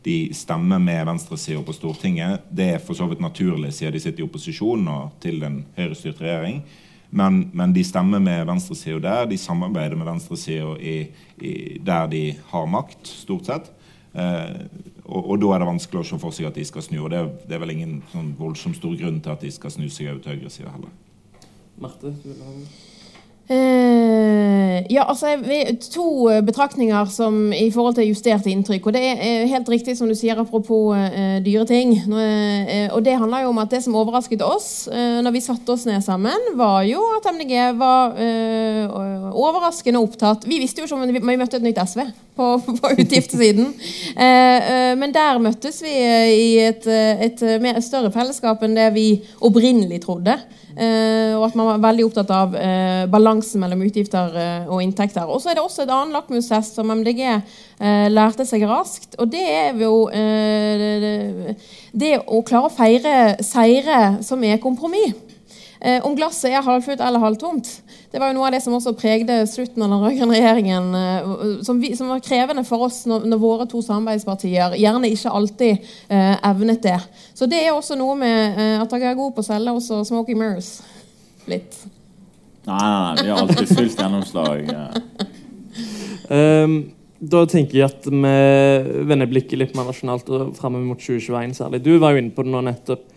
De 0.05 0.17
stemmer 0.37 0.79
med 0.79 1.03
venstresida 1.09 1.65
på 1.65 1.75
Stortinget. 1.75 2.47
Det 2.53 2.71
er 2.77 2.81
for 2.83 2.95
så 2.95 3.09
vidt 3.09 3.23
naturlig 3.23 3.73
siden 3.75 3.97
de 3.97 4.03
sitter 4.03 4.23
i 4.23 4.27
opposisjon 4.27 4.87
og 4.93 5.19
til 5.23 5.43
en 5.43 5.63
høyrestyrt 5.75 6.23
regjering. 6.23 6.63
Men, 7.13 7.43
men 7.53 7.73
de 7.75 7.83
stemmer 7.85 8.21
med 8.23 8.47
venstresida 8.49 9.01
der. 9.03 9.27
De 9.29 9.37
samarbeider 9.37 9.99
med 9.99 10.07
venstresida 10.07 10.77
der 11.83 12.07
de 12.09 12.27
har 12.53 12.69
makt, 12.71 13.09
stort 13.09 13.49
sett. 13.49 13.73
Eh, 14.13 14.65
og, 15.03 15.21
og, 15.21 15.35
da 15.41 15.53
er 15.53 15.63
det 15.63 15.69
vanskelig 15.71 16.03
å 16.03 16.07
se 16.07 16.19
for 16.21 16.35
seg 16.35 16.47
at 16.49 16.57
de 16.57 16.65
skal 16.67 16.85
snu. 16.85 16.99
Og 17.03 17.11
det, 17.13 17.23
det 17.49 17.57
er 17.57 17.63
vel 17.63 17.75
ingen 17.75 17.99
sånn 18.13 18.33
voldsomt 18.39 18.79
stor 18.79 18.95
grunn 18.99 19.21
til 19.23 19.33
at 19.33 19.43
de 19.43 19.51
skal 19.53 19.73
snu 19.73 19.87
seg 19.89 20.13
over 20.13 20.23
til 20.23 20.37
høyresida 20.37 20.73
heller. 20.73 20.93
Marte, 21.81 22.13
du 22.13 22.29
vil 22.29 22.43
ha 22.45 22.57
Eh, 23.51 24.85
ja, 24.87 25.03
altså 25.03 25.33
To 25.91 26.29
betraktninger 26.47 27.09
som 27.11 27.51
i 27.51 27.67
forhold 27.73 27.97
til 27.97 28.07
justerte 28.07 28.49
inntrykk. 28.49 28.85
og 28.87 28.93
Det 28.93 29.01
er 29.03 29.47
helt 29.51 29.69
riktig 29.69 29.97
som 29.97 30.07
du 30.07 30.15
sier 30.15 30.39
apropos 30.39 30.95
eh, 30.95 31.43
dyre 31.43 31.65
ting. 31.67 31.91
Nå, 32.07 32.19
eh, 32.19 32.87
og 32.93 33.03
Det 33.03 33.17
handler 33.19 33.43
jo 33.43 33.49
om 33.51 33.59
at 33.59 33.71
det 33.71 33.83
som 33.83 33.95
overrasket 33.99 34.41
oss 34.41 34.87
eh, 34.87 35.19
når 35.21 35.35
vi 35.35 35.43
satte 35.43 35.75
oss 35.75 35.85
ned 35.85 36.01
sammen, 36.03 36.55
var 36.55 36.83
jo 36.87 37.03
at 37.17 37.27
MDG 37.35 37.75
var 37.75 38.15
eh, 38.15 38.87
overraskende 39.33 39.99
opptatt 39.99 40.47
Vi 40.47 40.61
visste 40.61 40.81
jo 40.81 40.87
ikke 40.87 40.95
om 40.95 41.07
vi, 41.11 41.19
vi 41.19 41.39
møtte 41.39 41.59
et 41.59 41.67
nytt 41.67 41.83
SV 41.83 42.05
på, 42.35 42.49
på 42.79 42.95
utgiftssiden. 42.97 43.73
Eh, 44.23 44.93
men 44.95 45.11
der 45.11 45.39
møttes 45.41 45.79
vi 45.83 45.91
i 45.91 46.49
et, 46.61 46.85
et, 46.87 47.41
et 47.41 47.83
større 47.83 48.11
fellesskap 48.13 48.61
enn 48.63 48.75
det 48.77 48.91
vi 48.95 49.07
opprinnelig 49.43 50.03
trodde. 50.05 50.35
Uh, 50.73 51.37
og 51.37 51.43
at 51.45 51.57
man 51.59 51.67
var 51.67 51.81
veldig 51.83 52.05
opptatt 52.07 52.31
av 52.33 52.55
uh, 52.57 53.03
balansen 53.11 53.61
mellom 53.61 53.83
utgifter 53.85 54.33
uh, 54.33 54.71
og 54.73 54.81
inntekter. 54.81 55.29
Og 55.29 55.41
så 55.41 55.51
er 55.51 55.59
det 55.59 55.65
også 55.65 55.83
et 55.83 55.93
annet 55.93 56.17
lakmustest 56.17 56.79
som 56.79 56.89
MDG 56.89 57.21
lærte 58.13 58.45
seg 58.47 58.63
raskt. 58.69 59.17
Og 59.19 59.27
det 59.27 59.43
er 59.43 59.75
jo 59.81 60.07
det, 61.91 62.11
å 62.23 62.39
klare 62.47 62.69
å 62.69 62.73
feire 62.73 63.15
seire 63.43 64.23
som 64.23 64.43
er 64.47 64.61
kompromiss. 64.63 65.17
Eh, 65.83 65.99
om 66.07 66.15
glasset 66.15 66.53
er 66.53 66.63
halvfullt 66.63 67.01
eller 67.03 67.19
halvtomt. 67.19 67.67
Det 68.13 68.19
var 68.21 68.29
jo 68.29 68.35
noe 68.37 68.45
av 68.45 68.53
det 68.53 68.59
som 68.61 68.75
også 68.77 68.91
pregde 68.93 69.39
slutten 69.49 69.81
av 69.81 69.89
den 69.89 70.03
rød-grønne 70.03 70.35
regjeringen. 70.37 70.89
Eh, 70.99 71.31
som, 71.65 71.79
vi, 71.81 71.95
som, 71.97 72.11
var 72.13 72.19
krevende 72.21 72.61
for 72.67 72.85
oss 72.85 72.99
når, 73.09 73.25
når, 73.25 73.41
våre 73.41 73.65
to 73.71 73.81
samarbeidspartier 73.81 74.75
gjerne 74.77 75.09
ikke 75.09 75.33
alltid 75.33 75.87
eh, 76.13 76.35
evnet 76.45 76.85
det. 76.85 76.99
Så 77.33 77.49
det 77.49 77.63
er 77.63 77.71
også 77.73 77.97
noe 77.97 78.13
med 78.21 78.61
eh, 78.61 78.75
at 78.83 78.93
dere 78.93 79.15
er 79.15 79.17
gode 79.17 79.33
på 79.33 79.41
å 79.41 79.49
selge 79.49 79.73
også 79.79 80.03
Smoky 80.11 80.37
Mirrors. 80.37 80.75
Litt. 81.49 81.81
Nei, 82.69 82.77
nei, 82.77 83.01
nei, 83.01 83.25
vi 83.25 83.33
har 83.33 83.43
alltid 83.47 83.73
fullt 83.81 84.05
gjennomslag. 84.05 84.73
um, 86.29 86.79
da 87.33 87.45
tenker 87.49 87.81
jeg 87.81 87.89
at 87.89 88.07
vi 88.13 89.03
vender 89.09 89.33
blikket 89.33 89.57
litt 89.57 89.73
mer 89.73 89.89
nasjonalt 89.89 90.29
og 90.29 90.53
framover 90.59 90.85
mot 90.85 91.01
2021 91.01 91.57
særlig. 91.57 91.81
Du 91.81 91.95
var 91.97 92.13
jo 92.13 92.21
inne 92.21 92.37
på 92.37 92.45
det 92.45 92.53
nå 92.53 92.61
nettopp. 92.69 93.07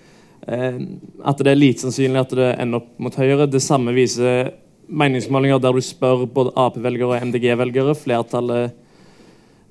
Um, 0.47 0.95
at 1.21 1.45
det 1.45 1.53
er 1.53 1.67
lite 1.67 1.85
sannsynlig 1.85 2.25
at 2.25 2.39
det 2.39 2.55
ender 2.63 2.81
opp 2.81 2.95
mot 2.97 3.21
Høyre. 3.21 3.45
Det 3.45 3.61
samme 3.61 3.93
viser 3.93 4.57
meningsmålinger 4.89 5.61
der 5.63 5.77
du 5.77 5.85
spør 5.85 6.27
både 6.31 6.53
Ap-velgere 6.57 7.17
og 7.17 7.29
MDG-velgere. 7.29 7.95
Flertallet 7.99 8.75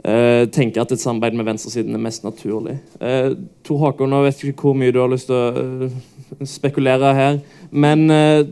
eh, 0.06 0.44
tenker 0.54 0.84
at 0.84 0.94
et 0.96 1.02
samarbeid 1.02 1.38
med 1.38 1.48
venstresiden 1.50 1.96
er 1.96 2.04
mest 2.04 2.26
naturlig. 2.28 2.78
Eh, 3.00 3.32
Tor 3.66 3.82
Håkon, 3.84 4.12
nå 4.12 4.24
vet 4.26 4.44
ikke 4.44 4.70
hvor 4.70 4.78
mye 4.78 4.94
du 4.96 5.02
har 5.04 5.12
lyst 5.12 5.32
til 5.32 5.38
å 5.38 5.66
uh, 5.86 6.46
spekulere 6.46 7.14
her, 7.16 7.40
men 7.72 8.10
eh, 8.12 8.44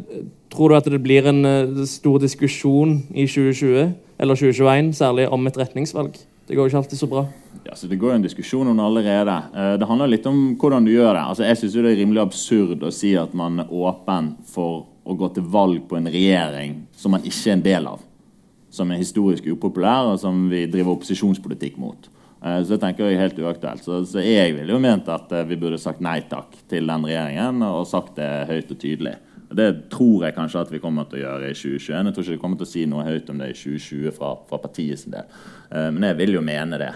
tror 0.53 0.71
du 0.71 0.77
at 0.77 0.89
det 0.91 1.01
blir 1.03 1.29
en 1.29 1.45
uh, 1.45 1.85
stor 1.89 2.21
diskusjon 2.23 2.99
i 3.11 3.25
2020 3.27 3.93
eller 4.23 4.39
2021, 4.39 4.93
særlig 4.97 5.27
om 5.33 5.49
et 5.49 5.57
retningsvalg? 5.59 6.21
Det 6.47 6.55
går 6.55 6.67
ikke 6.67 6.77
alltid 6.77 6.99
så 6.99 7.07
bra. 7.07 7.25
Ja, 7.65 7.75
så 7.75 7.87
Det 7.87 7.95
går 7.95 8.09
jo 8.09 8.15
en 8.15 8.21
diskusjon 8.21 8.67
om 8.67 8.77
det 8.77 8.85
allerede. 8.85 9.35
Eh, 9.55 9.77
det 9.79 9.87
handler 9.87 10.07
litt 10.07 10.25
om 10.25 10.55
hvordan 10.59 10.85
du 10.85 10.91
gjør 10.91 11.13
det. 11.13 11.23
Altså, 11.23 11.43
jeg 11.43 11.57
synes 11.57 11.75
jo 11.75 11.81
Det 11.81 11.91
er 11.91 12.01
rimelig 12.01 12.21
absurd 12.21 12.83
å 12.83 12.91
si 12.91 13.15
at 13.15 13.33
man 13.33 13.59
er 13.59 13.71
åpen 13.71 14.35
for 14.45 14.85
å 15.03 15.15
gå 15.19 15.29
til 15.35 15.45
valg 15.51 15.83
på 15.89 15.97
en 15.99 16.09
regjering 16.11 16.83
som 16.95 17.13
man 17.15 17.25
ikke 17.27 17.49
er 17.49 17.57
en 17.57 17.65
del 17.65 17.89
av. 17.91 18.03
Som 18.73 18.91
er 18.91 19.01
historisk 19.01 19.47
upopulær, 19.51 20.13
og 20.13 20.19
som 20.21 20.47
vi 20.49 20.63
driver 20.71 20.95
opposisjonspolitikk 20.95 21.77
mot. 21.81 22.07
Eh, 22.43 22.59
så 22.63 22.75
det 22.75 22.81
tenker 22.83 23.07
jeg 23.07 23.17
er 23.17 23.25
helt 23.25 23.43
uaktuelt. 23.43 23.83
Så, 23.85 24.01
så 24.09 24.23
jeg 24.23 24.55
ville 24.57 24.73
jo 24.73 24.81
ment 24.81 25.09
at 25.11 25.31
eh, 25.35 25.45
vi 25.47 25.59
burde 25.59 25.79
sagt 25.81 26.03
nei 26.03 26.19
takk 26.29 26.55
til 26.71 26.89
den 26.89 27.07
regjeringen, 27.07 27.61
og 27.67 27.87
sagt 27.89 28.17
det 28.19 28.31
høyt 28.49 28.73
og 28.73 28.81
tydelig. 28.81 29.15
Det 29.53 29.69
tror 29.93 30.25
jeg 30.25 30.33
kanskje 30.33 30.63
at 30.63 30.71
vi 30.73 30.81
kommer 30.81 31.05
til 31.05 31.19
å 31.19 31.25
gjøre 31.27 31.51
i 31.51 31.57
2021. 31.57 32.07
Jeg 32.09 32.15
tror 32.15 32.25
ikke 32.25 32.35
vi 32.35 32.41
kommer 32.41 32.59
til 32.59 32.65
å 32.67 32.73
si 32.73 32.85
noe 32.89 33.05
høyt 33.05 33.27
om 33.29 33.41
det 33.43 33.51
i 33.51 33.57
2020 33.59 34.15
fra, 34.15 34.31
fra 34.49 34.59
partiets 34.63 35.03
del. 35.13 35.27
Men 35.69 36.07
jeg 36.07 36.17
vil 36.23 36.33
jo 36.39 36.41
mene 36.41 36.79
det. 36.81 36.89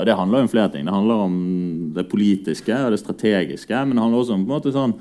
Og 0.00 0.06
Det 0.08 0.14
handler 0.16 0.46
om 0.46 0.48
flere 0.48 0.72
ting. 0.72 0.88
Det 0.88 0.94
handler 0.94 1.26
om 1.26 1.34
det 1.92 2.06
politiske 2.08 2.72
og 2.72 2.94
det 2.94 3.02
strategiske. 3.02 3.82
Men 3.84 3.98
det 3.98 4.04
handler 4.06 4.22
også 4.22 4.38
om 4.38 4.46
på 4.46 4.48
en 4.48 4.54
måte 4.54 4.72
sånn 4.72 4.96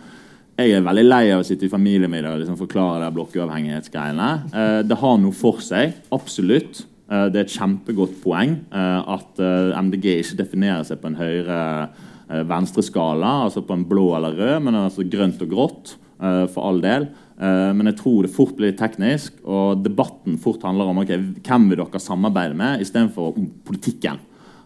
jeg 0.59 0.73
er 0.75 0.81
veldig 0.83 1.05
lei 1.05 1.29
av 1.31 1.39
å 1.39 1.43
sitte 1.47 1.63
i 1.67 1.69
familiemiddag 1.71 2.33
og 2.35 2.41
liksom 2.41 2.57
forklare 2.59 3.05
det 3.05 3.13
blokkuavhengighetsgreiene. 3.15 4.29
Eh, 4.51 4.79
det 4.89 4.97
har 4.99 5.15
noe 5.21 5.35
for 5.35 5.61
seg. 5.63 5.93
Absolutt. 6.15 6.81
Eh, 7.07 7.27
det 7.31 7.37
er 7.39 7.45
et 7.45 7.53
kjempegodt 7.53 8.15
poeng 8.23 8.51
eh, 8.67 9.01
at 9.15 9.31
MDG 9.39 10.05
ikke 10.17 10.39
definerer 10.41 10.83
seg 10.87 10.97
på 10.99 11.07
en 11.09 11.19
høyre-venstre-skala, 11.19 13.31
altså 13.47 13.61
på 13.63 13.73
en 13.77 13.87
blå 13.87 14.07
eller 14.17 14.33
rød, 14.35 14.57
men 14.67 14.81
altså 14.83 15.01
grønt 15.07 15.43
og 15.45 15.51
grått, 15.53 15.85
for 16.19 16.61
all 16.67 16.79
del. 16.83 17.03
Men 17.39 17.87
jeg 17.87 17.95
tror 18.01 18.19
det 18.25 18.35
fort 18.35 18.55
blir 18.57 18.73
teknisk, 18.75 19.31
og 19.47 19.79
debatten 19.85 20.35
fort 20.43 20.65
handler 20.67 20.91
om 20.91 20.99
okay, 20.99 21.15
hvem 21.39 21.71
vil 21.71 21.79
dere 21.79 21.99
samarbeide 22.03 22.55
med, 22.59 22.83
istedenfor 22.83 23.39
politikken. 23.63 24.19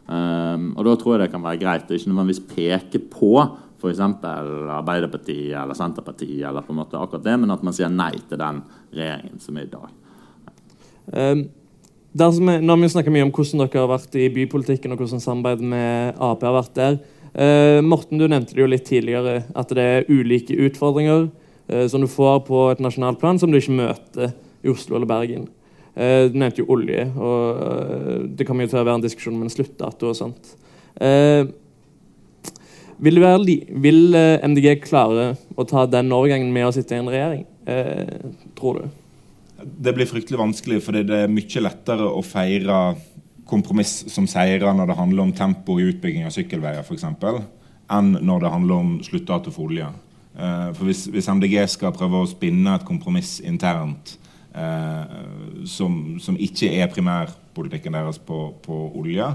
og 0.10 0.82
Da 0.88 0.94
tror 0.98 1.14
jeg 1.14 1.22
det 1.22 1.34
kan 1.36 1.46
være 1.46 1.62
greit 1.62 1.86
å 1.86 1.94
ikke 1.94 2.10
nødvendigvis 2.10 2.50
peke 2.50 2.98
på 3.14 3.46
f.eks. 3.84 4.00
Arbeiderpartiet 4.00 5.58
eller 5.60 5.78
Senterpartiet, 5.78 6.46
eller 6.48 6.64
på 6.64 6.74
en 6.74 6.80
måte 6.80 7.00
akkurat 7.00 7.26
det, 7.26 7.36
men 7.42 7.52
at 7.54 7.64
man 7.66 7.76
sier 7.76 7.92
nei 7.92 8.14
til 8.30 8.40
den 8.40 8.62
regjeringen 8.94 9.44
som 9.44 9.60
er 9.60 9.68
i 9.68 9.74
dag. 9.74 9.92
Um, 11.14 11.44
er, 12.14 12.62
når 12.64 12.80
vi 12.80 12.92
snakker 12.94 13.14
mye 13.14 13.26
om 13.26 13.34
hvordan 13.34 13.66
dere 13.66 13.82
har 13.82 13.92
vært 13.92 14.16
i 14.16 14.30
bypolitikken 14.32 14.94
og 14.94 15.02
hvordan 15.02 15.24
samarbeidet 15.24 15.68
med 15.68 16.22
Ap 16.22 16.46
har 16.46 16.56
vært 16.56 16.78
der 16.78 17.00
uh, 17.00 17.82
Morten, 17.84 18.22
du 18.22 18.30
nevnte 18.30 18.56
det 18.56 18.62
jo 18.64 18.70
litt 18.70 18.86
tidligere, 18.88 19.42
at 19.52 19.74
det 19.76 19.88
er 19.98 20.08
ulike 20.12 20.56
utfordringer 20.70 21.28
uh, 21.28 21.86
som 21.92 22.06
du 22.06 22.08
får 22.12 22.46
på 22.48 22.68
et 22.72 22.84
nasjonalt 22.84 23.20
plan, 23.20 23.42
som 23.42 23.52
du 23.52 23.60
ikke 23.60 23.76
møter 23.82 24.32
i 24.64 24.72
Oslo 24.72 25.00
eller 25.00 25.10
Bergen. 25.10 25.50
Uh, 25.98 26.30
du 26.32 26.40
nevnte 26.40 26.64
jo 26.64 26.70
olje, 26.74 27.10
og 27.18 28.30
det 28.38 28.48
kommer 28.48 28.66
jo 28.66 28.74
til 28.74 28.80
å 28.80 28.86
være 28.86 29.02
en 29.02 29.08
diskusjon 29.10 29.36
om 29.36 29.44
en 29.44 29.54
sluttdato 29.54 30.14
og 30.14 30.18
sånt. 30.22 30.56
Uh, 31.02 31.50
vil, 33.04 33.20
vil 33.84 34.18
eh, 34.18 34.44
MDG 34.48 34.78
klare 34.86 35.34
å 35.56 35.66
ta 35.70 35.86
den 35.90 36.12
overgangen 36.16 36.54
med 36.56 36.70
å 36.70 36.74
sitte 36.76 36.96
i 36.96 37.02
en 37.02 37.12
regjering, 37.12 37.46
eh, 37.70 38.30
tror 38.58 38.80
du? 38.82 39.02
Det 39.64 39.94
blir 39.96 40.10
fryktelig 40.10 40.40
vanskelig, 40.40 40.82
fordi 40.84 41.04
det 41.08 41.24
er 41.24 41.32
mye 41.32 41.64
lettere 41.64 42.08
å 42.08 42.24
feire 42.26 42.80
kompromiss 43.48 44.06
som 44.12 44.28
seirer 44.30 44.74
når 44.76 44.90
det 44.90 44.98
handler 44.98 45.28
om 45.28 45.36
tempo 45.36 45.78
i 45.80 45.90
utbygging 45.92 46.26
av 46.28 46.34
sykkelveier 46.36 46.84
f.eks., 46.84 47.06
enn 47.94 48.16
når 48.24 48.46
det 48.46 48.52
handler 48.54 48.80
om 48.80 48.92
sluttdato 49.04 49.52
for 49.54 49.70
olje. 49.70 49.90
Eh, 50.34 50.70
for 50.74 50.90
hvis, 50.90 51.06
hvis, 51.14 51.30
MDG 51.30 51.60
skal 51.70 51.94
prøve 51.96 52.24
å 52.24 52.30
spinne 52.30 52.78
et 52.78 52.86
kompromiss 52.88 53.36
internt 53.46 54.16
eh, 54.58 55.18
som, 55.70 56.16
som, 56.24 56.40
ikke 56.40 56.72
er 56.74 56.90
primærpolitikken 56.94 57.94
deres 57.94 58.18
på, 58.18 58.48
på 58.66 58.80
olje, 58.98 59.28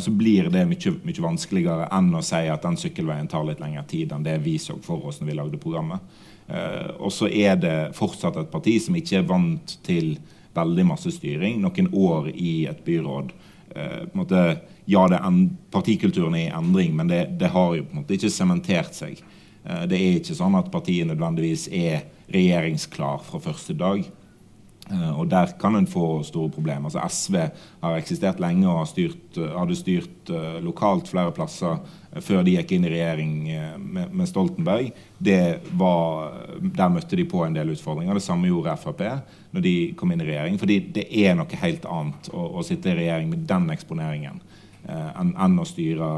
så 0.00 0.10
blir 0.10 0.46
det 0.48 0.62
mye, 0.64 0.92
mye, 1.04 1.20
vanskeligere 1.20 1.90
enn 1.92 2.14
å 2.16 2.22
si 2.24 2.46
at 2.48 2.62
den 2.64 2.78
sykkelveien 2.80 3.28
tar 3.28 3.44
litt 3.44 3.60
lengre 3.60 3.82
tid 3.90 4.14
enn 4.14 4.24
det 4.24 4.38
vi 4.40 4.54
så 4.62 4.78
for 4.82 5.04
oss 5.10 5.20
når 5.20 5.28
vi 5.28 5.36
lagde 5.36 5.60
programmet. 5.60 6.00
Eh, 6.48 6.90
og 6.98 7.12
så 7.12 7.28
er 7.28 7.58
det 7.58 7.76
fortsatt 7.96 8.38
et 8.38 8.50
parti 8.52 8.76
som 8.82 8.96
ikke 8.96 9.20
er 9.20 9.28
vant 9.28 9.76
til 9.86 10.14
veldig 10.56 10.86
masse 10.88 11.12
styring. 11.16 11.58
Noen 11.62 11.90
år 11.92 12.30
i 12.32 12.54
et 12.70 12.82
byråd. 12.86 13.32
Eh, 13.76 14.02
måte, 14.16 14.42
ja, 14.88 15.06
partikulturen 15.74 16.38
er 16.38 16.46
i 16.46 16.54
endring, 16.54 16.94
men 16.96 17.10
det, 17.10 17.24
det, 17.40 17.50
har 17.52 17.74
jo 17.76 17.86
på 17.86 17.96
en 17.96 18.04
måte 18.04 18.16
ikke 18.16 18.32
sementert 18.32 18.94
seg. 18.96 19.22
Det 19.66 19.98
er 19.98 20.20
ikke 20.20 20.36
sånn 20.38 20.54
at 20.54 20.68
partiet 20.70 21.08
nødvendigvis 21.08 21.64
er 21.74 22.04
regjeringsklar 22.30 23.24
fra 23.26 23.40
første 23.42 23.74
dag. 23.74 24.04
Uh, 24.86 25.20
og 25.20 25.26
Der 25.28 25.50
kan 25.58 25.74
en 25.74 25.86
få 25.86 26.22
store 26.22 26.50
problemer. 26.50 26.86
Altså 26.86 27.02
SV 27.08 27.36
har 27.82 27.96
eksistert 27.96 28.38
lenge 28.40 28.68
og 28.70 28.86
styrt, 28.86 29.38
uh, 29.38 29.56
hadde 29.58 29.74
styrt 29.74 30.30
uh, 30.30 30.60
lokalt 30.62 31.08
flere 31.10 31.32
plasser 31.34 31.80
før 32.22 32.44
de 32.46 32.54
gikk 32.54 32.70
inn 32.72 32.86
i 32.86 32.92
regjering 32.94 33.32
med, 33.82 34.12
med, 34.14 34.28
Stoltenberg. 34.30 34.86
Var, 35.20 36.36
der 36.62 36.92
møtte 36.94 37.18
de 37.18 37.26
på 37.28 37.42
en 37.44 37.52
del 37.52 37.74
utfordringer. 37.74 38.16
Det 38.16 38.24
samme 38.24 38.48
gjorde 38.48 38.76
Frp 38.80 39.02
når 39.52 39.64
de 39.66 39.74
kom 39.98 40.14
inn 40.14 40.22
i 40.24 40.28
regjering. 40.30 40.56
fordi 40.58 40.78
det 40.96 41.04
er 41.10 41.36
noe 41.36 41.60
helt 41.60 41.84
annet 41.84 42.30
å, 42.32 42.46
å 42.56 42.64
sitte 42.64 42.94
i 42.94 42.96
regjering 43.02 43.28
med 43.34 43.44
den 43.44 43.68
eksponeringen 43.74 44.40
enn 44.86 45.60
å 45.60 45.66
styre 45.68 46.08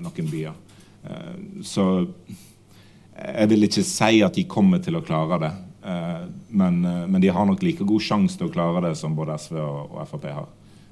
noen 0.00 0.30
byer. 0.30 0.56
så 1.66 1.84
jeg 3.20 3.50
vil 3.50 3.66
ikke 3.66 3.84
si 3.84 4.22
at 4.24 4.38
de 4.38 4.48
kommer 4.48 4.80
til 4.80 4.96
å 4.96 5.04
klare 5.04 5.40
det. 5.42 5.52
Eh, 5.84 6.22
men, 6.48 6.84
eh, 6.84 7.06
men, 7.06 7.20
de 7.20 7.28
har 7.28 7.46
nok 7.46 7.62
like 7.62 7.84
god 7.84 8.04
sjanse 8.04 8.38
til 8.38 8.50
å 8.50 8.52
klare 8.52 8.82
det 8.84 8.94
som 9.00 9.16
både 9.16 9.38
SV 9.40 9.56
og, 9.62 9.94
og 9.96 10.08
Frp 10.10 10.28
har. 10.28 10.48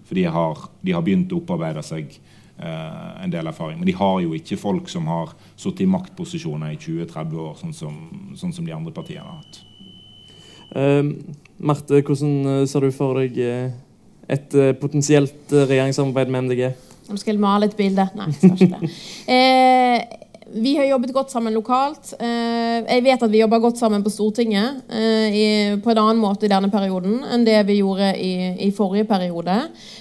For 0.09 0.17
de 0.17 0.25
har, 0.25 0.65
de 0.81 0.95
har, 0.97 1.05
begynt 1.05 1.33
å 1.33 1.43
opparbeide 1.43 1.83
seg 1.85 2.15
eh, 2.15 3.25
en 3.25 3.33
del 3.33 3.51
erfaring. 3.51 3.79
Men 3.81 3.91
de 3.91 3.97
har 3.99 4.21
jo 4.25 4.33
ikke 4.37 4.61
folk 4.61 4.89
som 4.89 5.09
har 5.11 5.35
sittet 5.55 5.85
i 5.85 5.91
maktposisjoner 5.93 6.73
i 6.73 6.81
20-30 6.81 7.43
år, 7.45 7.59
sånn 7.61 7.77
som, 7.77 7.99
sånn 8.39 8.55
som, 8.57 8.65
de 8.65 8.77
andre 8.77 8.95
partiene 8.97 9.27
har 9.27 9.43
hatt. 9.43 9.65
Uh, 10.69 11.15
Marte, 11.65 12.03
hvordan 12.05 12.67
ser 12.69 12.85
du 12.85 12.91
for 12.93 13.17
deg 13.17 13.39
et 14.29 14.57
potensielt 14.77 15.49
regjeringssamarbeid 15.49 16.33
med 16.35 16.45
MDG? 16.45 16.67
Nå 17.09 17.17
skal 17.17 17.33
jeg 17.33 17.41
male 17.41 17.69
et 17.71 17.77
bilde. 17.77 18.05
Nei, 18.19 18.27
jeg 18.29 18.37
skal 18.37 18.57
ikke 18.57 18.81
det. 18.83 18.91
Eh, 19.39 20.18
vi 20.53 20.77
har 20.77 20.85
jobbet 20.85 21.13
godt 21.13 21.31
sammen 21.31 21.53
lokalt. 21.53 22.15
Eh, 22.21 22.79
jeg 22.81 23.05
vet 23.05 23.23
at 23.23 23.33
vi 23.33 23.41
jobber 23.43 23.61
godt 23.61 23.79
sammen 23.81 24.03
på 24.05 24.13
Stortinget 24.13 24.81
eh, 24.89 25.75
på 25.83 25.93
en 25.93 26.01
annen 26.01 26.23
måte 26.23 26.47
i 26.47 26.51
denne 26.51 26.71
perioden 26.73 27.21
enn 27.29 27.45
det 27.45 27.59
vi 27.69 27.81
gjorde 27.83 28.15
i, 28.17 28.71
forrige 28.77 29.05
periode. 29.09 29.57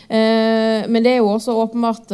Eh, 0.08 0.88
men 0.88 1.04
det 1.04 1.14
er 1.14 1.20
jo 1.20 1.34
også 1.34 1.56
åpenbart 1.66 2.14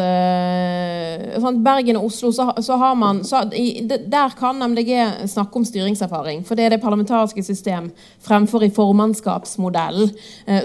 sånn 1.43 1.59
Bergen 1.65 1.99
og 1.99 2.07
Oslo, 2.09 2.31
så, 2.33 2.77
har 2.79 2.95
man 2.97 3.21
Der 3.21 4.33
kan 4.37 4.61
MDG 4.71 5.27
snakke 5.29 5.59
om 5.59 5.65
styringserfaring. 5.65 6.41
For 6.47 6.57
det 6.57 6.65
er 6.65 6.75
det 6.75 6.81
parlamentariske 6.81 7.43
system 7.43 7.91
fremfor 8.23 8.63
i 8.65 8.71
formannskapsmodell, 8.73 10.07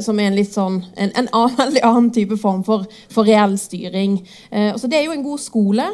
som 0.04 0.18
er 0.20 0.30
en 0.30 0.38
litt 0.38 0.52
sånn 0.54 0.80
en, 0.96 1.12
en 1.12 1.28
veldig 1.60 1.84
annen 1.84 2.10
type 2.14 2.38
form 2.40 2.64
for, 2.64 2.86
for 3.12 3.28
reell 3.28 3.58
styring. 3.60 4.20
Så 4.50 4.88
det 4.88 5.00
er 5.00 5.08
jo 5.08 5.16
en 5.16 5.26
god 5.26 5.42
skole, 5.42 5.88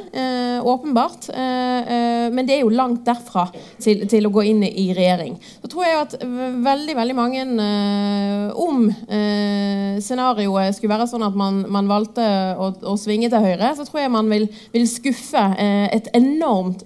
åpenbart. 0.62 1.30
Eh, 1.64 2.32
men 2.34 2.46
det 2.46 2.56
er 2.56 2.62
jo 2.62 2.72
langt 2.72 3.04
derfra 3.06 3.46
til, 3.82 4.04
til, 4.10 4.26
å 4.26 4.32
gå 4.34 4.44
inn 4.50 4.62
i 4.66 4.86
regjering. 4.96 5.36
Så 5.62 5.70
tror 5.72 5.86
jeg 5.86 6.00
at 6.00 6.16
veldig 6.64 6.96
veldig 6.96 7.16
mange 7.16 7.44
eh, 7.44 8.62
Om 8.64 8.86
eh, 8.88 10.00
scenarioet 10.04 10.76
skulle 10.76 10.94
være 10.94 11.08
sånn 11.10 11.26
at 11.26 11.36
man, 11.38 11.62
man 11.72 11.90
valgte 11.90 12.24
å, 12.58 12.70
å, 12.92 12.96
svinge 13.00 13.30
til 13.32 13.44
høyre, 13.44 13.72
så 13.76 13.86
tror 13.86 14.04
jeg 14.04 14.12
man 14.14 14.30
vil, 14.30 14.46
vil 14.74 14.86
skuffe 14.88 15.42
et 15.54 16.08
enormt 16.16 16.84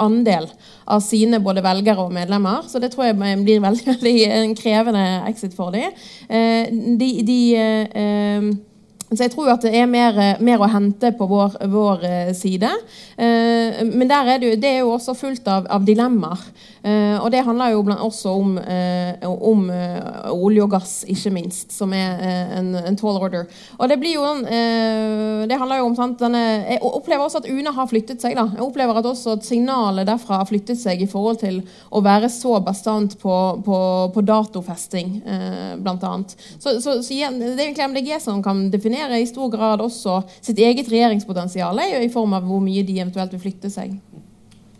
andel 0.00 0.46
av 0.90 1.02
sine 1.04 1.40
både 1.42 1.62
velgere 1.64 2.04
og 2.04 2.14
medlemmer. 2.14 2.66
Så 2.70 2.80
det 2.82 2.92
tror 2.94 3.08
jeg 3.08 3.18
blir 3.18 3.62
veldig, 3.62 3.86
veldig 3.92 4.14
en 4.38 4.56
krevende 4.58 5.04
exit 5.30 5.54
for 5.56 5.74
dem. 5.74 5.94
De, 7.00 7.10
de 7.26 7.40
så 9.10 9.24
jeg 9.24 9.32
tror 9.32 9.48
at 9.50 9.64
det 9.66 9.72
er 9.74 9.88
mer, 9.90 10.18
mer 10.38 10.62
å 10.62 10.68
hente 10.70 11.10
på 11.18 11.26
vår, 11.26 11.56
vår 11.72 12.04
eh, 12.06 12.28
side. 12.36 12.68
Eh, 13.18 13.80
men 13.88 14.06
er 14.06 14.28
det, 14.38 14.52
det, 14.62 14.70
er 14.70 14.84
jo 14.84 14.92
også 14.94 15.16
fullt 15.18 15.50
av, 15.50 15.66
av 15.66 15.86
dilemmaer. 15.86 16.44
Eh, 16.82 17.16
og 17.20 17.28
det 17.32 17.42
handler 17.44 17.74
jo 17.74 17.82
blant, 17.84 18.00
også 18.00 18.32
om, 18.40 18.54
eh, 18.58 19.26
om 19.28 19.66
eh, 19.70 20.30
olje 20.32 20.64
og 20.64 20.70
gass, 20.72 20.94
ikke 21.12 21.32
minst, 21.34 21.74
som 21.76 21.92
er 21.92 22.22
en, 22.56 22.72
en 22.78 22.96
tall 22.96 23.18
order. 23.20 23.44
Og 23.76 23.90
det 23.90 23.98
blir 24.00 24.16
jo 24.16 24.28
Det 24.30 25.56
handler 25.58 25.80
jo 25.80 25.86
om 25.88 25.94
sant, 25.96 26.18
denne, 26.20 26.40
Jeg 26.68 26.78
opplever 26.82 27.24
også 27.24 27.40
at 27.40 27.48
UNE 27.50 27.72
har 27.74 27.86
flyttet 27.86 28.22
seg. 28.22 28.34
da. 28.36 28.46
Jeg 28.54 28.64
opplever 28.64 28.96
at 28.96 29.06
også 29.06 29.36
signalet 29.42 30.06
derfra 30.08 30.40
har 30.40 30.48
flyttet 30.48 30.78
seg 30.80 31.02
i 31.02 31.08
forhold 31.10 31.40
til 31.42 31.60
å 31.90 32.00
være 32.04 32.30
så 32.32 32.60
bastant 32.64 33.16
på, 33.20 33.36
på, 33.64 33.78
på 34.14 34.24
datofesting, 34.24 35.20
eh, 35.26 35.72
annet. 35.80 36.36
Så, 36.58 36.78
så, 36.80 37.00
så 37.02 37.14
det 37.36 37.58
er 37.58 37.64
egentlig 37.66 37.88
MDG 37.90 38.20
som 38.22 38.42
kan 38.42 38.68
definere 38.70 39.20
i 39.20 39.28
stor 39.28 39.50
grad 39.52 39.82
også 39.84 40.22
sitt 40.40 40.58
eget 40.58 40.88
regjeringspotensial 40.88 41.80
i 42.00 42.12
form 42.12 42.36
av 42.38 42.46
hvor 42.46 42.62
mye 42.64 42.84
de 42.86 43.00
eventuelt 43.00 43.34
vil 43.34 43.44
flytte 43.48 43.72
seg. 43.72 43.98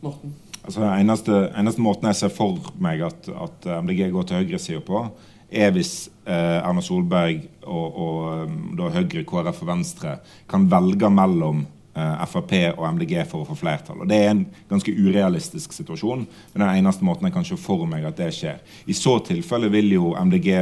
Morten? 0.01 0.40
Altså, 0.61 0.85
eneste, 0.93 1.43
eneste 1.57 1.83
måten 1.83 2.11
jeg 2.11 2.19
ser 2.19 2.33
for 2.35 2.73
meg 2.83 3.03
at, 3.07 3.29
at 3.33 3.69
MDG 3.81 4.11
går 4.13 4.29
til 4.29 4.43
høyresida 4.43 4.83
på, 4.85 5.05
er 5.51 5.73
hvis 5.75 6.09
eh, 6.29 6.61
Erna 6.61 6.83
Solberg 6.85 7.43
og, 7.65 7.87
og 7.91 8.47
um, 8.47 8.59
da 8.79 8.91
Høyre, 8.95 9.25
KrF 9.27 9.65
og 9.65 9.71
Venstre 9.73 10.17
kan 10.51 10.69
velge 10.71 11.11
mellom 11.11 11.65
eh, 11.99 12.27
Frp 12.31 12.55
og 12.77 12.85
MDG 12.95 13.17
for 13.29 13.43
å 13.43 13.49
få 13.49 13.59
flertall. 13.59 14.05
Og 14.05 14.11
Det 14.11 14.21
er 14.21 14.31
en 14.35 14.45
ganske 14.71 14.95
urealistisk 14.95 15.75
situasjon, 15.75 16.23
men 16.53 16.65
den 16.65 16.71
eneste 16.85 17.07
måten 17.07 17.29
jeg 17.29 17.37
kan 17.39 17.49
se 17.49 17.59
for 17.61 17.87
meg 17.91 18.07
at 18.07 18.21
det 18.21 18.31
skjer. 18.37 18.63
I 18.87 18.97
så 18.97 19.19
tilfelle 19.27 19.73
vil 19.73 19.91
jo 19.97 20.15
MDG 20.15 20.53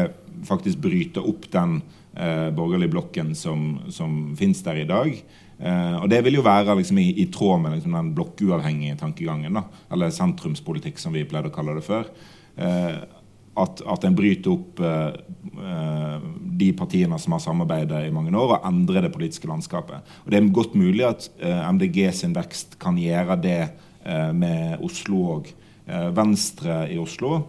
faktisk 0.48 0.80
bryte 0.86 1.20
opp 1.20 1.50
den 1.52 1.80
eh, 2.16 2.48
borgerlige 2.54 2.94
blokken 2.94 3.34
som, 3.36 3.82
som 3.92 4.32
finnes 4.38 4.64
der 4.64 4.84
i 4.84 4.88
dag. 4.88 5.20
Uh, 5.58 6.04
og 6.04 6.08
Det 6.10 6.20
vil 6.22 6.38
jo 6.38 6.46
være 6.46 6.76
liksom, 6.78 7.00
i, 7.02 7.10
i, 7.18 7.26
tråd 7.34 7.62
med 7.62 7.76
liksom, 7.76 7.96
den 7.98 8.12
blokkuavhengige 8.14 8.98
tankegangen. 9.00 9.58
Da, 9.58 9.64
eller 9.94 10.14
sentrumspolitikk, 10.14 11.00
som 11.02 11.16
vi 11.16 11.26
pleide 11.28 11.50
å 11.50 11.54
kalle 11.54 11.74
det 11.78 11.86
før. 11.86 12.10
Uh, 12.58 13.02
at, 13.58 13.82
at 13.90 14.06
en 14.06 14.14
bryter 14.14 14.52
opp 14.54 14.78
uh, 14.78 16.22
de 16.62 16.70
partiene 16.78 17.18
som 17.18 17.34
har 17.34 17.42
samarbeidet 17.42 18.04
i 18.06 18.14
mange 18.14 18.30
år, 18.30 18.54
og 18.54 18.68
endrer 18.70 19.08
det 19.08 19.14
politiske 19.14 19.50
landskapet. 19.50 20.14
Og 20.24 20.30
Det 20.30 20.38
er 20.38 20.50
godt 20.54 20.78
mulig 20.78 21.06
at 21.08 21.26
MDG 21.42 22.04
sin 22.14 22.36
vekst 22.36 22.78
kan 22.82 22.98
gjøre 23.00 23.38
det 23.42 23.60
med 24.38 24.80
Oslo 24.84 25.24
òg. 25.34 25.50
Venstre 26.16 26.84
i 26.92 26.96
Oslo 27.00 27.40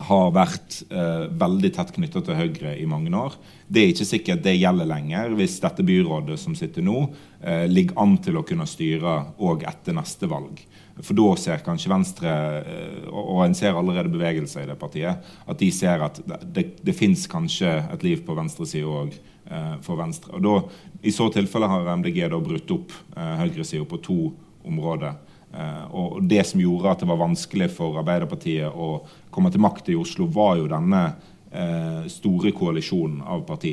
har 0.00 0.30
vært 0.32 0.78
eh, 0.88 1.26
veldig 1.40 1.70
tett 1.76 1.92
knytta 1.96 2.22
til 2.24 2.38
Høyre 2.38 2.74
i 2.80 2.86
mange 2.88 3.12
år. 3.16 3.36
Det 3.68 3.82
er 3.82 3.92
ikke 3.92 4.08
sikkert 4.08 4.44
det 4.44 4.56
gjelder 4.56 4.88
lenger 4.88 5.34
hvis 5.36 5.58
dette 5.62 5.84
byrådet 5.86 6.38
som 6.40 6.56
sitter 6.58 6.84
nå, 6.86 7.02
eh, 7.44 7.66
ligger 7.68 8.00
an 8.00 8.16
til 8.24 8.40
å 8.40 8.44
kunne 8.46 8.68
styre 8.68 9.16
òg 9.36 9.66
etter 9.68 9.96
neste 9.96 10.30
valg. 10.30 10.62
For 11.00 11.16
da 11.16 11.28
ser 11.40 11.62
kanskje 11.64 11.92
Venstre, 11.92 12.30
eh, 12.60 13.08
og 13.08 13.44
en 13.44 13.56
ser 13.56 13.76
allerede 13.76 14.12
bevegelser 14.12 14.64
i 14.64 14.70
det 14.70 14.78
partiet, 14.80 15.24
at 15.46 15.60
de 15.60 15.70
ser 15.72 16.04
at 16.04 16.20
det, 16.26 16.66
det, 16.82 16.96
fins 16.96 17.26
kanskje 17.30 17.70
et 17.92 18.04
liv 18.04 18.24
på 18.26 18.36
venstresida 18.36 18.88
òg 18.88 19.14
eh, 19.14 19.74
for 19.84 20.00
Venstre. 20.00 20.34
Og 20.36 20.44
da, 20.44 20.56
I 21.02 21.14
så 21.14 21.30
tilfelle 21.32 21.70
har 21.70 21.88
MDG 21.96 22.24
da 22.32 22.40
brutt 22.42 22.76
opp 22.76 22.94
eh, 23.16 23.34
høyresida 23.44 23.88
på 23.88 24.00
to 24.04 24.20
områder. 24.66 25.16
Uh, 25.50 25.86
og 25.98 26.22
Det 26.30 26.44
som 26.46 26.60
gjorde 26.62 26.92
at 26.92 27.00
det 27.02 27.08
var 27.10 27.18
vanskelig 27.24 27.70
for 27.74 27.98
Arbeiderpartiet 27.98 28.70
å 28.70 29.00
komme 29.34 29.50
til 29.50 29.62
makt 29.64 29.90
i 29.90 29.98
Oslo, 29.98 30.28
var 30.30 30.60
jo 30.60 30.68
denne 30.70 31.00
uh, 31.10 32.04
store 32.10 32.52
koalisjonen 32.54 33.24
av 33.26 33.42
parti 33.48 33.72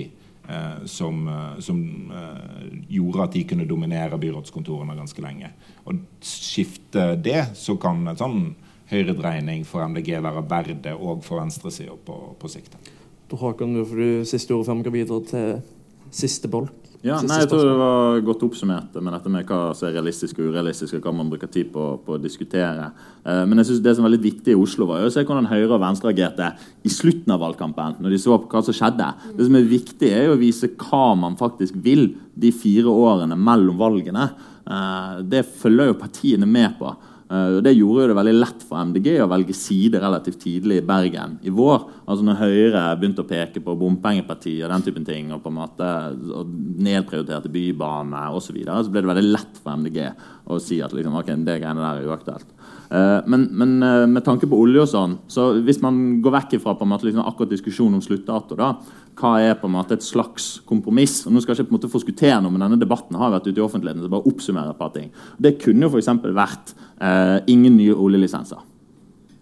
uh, 0.49 0.81
som, 0.89 1.21
som 1.61 1.83
gjorde 2.89 3.27
at 3.27 3.37
de 3.37 3.43
kunne 3.51 3.69
dominere 3.69 4.17
byrådskontorene 4.17 4.97
ganske 4.97 5.21
lenge. 5.21 5.51
Og 5.85 6.01
Skifte 6.25 7.11
det, 7.21 7.43
så 7.53 7.77
kan 7.81 8.01
en 8.07 8.17
sånn 8.17 8.41
høyredreining 8.89 9.65
for 9.67 9.85
MDG 9.85 10.15
være 10.23 10.45
verdt 10.47 10.81
det 10.85 10.95
òg 10.95 11.21
for 11.25 11.43
venstresida 11.43 11.93
på, 12.07 12.17
på 12.39 12.51
sikt. 12.51 12.77
Da 13.27 13.37
Håkon, 13.37 13.75
du 13.75 13.83
får 13.85 14.01
du 14.01 14.25
siste 14.25 14.55
ordet 14.55 14.69
før 14.69 14.79
vi 14.79 14.87
går 14.87 14.97
videre 14.97 15.25
til 15.27 15.57
siste 16.15 16.49
bolk. 16.49 16.86
Ja, 17.07 17.17
nei, 17.23 17.39
jeg 17.41 17.49
tror 17.51 17.63
det 17.63 17.75
var 17.79 18.19
godt 18.27 18.43
oppsummert 18.47 18.95
med 18.99 19.13
dette 19.15 19.31
med 19.31 19.47
hva 19.47 19.59
som 19.77 19.87
er 19.87 19.95
realistisk 19.95 20.41
og 20.41 20.51
urealistisk, 20.51 20.97
og 20.97 21.05
hva 21.07 21.13
man 21.15 21.29
bruker 21.31 21.49
tid 21.51 21.69
på, 21.73 21.85
på 22.03 22.17
å 22.17 22.19
diskutere. 22.21 22.89
Eh, 23.23 23.43
men 23.47 23.61
jeg 23.61 23.69
synes 23.69 23.83
det 23.85 23.95
som 23.97 24.07
var 24.07 24.13
litt 24.13 24.25
viktig 24.25 24.53
i 24.53 24.59
Oslo, 24.59 24.89
var 24.89 25.05
å 25.05 25.11
se 25.13 25.23
hvordan 25.23 25.49
Høyre 25.49 25.77
og 25.77 25.83
Venstre 25.83 26.11
agerte 26.11 26.51
i 26.83 26.91
slutten 26.91 27.33
av 27.35 27.41
valgkampen. 27.45 27.97
når 28.03 28.15
de 28.15 28.21
så 28.21 28.37
på 28.41 28.51
hva 28.51 28.63
som 28.65 28.75
skjedde. 28.75 29.09
Det 29.37 29.47
som 29.47 29.59
er 29.59 29.71
viktig, 29.71 30.11
er 30.11 30.33
å 30.33 30.39
vise 30.39 30.71
hva 30.75 31.05
man 31.19 31.39
faktisk 31.39 31.79
vil 31.83 32.09
de 32.35 32.51
fire 32.51 32.91
årene 32.91 33.39
mellom 33.39 33.79
valgene. 33.79 34.29
Eh, 34.67 35.21
det 35.23 35.45
følger 35.61 35.93
jo 35.93 36.01
partiene 36.01 36.49
med 36.49 36.75
på. 36.81 36.91
Uh, 37.27 37.59
det 37.59 37.73
gjorde 37.75 38.05
jo 38.05 38.09
det 38.11 38.15
veldig 38.15 38.35
lett 38.37 38.61
for 38.63 38.79
MDG 38.87 39.17
å 39.19 39.27
velge 39.27 39.55
side 39.57 39.99
relativt 39.99 40.39
tidlig 40.45 40.79
i 40.79 40.85
Bergen 40.87 41.35
i 41.43 41.51
vår. 41.51 41.83
Altså 42.05 42.23
Når 42.23 42.39
Høyre 42.39 42.83
begynte 42.99 43.25
å 43.25 43.27
peke 43.27 43.63
på 43.63 43.75
bompengepartiet 43.79 44.63
og 44.63 44.71
den 44.71 44.85
typen 44.85 45.07
ting, 45.07 45.33
og 45.35 45.43
på 45.43 45.51
en 45.51 45.59
måte 45.59 45.89
nedprioriterte 46.87 47.51
bybane 47.51 48.27
osv., 48.31 48.47
så, 48.47 48.55
videre, 48.55 48.79
så 48.79 48.93
ble 48.93 49.03
det 49.03 49.11
veldig 49.11 49.33
lett 49.33 49.59
for 49.59 49.75
MDG 49.75 49.99
å 50.47 50.59
si 50.63 50.79
at 50.79 50.95
liksom, 50.95 51.17
okay, 51.19 51.35
det 51.43 51.59
greiene 51.59 51.83
der 51.83 51.99
er 51.99 52.13
uaktuelt. 52.13 52.56
Uh, 52.87 53.19
men, 53.27 53.49
men 53.51 53.73
uh, 53.83 54.05
med 54.07 54.23
tanke 54.23 54.47
på 54.47 54.59
olje 54.63 54.85
og 54.85 54.91
sånn, 54.91 55.17
så 55.27 55.49
hvis 55.59 55.81
man 55.83 56.21
går 56.23 56.37
vekk 56.37 56.57
fra 56.63 56.75
liksom, 56.79 57.25
akkurat 57.25 57.51
diskusjonen 57.51 57.99
om 57.99 58.03
sluttdato, 58.05 58.55
da, 58.55 58.73
hva 59.17 59.33
er 59.41 59.57
på 59.57 59.67
en 59.67 59.75
måte 59.75 59.97
et 59.97 60.05
slags 60.05 60.59
kompromiss. 60.67 61.19
Og 61.25 61.33
nå 61.33 61.41
skal 61.41 61.53
jeg 61.53 61.65
ikke 61.65 61.71
på 61.71 61.75
en 61.75 61.79
måte 61.79 61.91
forskuttere 61.91 62.39
noe, 62.43 62.53
men 62.53 62.63
denne 62.63 62.79
debatten 62.79 63.17
har 63.17 63.33
vært 63.33 63.49
ute 63.49 63.59
i 63.59 63.65
offentligheten. 63.65 64.05
så 64.05 64.13
bare 64.13 64.29
oppsummere 64.29 64.73
et 64.73 64.79
par 64.79 64.93
ting. 64.93 65.09
Det 65.41 65.57
kunne 65.61 65.87
jo 65.87 65.91
f.eks. 65.91 66.11
vært 66.37 66.73
eh, 67.01 67.37
ingen 67.49 67.77
nye 67.79 67.95
oljelisenser. 67.95 68.61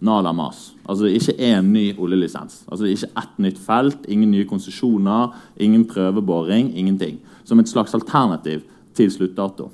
Nada 0.06 0.32
mas. 0.36 0.74
Altså 0.88 1.10
ikke 1.10 1.36
én 1.39 1.72
ny 1.74 1.86
oljelisens. 1.98 2.64
Altså 2.70 2.88
Ikke 2.88 3.12
ett 3.18 3.39
nytt 3.41 3.60
felt, 3.60 4.06
ingen 4.08 4.32
nye 4.32 4.48
konsesjoner, 4.48 5.34
ingen 5.60 5.86
prøveboring, 5.89 6.72
ingenting. 6.78 7.20
Som 7.43 7.60
et 7.60 7.72
slags 7.72 7.96
alternativ 7.96 8.64
til 8.96 9.12
sluttdato. 9.12 9.72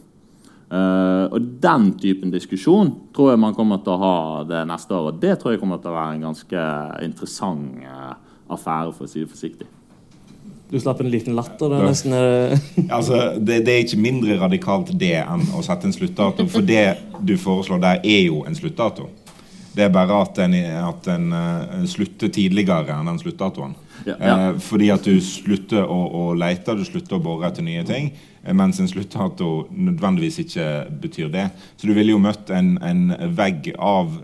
Uh, 0.72 1.28
og 1.36 1.47
Den 1.59 1.89
typen 1.99 2.32
diskusjon 2.32 2.93
tror 3.11 3.34
jeg 3.34 3.41
man 3.43 3.55
kommer 3.57 3.82
til 3.84 3.91
å 3.91 3.99
ha 3.99 4.15
det 4.47 4.63
neste 4.69 4.95
år. 4.95 5.11
Og 5.11 5.19
det 5.19 5.36
tror 5.41 5.55
jeg 5.55 5.59
kommer 5.59 5.82
til 5.84 5.91
å 5.91 5.97
være 5.97 6.15
en 6.15 6.26
ganske 6.30 6.65
interessant 7.03 7.84
uh, 7.84 8.15
affære, 8.51 8.93
for 8.95 9.07
å 9.07 9.11
si 9.11 9.24
det 9.24 9.32
forsiktig. 9.32 9.67
Du 10.72 10.80
slapp 10.80 11.01
en 11.03 11.09
liten 11.11 11.36
latter. 11.36 11.67
Det 11.67 11.80
er 11.82 11.89
nesten 11.89 12.13
eh, 12.15 12.67
altså, 12.97 13.17
det, 13.36 13.65
det, 13.67 13.74
er 13.74 13.84
ikke 13.84 13.99
mindre 13.99 14.38
radikalt 14.39 14.93
det 14.95 15.17
enn 15.19 15.43
å 15.57 15.63
sette 15.65 15.89
en 15.89 15.95
sluttdato. 15.95 16.47
For 16.51 16.63
det 16.63 16.86
du 17.19 17.36
foreslår 17.39 17.82
der, 17.84 17.99
er 18.07 18.22
jo 18.30 18.45
en 18.47 18.55
sluttdato. 18.55 19.09
Det 19.76 19.84
er 19.84 19.91
bare 19.91 20.22
at 20.24 20.39
en, 20.43 20.55
at 20.88 21.07
en 21.11 21.28
uh, 21.36 21.84
slutter 21.88 22.32
tidligere 22.32 22.95
enn 22.95 23.11
den 23.11 23.19
sluttdatoen. 23.19 23.76
Ja, 24.07 24.15
ja. 24.15 24.38
Uh, 24.39 24.63
fordi 24.63 24.88
at 24.95 25.07
du 25.07 25.19
slutter 25.24 25.84
å, 25.84 25.99
å 26.22 26.26
lete, 26.39 26.76
du 26.80 26.88
slutter 26.88 27.19
å 27.19 27.24
bore 27.24 27.51
etter 27.51 27.67
nye 27.67 27.84
ting. 27.88 28.13
Uh, 28.41 28.53
mens 28.57 28.79
en 28.81 28.89
sluttdato 28.89 29.67
nødvendigvis 29.71 30.41
ikke 30.45 30.67
betyr 31.03 31.29
det. 31.33 31.49
Så 31.77 31.87
du 31.87 31.93
ville 31.93 32.15
jo 32.15 32.21
møtt 32.21 32.49
en, 32.53 32.75
en 32.81 33.35
vegg 33.37 33.73
av 33.77 34.17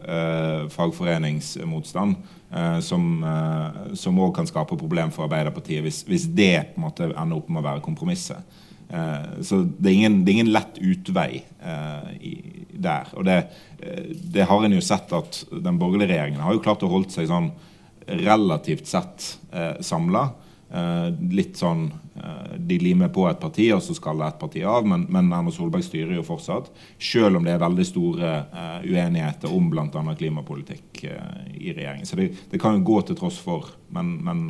fagforeningsmotstand 0.73 2.17
eh, 2.51 2.79
som 2.85 3.19
òg 3.23 4.29
eh, 4.29 4.35
kan 4.35 4.49
skape 4.49 4.77
problem 4.79 5.11
for 5.15 5.27
Arbeiderpartiet 5.27 5.83
hvis, 5.85 6.03
hvis, 6.07 6.27
det 6.31 6.73
på 6.73 6.81
en 6.81 6.87
måte 6.87 7.09
ender 7.11 7.37
opp 7.39 7.51
med 7.51 7.61
å 7.61 7.67
være 7.71 7.85
kompromisset. 7.85 8.57
Uh, 8.87 9.43
så 9.43 9.65
det 9.67 9.89
er, 9.89 9.95
ingen, 9.97 10.21
det 10.23 10.31
er, 10.31 10.35
ingen, 10.37 10.53
lett 10.55 10.77
utvei 10.79 11.41
i, 12.23 12.29
der. 12.71 13.09
Og 13.19 13.25
det, 13.27 13.41
det, 14.31 14.45
har 14.47 14.63
en 14.63 14.75
jo 14.77 14.83
sett 14.85 15.11
at 15.11 15.41
den 15.51 15.79
borgerlige 15.81 16.13
regjeringen 16.13 16.39
har 16.39 16.55
jo 16.55 16.61
klart 16.63 16.85
å 16.87 16.91
holde 16.93 17.11
seg 17.11 17.27
sånn 17.27 17.49
relativt 18.23 18.87
sett 18.87 19.33
eh, 19.51 19.75
samla. 19.83 20.29
Litt 21.31 21.59
sånn 21.59 21.89
De 22.57 22.77
limer 22.81 23.11
på 23.13 23.25
et 23.29 23.39
parti, 23.39 23.67
og 23.75 23.81
så 23.83 23.95
skal 23.97 24.21
et 24.25 24.39
parti 24.39 24.63
av. 24.67 24.87
Men, 24.87 25.05
men 25.13 25.31
Erna 25.31 25.53
Solberg 25.53 25.85
styrer 25.85 26.15
jo 26.17 26.25
fortsatt. 26.25 26.71
Selv 26.99 27.39
om 27.39 27.45
det 27.45 27.53
er 27.53 27.61
veldig 27.61 27.85
store 27.87 28.33
uh, 28.51 28.79
uenigheter 28.85 29.53
om 29.53 29.69
bl.a. 29.71 29.87
klimapolitikk 30.17 31.03
i 31.05 31.73
regjeringen. 31.73 32.09
Så 32.09 32.19
det, 32.19 32.31
det, 32.51 32.61
kan 32.61 32.77
jo 32.77 32.85
gå 32.87 33.01
til 33.07 33.19
tross 33.19 33.39
for. 33.43 33.71
Men, 33.93 34.17
men 34.25 34.45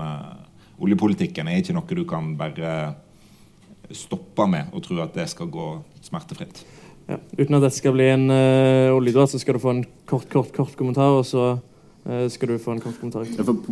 oljepolitikken 0.80 1.49
er 1.49 1.61
ikke 1.61 1.76
noe 1.78 1.99
du 1.99 2.05
kan 2.09 2.34
bare 2.39 2.74
stoppe 3.95 4.47
med 4.49 4.74
og 4.76 4.84
tro 4.84 4.99
at 5.03 5.15
det 5.15 5.30
skal 5.32 5.49
gå 5.51 5.70
smertefritt. 6.03 6.65
Ja, 7.07 7.22
uten 7.39 7.55
at 7.55 7.63
dette 7.63 7.78
skal 7.78 7.95
bli 7.95 8.09
en 8.11 8.28
uh, 8.28 8.95
oljedratt, 8.95 9.32
så 9.32 9.39
skal 9.39 9.55
du 9.55 9.63
få 9.63 9.76
en 9.76 9.86
kort, 10.09 10.28
kort, 10.32 10.51
kort 10.55 10.76
kommentar. 10.80 11.15
og 11.20 11.26
så 11.28 11.55
Eh, 11.55 11.66
skal 12.32 12.47
du 12.47 12.60
få 12.62 12.72
en 12.72 12.80
kort 12.80 12.99
kommentar? 12.99 13.26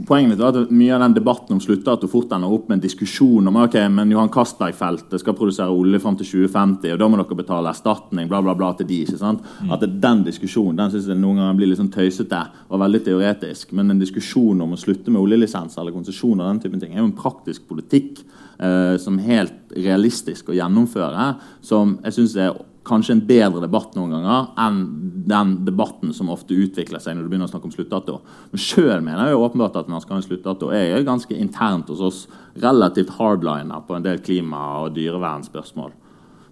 Poenget 0.08 0.34
mitt 0.34 0.42
var 0.42 0.58
at 0.58 0.72
Mye 0.76 0.92
av 0.96 1.04
den 1.06 1.14
debatten 1.16 1.56
om 1.56 1.62
sluttdato 1.64 2.10
fort 2.12 2.34
ender 2.36 2.52
opp 2.52 2.68
med 2.68 2.78
en 2.78 2.84
diskusjon 2.84 3.48
om 3.48 3.60
ok, 3.62 3.78
men 3.94 4.12
Johan 4.12 4.32
Castberg-feltet 4.34 5.22
skal 5.22 5.38
produsere 5.38 5.72
olje 5.72 6.02
fram 6.04 6.18
til 6.20 6.28
2050, 6.28 6.92
og 6.92 7.00
da 7.00 7.10
må 7.10 7.20
dere 7.22 7.40
betale 7.40 7.72
erstatning 7.72 8.28
bla, 8.32 8.42
bla, 8.44 8.58
bla 8.60 8.74
til 8.76 8.90
de. 8.90 9.02
ikke 9.06 9.22
sant? 9.22 9.46
Mm. 9.64 9.72
At 9.78 9.88
Den 10.04 10.26
diskusjonen 10.28 10.82
den 10.82 10.92
synes 10.94 11.08
jeg 11.12 11.22
noen 11.22 11.40
ganger 11.40 11.60
blir 11.62 11.72
litt 11.72 11.80
sånn 11.80 11.94
tøysete 11.94 12.42
og 12.68 12.84
veldig 12.84 13.04
teoretisk. 13.08 13.72
Men 13.78 13.94
en 13.94 14.04
diskusjon 14.04 14.62
om 14.66 14.76
å 14.76 14.80
slutte 14.80 15.14
med 15.14 15.24
oljelisens 15.24 15.80
eller 15.80 15.96
konsesjoner 15.96 16.50
den 16.50 16.64
typen 16.66 16.84
ting, 16.84 16.94
er 16.94 17.04
jo 17.04 17.10
en 17.10 17.18
praktisk 17.18 17.70
politikk 17.72 18.20
eh, 18.60 18.96
som 19.02 19.20
er 19.20 19.32
helt 19.32 19.76
realistisk 19.76 20.52
å 20.52 20.58
gjennomføre, 20.60 21.34
som 21.64 22.00
jeg 22.04 22.20
synes 22.20 22.40
er 22.40 22.56
kanskje 22.86 23.16
en 23.16 23.24
bedre 23.28 23.64
debatt 23.64 23.96
noen 23.98 24.14
ganger 24.14 24.48
enn 24.62 24.80
den 25.26 25.54
debatten 25.66 26.14
som 26.14 26.30
ofte 26.34 26.54
utvikler 26.54 27.02
seg 27.02 27.16
når 27.16 27.26
du 27.26 27.32
begynner 27.32 27.50
å 27.50 27.52
snakke 27.52 27.70
om 27.70 27.74
sluttdato. 27.74 28.20
Men 28.52 28.62
sjøl 28.62 29.02
mener 29.02 29.26
jeg 29.26 29.36
jo 29.36 29.44
åpenbart 29.48 29.80
at 29.82 29.90
man 29.92 30.04
skal 30.04 30.18
ha 30.18 30.22
en 30.22 30.28
sluttdato. 30.28 30.72
Jeg 30.76 30.94
er 30.94 31.08
ganske 31.08 31.38
internt 31.38 31.90
hos 31.92 32.04
oss 32.06 32.24
relativt 32.62 33.16
hardliner 33.18 33.86
på 33.88 33.98
en 33.98 34.06
del 34.06 34.22
klima- 34.24 34.84
og 34.84 34.94
dyrevernspørsmål. 34.98 35.96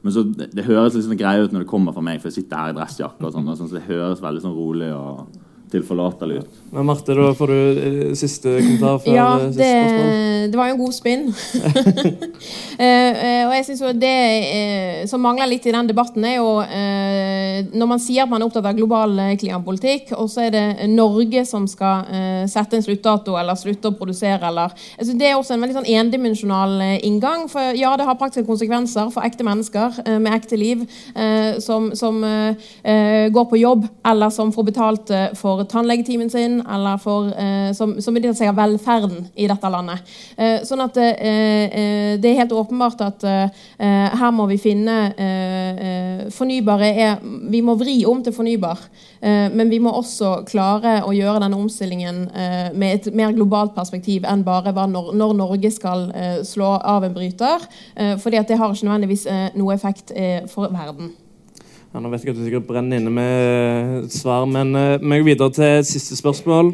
Men 0.03 0.15
så, 0.15 0.25
det, 0.27 0.49
det 0.51 0.67
høres 0.67 0.97
litt 0.97 1.05
sånn 1.05 1.19
greie 1.19 1.45
ut 1.45 1.53
når 1.55 1.63
det 1.63 1.71
kommer 1.71 1.95
fra 1.95 2.03
meg, 2.03 2.19
for 2.19 2.31
jeg 2.31 2.41
sitter 2.41 2.59
her 2.59 2.73
i 2.73 2.77
dressjakke. 2.77 3.23
og 3.23 3.31
sånt 3.31 3.53
sånn, 3.53 3.69
så 3.69 3.77
Det 3.77 3.87
høres 3.87 4.23
veldig 4.23 4.43
sånn 4.43 4.57
rolig 4.57 4.89
og 4.91 5.27
tilforlatelig 5.73 6.41
ut. 6.43 6.61
Men 6.73 6.87
Marte, 6.87 7.13
da 7.17 7.29
får 7.37 7.51
du 7.51 7.57
eh, 7.59 8.13
siste 8.17 8.55
kommentar 8.57 8.99
før 9.03 9.15
Ja, 9.15 9.27
det, 9.41 9.49
siste 9.51 9.63
det, 9.63 9.73
spørsmål. 9.81 10.51
det 10.51 10.59
var 10.59 10.69
jo 10.69 10.75
en 10.75 10.83
god 10.83 10.95
spinn. 10.97 11.23
Eh, 12.73 12.87
eh, 12.89 13.43
og 13.45 13.51
jeg 13.53 13.65
synes 13.67 13.81
jo 13.83 13.89
det 13.95 14.09
eh, 14.09 15.03
som 15.07 15.21
mangler 15.21 15.45
litt 15.47 15.65
i 15.69 15.71
den 15.71 15.87
debatten, 15.87 16.23
er 16.25 16.39
jo 16.39 16.55
eh, 16.65 17.59
når 17.69 17.89
man 17.91 18.01
sier 18.01 18.25
at 18.25 18.31
man 18.31 18.41
er 18.41 18.49
opptatt 18.49 18.65
av 18.65 18.75
global 18.75 19.13
klimapolitikk, 19.39 20.09
og 20.17 20.25
så 20.33 20.47
er 20.47 20.55
det 20.55 20.63
Norge 20.89 21.43
som 21.47 21.67
skal 21.69 22.09
sette 22.49 22.75
en 22.75 22.83
sluttdato 22.83 23.37
eller 23.39 23.55
slutte 23.59 23.91
å 23.91 23.95
produsere, 23.95 24.41
eller 24.49 24.73
synes 24.97 25.19
Det 25.21 25.29
er 25.29 25.37
også 25.37 25.53
en 25.55 25.63
veldig 25.63 25.77
sånn 25.77 25.89
endimensjonal 25.93 26.73
inngang. 27.05 27.45
For 27.51 27.77
ja, 27.77 27.93
det 27.99 28.07
har 28.09 28.17
praktiske 28.19 28.49
konsekvenser 28.49 29.13
for 29.13 29.25
ekte 29.25 29.45
mennesker 29.47 30.01
med 30.17 30.33
ekte 30.33 30.59
liv 30.59 30.83
eh, 31.13 31.61
som, 31.63 31.91
som 31.95 32.19
går 32.23 33.47
på 33.53 33.61
jobb, 33.61 33.87
eller 34.05 34.33
som 34.33 34.51
får 34.53 34.67
betalt 34.67 35.13
eh, 35.13 35.29
for 35.63 35.71
tannlegetimen 35.71 36.29
sin, 36.29 36.61
eller 36.67 36.97
for, 36.97 37.31
eh, 37.31 37.73
som, 37.73 38.01
som 38.01 38.15
av 38.15 38.55
velferden 38.55 39.27
i 39.35 39.47
dette 39.47 39.69
landet. 39.69 40.03
Eh, 40.37 40.63
sånn 40.67 40.83
at 40.83 40.97
eh, 40.97 42.17
det 42.19 42.29
er 42.29 42.39
helt 42.41 42.51
åpenbart 42.51 43.01
at 43.01 43.23
her 44.13 44.31
må 44.35 44.45
vi 44.49 44.57
finne 44.61 44.95
Fornybare 46.33 46.89
er 46.89 47.21
Vi 47.23 47.61
må 47.65 47.75
vri 47.79 48.03
om 48.07 48.21
til 48.23 48.33
fornybar, 48.33 48.79
men 49.21 49.69
vi 49.71 49.79
må 49.83 49.91
også 49.95 50.43
klare 50.47 50.95
å 51.05 51.13
gjøre 51.15 51.41
denne 51.43 51.59
omstillingen 51.59 52.21
med 52.75 52.93
et 52.93 53.09
mer 53.15 53.33
globalt 53.35 53.73
perspektiv 53.75 54.27
enn 54.29 54.45
bare 54.45 54.73
når, 54.73 55.11
Norge 55.15 55.71
skal 55.73 56.07
slå 56.47 56.75
av 56.77 57.07
en 57.07 57.15
bryter. 57.15 57.67
Fordi 58.23 58.45
det 58.47 58.59
har 58.59 58.73
ikke 58.73 58.89
nødvendigvis 58.89 59.27
noe 59.59 59.75
effekt 59.75 60.15
for 60.51 60.71
verden. 60.73 61.13
Ja, 61.93 62.01
nå 62.01 62.09
vet 62.09 62.23
jeg 62.25 62.33
at 62.33 62.39
du 62.39 62.47
sikkert 62.47 62.65
brenner 62.65 62.97
inne 62.97 63.11
med 63.13 64.07
et 64.07 64.15
svar, 64.15 64.47
men 64.49 64.73
uh, 64.73 64.97
vi 64.97 65.19
går 65.19 65.27
videre 65.27 65.53
til 65.53 65.67
et 65.77 65.85
siste 65.85 66.17
spørsmål. 66.17 66.73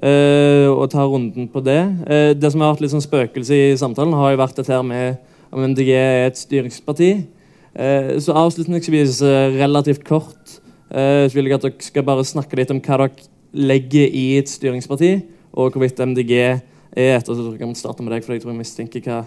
Uh, 0.00 0.72
og 0.72 0.88
tar 0.90 1.06
runden 1.06 1.46
på 1.52 1.60
det. 1.60 1.82
Uh, 2.08 2.32
det 2.32 2.50
som 2.50 2.64
har 2.64 2.72
vært 2.72 2.86
litt 2.86 2.94
sånn 2.94 3.04
spøkelse 3.04 3.54
i 3.54 3.76
samtalen, 3.78 4.16
har 4.16 4.32
jo 4.32 4.40
vært 4.40 4.56
dette 4.62 4.80
med 4.88 5.20
om 5.54 5.62
MDG 5.68 5.90
er 5.92 6.26
et 6.26 6.40
styringsparti. 6.40 7.12
Uh, 7.74 8.16
så 8.22 8.34
avslutningsvis, 8.38 9.20
eh, 9.22 9.56
relativt 9.58 10.04
kort, 10.06 10.60
eh, 10.90 11.26
så 11.26 11.34
vil 11.34 11.48
jeg 11.48 11.54
at 11.54 11.62
dere 11.62 11.82
skal 11.82 12.04
bare 12.06 12.24
snakke 12.24 12.56
litt 12.56 12.70
om 12.70 12.80
hva 12.80 12.98
dere 13.02 13.28
legger 13.52 14.06
i 14.14 14.38
et 14.38 14.48
styringsparti, 14.48 15.22
og 15.54 15.72
hvorvidt 15.72 15.98
MDG 15.98 16.32
er 16.38 16.60
et. 16.94 17.28
Og 17.28 17.36
så 17.36 17.58
jeg 17.58 17.68
vi 17.68 17.74
starte 17.74 18.02
med 18.02 18.12
deg, 18.12 18.24
for 18.24 18.32
jeg 18.32 18.42
tror 18.42 18.52
jeg 18.52 18.62
mistenker 18.62 19.00
hva 19.00 19.24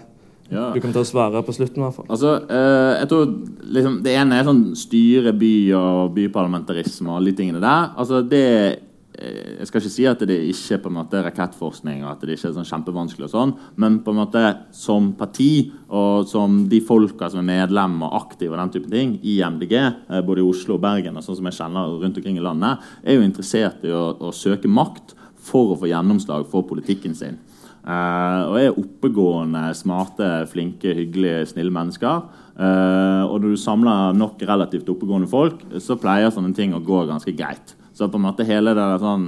Ja. 0.50 0.72
du 0.74 0.80
kan 0.80 0.94
ta 0.96 1.04
og 1.04 1.10
svare 1.10 1.44
på 1.44 1.56
slutten. 1.56 1.82
i 1.82 1.86
hvert 1.86 1.96
fall. 1.96 2.08
Altså, 2.10 2.34
eh, 2.50 3.00
jeg 3.02 3.10
tror 3.10 3.26
liksom, 3.62 4.02
Det 4.04 4.16
ene 4.16 4.40
er 4.40 4.44
sånn 4.48 4.76
styre 4.76 5.34
by 5.36 5.54
og 5.76 6.14
byparlamentarisme 6.16 7.10
og 7.10 7.18
alle 7.18 7.32
de 7.32 7.38
tingene 7.42 7.64
der. 7.64 7.92
Altså, 7.98 8.22
det 8.22 8.80
eh, 9.20 9.58
Jeg 9.60 9.68
skal 9.68 9.82
ikke 9.82 9.92
si 9.92 10.06
at 10.06 10.20
det 10.20 10.38
ikke 10.48 10.76
er 10.76 10.82
på 10.84 10.90
en 10.92 11.00
måte 11.00 11.24
rakettforskning 11.26 12.04
og 12.06 12.12
at 12.12 12.22
det 12.22 12.38
ikke 12.38 12.52
er 12.52 12.54
sånn 12.54 12.70
kjempevanskelig, 12.70 13.26
og 13.26 13.34
sånn, 13.34 13.54
men 13.76 14.00
på 14.06 14.14
en 14.14 14.20
måte 14.22 14.44
som 14.72 15.14
parti 15.18 15.72
og 15.90 16.28
som 16.30 16.68
de 16.70 16.80
folka 16.80 17.30
som 17.30 17.42
er 17.42 17.66
medlem 17.66 17.98
og 18.06 18.14
aktive 18.14 18.54
og 18.54 18.62
den 18.62 18.76
type 18.78 18.92
ting 18.94 19.18
i 19.24 19.42
MDG, 19.42 19.74
eh, 19.74 20.22
både 20.22 20.40
i 20.44 20.48
Oslo 20.48 20.78
og 20.78 20.82
Bergen 20.86 21.18
og 21.18 21.26
sånn 21.26 21.42
som 21.42 21.50
jeg 21.50 21.60
kjenner 21.60 21.98
rundt 21.98 22.22
omkring 22.22 22.38
i 22.38 22.46
landet, 22.46 22.78
er 23.04 23.18
jo 23.18 23.26
interessert 23.26 23.84
i 23.84 23.92
å, 23.92 24.14
å 24.22 24.32
søke 24.32 24.70
makt 24.70 25.18
for 25.48 25.74
å 25.74 25.80
få 25.80 25.90
gjennomslag 25.90 26.48
for 26.52 26.68
politikken 26.68 27.16
sin. 27.16 27.40
Eh, 27.88 28.42
og 28.50 28.58
er 28.60 28.76
oppegående, 28.76 29.70
smarte, 29.78 30.28
flinke, 30.52 30.92
hyggelige, 30.98 31.46
snille 31.54 31.72
mennesker. 31.72 32.26
Eh, 32.58 33.24
og 33.24 33.40
når 33.40 33.54
du 33.54 33.62
samler 33.62 34.18
nok 34.18 34.44
relativt 34.50 34.90
oppegående 34.92 35.30
folk, 35.32 35.64
så 35.80 35.96
pleier 36.00 36.34
sånne 36.34 36.52
ting 36.58 36.76
å 36.76 36.84
gå 36.84 37.06
ganske 37.08 37.32
greit. 37.38 37.78
Så 37.96 38.10
på 38.12 38.20
en 38.20 38.28
måte 38.28 38.46
hele 38.46 38.76
den 38.78 39.00
sånn 39.02 39.24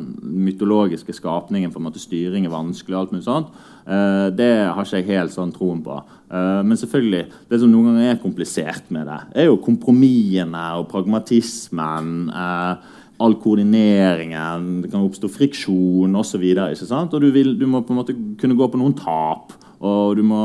mytologiske 0.45 1.15
skapningen, 1.15 1.71
på 1.73 1.79
en 1.79 1.87
måte 1.87 2.03
styring 2.03 2.45
er 2.45 2.53
vanskelig, 2.53 2.97
og 2.97 2.99
alt 2.99 3.15
mulig 3.15 3.25
sånt, 3.25 3.55
eh, 3.87 4.27
det 4.35 4.51
har 4.67 4.83
ikke 4.83 4.99
jeg 4.99 5.09
helt 5.13 5.33
sånn 5.33 5.55
troen 5.55 5.83
på. 5.85 6.01
Men 6.29 6.77
selvfølgelig, 6.77 7.23
det 7.49 7.57
som 7.57 7.71
noen 7.71 7.87
ganger 7.87 8.11
er 8.11 8.19
komplisert 8.21 8.91
med 8.93 9.07
det, 9.09 9.15
er 9.33 9.47
jo 9.47 9.55
kompromissene 9.63 10.61
og 10.77 10.85
pragmatismen. 10.91 12.29
eh, 12.29 12.75
all 13.19 13.35
koordineringen, 13.43 14.83
det 14.83 14.91
kan 14.91 15.03
oppstå 15.03 15.29
friksjon 15.31 16.15
osv. 16.19 16.45
Og, 16.55 16.83
og 17.03 17.17
du, 17.19 17.31
vil, 17.35 17.55
du 17.59 17.65
må 17.67 17.83
på 17.83 17.95
en 17.95 17.99
måte 18.01 18.15
kunne 18.39 18.57
gå 18.59 18.69
på 18.71 18.79
noen 18.79 18.95
tap. 18.99 19.55
Og 19.79 20.19
du 20.19 20.25
må 20.27 20.41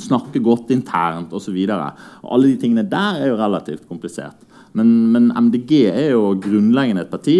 snakke 0.00 0.40
godt 0.44 0.72
internt 0.72 1.32
osv. 1.36 1.56
Alle 1.68 2.48
de 2.48 2.56
tingene 2.60 2.86
der 2.88 3.20
er 3.20 3.32
jo 3.32 3.40
relativt 3.40 3.88
komplisert. 3.88 4.40
Men, 4.74 4.88
men 5.14 5.28
MDG 5.30 5.72
er 5.86 6.08
jo 6.16 6.32
grunnleggende 6.42 7.04
et 7.04 7.12
parti, 7.12 7.36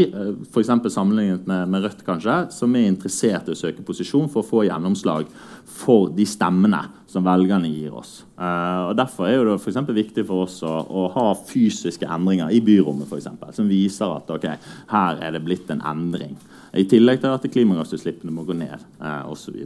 f.eks. 0.55 0.71
sammenlignet 0.95 1.49
med, 1.51 1.67
med 1.73 1.83
Rødt, 1.83 2.05
kanskje, 2.07 2.37
som 2.55 2.77
er 2.79 2.87
interessert 2.87 3.49
i 3.51 3.57
å 3.57 3.59
søke 3.59 3.83
posisjon 3.87 4.29
for 4.31 4.45
å 4.45 4.47
få 4.47 4.63
gjennomslag 4.69 5.27
for 5.75 6.11
de 6.15 6.27
stemmene 6.29 6.81
som 7.11 7.25
velgerne 7.27 7.71
gir 7.71 7.95
oss. 7.99 8.23
Eh, 8.39 8.81
og 8.89 8.95
Derfor 8.99 9.29
er 9.29 9.43
det 9.47 9.59
for 9.63 9.95
viktig 9.97 10.25
for 10.27 10.47
oss 10.47 10.61
å, 10.67 10.73
å 10.87 11.07
ha 11.15 11.27
fysiske 11.35 12.07
endringer 12.07 12.53
i 12.55 12.63
byrommet, 12.65 13.09
for 13.11 13.19
eksempel, 13.19 13.53
som 13.55 13.71
viser 13.71 14.15
at 14.15 14.31
okay, 14.31 14.59
her 14.91 15.23
er 15.23 15.35
det 15.35 15.43
blitt 15.45 15.71
en 15.75 15.83
endring. 15.87 16.37
I 16.75 16.87
tillegg 16.91 17.21
til 17.23 17.35
at 17.35 17.47
klimagassutslippene 17.47 18.35
må 18.35 18.47
gå 18.47 18.57
ned, 18.59 18.83
eh, 19.03 19.23
osv. 19.31 19.61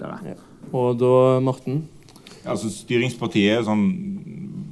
Og 0.72 0.98
da, 1.00 1.14
Morten? 1.44 1.86
Altså, 2.48 2.70
styringspartiet 2.72 3.59
er 3.59 3.66
sånn 3.66 3.86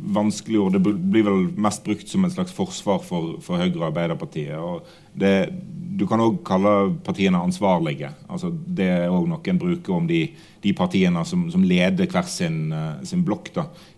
vanskelig 0.07 0.61
ord. 0.61 0.73
Det 0.73 0.93
blir 0.95 1.25
vel 1.27 1.49
mest 1.59 1.85
brukt 1.85 2.09
som 2.09 2.25
et 2.25 2.33
slags 2.33 2.55
forsvar 2.55 3.03
for, 3.05 3.37
for 3.43 3.59
Høyre 3.59 3.81
og 3.81 3.89
Arbeiderpartiet. 3.91 4.55
og 4.59 4.87
det, 5.13 5.53
Du 5.97 6.07
kan 6.07 6.21
òg 6.21 6.43
kalle 6.47 6.95
partiene 7.05 7.41
ansvarlige. 7.43 8.11
altså 8.29 8.51
Det 8.51 8.87
er 8.87 9.11
òg 9.11 9.29
noe 9.29 9.41
en 9.43 9.59
bruker 9.59 9.95
om 9.95 10.07
de, 10.07 10.29
de 10.63 10.73
partiene 10.73 11.25
som, 11.25 11.51
som 11.51 11.65
leder 11.65 12.07
hver 12.07 12.27
sin, 12.31 12.73
eh, 12.73 13.05
sin 13.05 13.25
blokk. 13.25 13.51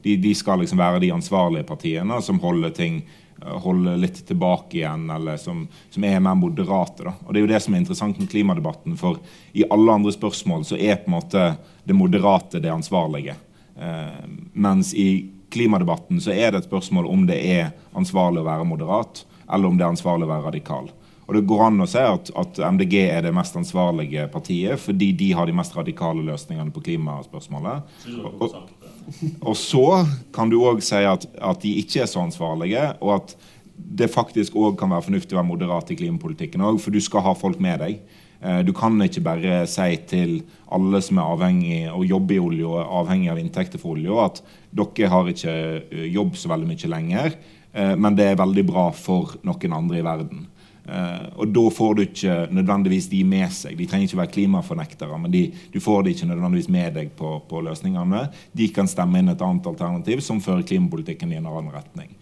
De, 0.03 0.17
de 0.17 0.35
skal 0.35 0.61
liksom 0.61 0.79
være 0.79 1.01
de 1.01 1.13
ansvarlige 1.13 1.67
partiene 1.69 2.23
som 2.23 2.41
holder 2.41 2.71
ting 2.71 3.03
eh, 3.43 3.59
holder 3.65 3.97
litt 3.97 4.25
tilbake 4.27 4.79
igjen, 4.81 5.11
eller 5.11 5.37
som, 5.37 5.67
som 5.91 6.05
er 6.05 6.21
mer 6.21 6.39
moderate. 6.39 7.05
Da. 7.05 7.17
Og 7.27 7.35
Det 7.35 7.41
er 7.41 7.47
jo 7.47 7.53
det 7.55 7.63
som 7.63 7.75
er 7.75 7.85
interessant 7.85 8.19
med 8.19 8.31
klimadebatten. 8.31 8.97
For 8.97 9.21
i 9.53 9.67
alle 9.69 9.93
andre 9.93 10.13
spørsmål 10.13 10.65
så 10.65 10.79
er 10.79 11.03
på 11.03 11.13
en 11.13 11.19
måte 11.19 11.51
det 11.85 11.97
moderate 11.97 12.63
det 12.65 12.73
ansvarlige. 12.73 13.37
Eh, 13.79 14.23
mens 14.55 14.95
i 14.95 15.38
klimadebatten 15.51 16.21
så 16.23 16.35
er 16.35 16.53
det 16.53 16.63
et 16.63 16.69
spørsmål 16.69 17.09
om 17.11 17.27
det 17.29 17.39
er 17.41 17.73
ansvarlig 17.97 18.43
å 18.43 18.49
være 18.49 18.69
moderat, 18.69 19.25
eller 19.49 19.69
om 19.69 19.79
det 19.79 19.87
er 19.87 19.95
ansvarlig 19.95 20.29
å 20.29 20.33
være 20.33 20.49
radikal. 20.51 20.91
Og 21.29 21.35
Det 21.37 21.45
går 21.45 21.63
an 21.67 21.85
å 21.85 21.87
si 21.89 22.01
at, 22.01 22.31
at 22.41 22.59
MDG 22.73 22.95
er 23.03 23.27
det 23.27 23.35
mest 23.37 23.57
ansvarlige 23.59 24.25
partiet 24.33 24.81
fordi 24.81 25.11
de 25.13 25.29
har 25.37 25.49
de 25.49 25.57
mest 25.57 25.77
radikale 25.77 26.25
løsningene 26.25 26.73
på 26.73 26.81
klimaspørsmålet. 26.87 27.99
Og, 28.17 28.47
og, 28.47 28.57
og 29.51 29.57
så 29.61 29.85
kan 30.33 30.49
du 30.49 30.57
òg 30.63 30.81
si 30.85 31.03
at, 31.05 31.29
at 31.37 31.61
de 31.65 31.75
ikke 31.83 32.07
er 32.07 32.09
så 32.09 32.25
ansvarlige, 32.25 32.87
og 33.05 33.19
at 33.19 33.37
det 33.79 34.09
faktisk 34.11 34.57
òg 34.59 34.79
kan 34.81 34.91
være 34.91 35.07
fornuftig 35.07 35.37
å 35.37 35.43
være 35.43 35.51
moderat 35.51 35.93
i 35.93 35.99
klimapolitikken 36.01 36.65
òg, 36.65 36.81
for 36.83 36.97
du 36.97 37.01
skal 37.05 37.23
ha 37.29 37.37
folk 37.37 37.61
med 37.63 37.85
deg. 37.85 38.01
Eh, 38.41 38.63
Du 38.65 38.73
kan 38.73 38.99
ikke 39.03 39.25
bare 39.25 39.63
si 39.67 39.97
til 40.09 40.43
alle 40.71 41.01
som 41.03 41.19
er 41.19 41.31
avhengig 41.33 41.81
og 41.91 42.07
jobber 42.07 42.37
i 42.37 42.43
olje 42.43 42.67
og 42.67 42.93
avhengig 43.03 43.33
av 43.33 43.41
inntekter 43.41 43.81
fra 43.81 43.95
olje, 43.95 44.19
at 44.25 44.43
dere 44.71 45.11
har 45.11 45.33
ikke 45.33 45.57
eh, 45.91 46.05
jobb 46.13 46.37
så 46.37 46.53
veldig 46.53 46.69
mye 46.69 46.93
lenger, 46.93 47.35
eh, 47.73 47.97
men 47.97 48.15
det 48.19 48.31
er 48.31 48.39
veldig 48.39 48.65
bra 48.69 48.91
for 48.93 49.39
noen 49.43 49.75
andre 49.83 49.99
i 49.99 50.07
verden. 50.07 50.47
Og 50.89 51.51
da 51.53 51.63
får 51.69 51.91
du 51.95 52.01
ikke 52.01 52.35
nødvendigvis 52.49 53.11
de 53.13 53.19
med 53.29 53.51
seg. 53.53 53.75
De 53.77 53.85
trenger 53.85 54.09
ikke 54.09 54.19
være 54.23 54.33
klimafornektere, 54.33 55.19
men 55.21 55.35
de, 55.35 55.43
du 55.69 55.77
får 55.85 56.07
de 56.07 56.15
ikke 56.15 56.29
nødvendigvis 56.31 56.71
med 56.73 56.95
deg 56.97 57.11
på, 57.19 57.35
på 57.45 57.61
løsningene. 57.67 58.23
De 58.57 58.71
kan 58.73 58.89
stemme 58.89 59.21
inn 59.21 59.29
et 59.29 59.45
annet 59.45 59.69
alternativ 59.69 60.23
som 60.25 60.41
fører 60.41 60.65
klimapolitikken 60.65 61.35
i 61.35 61.37
en 61.43 61.51
annen 61.51 61.69
retning. 61.77 62.17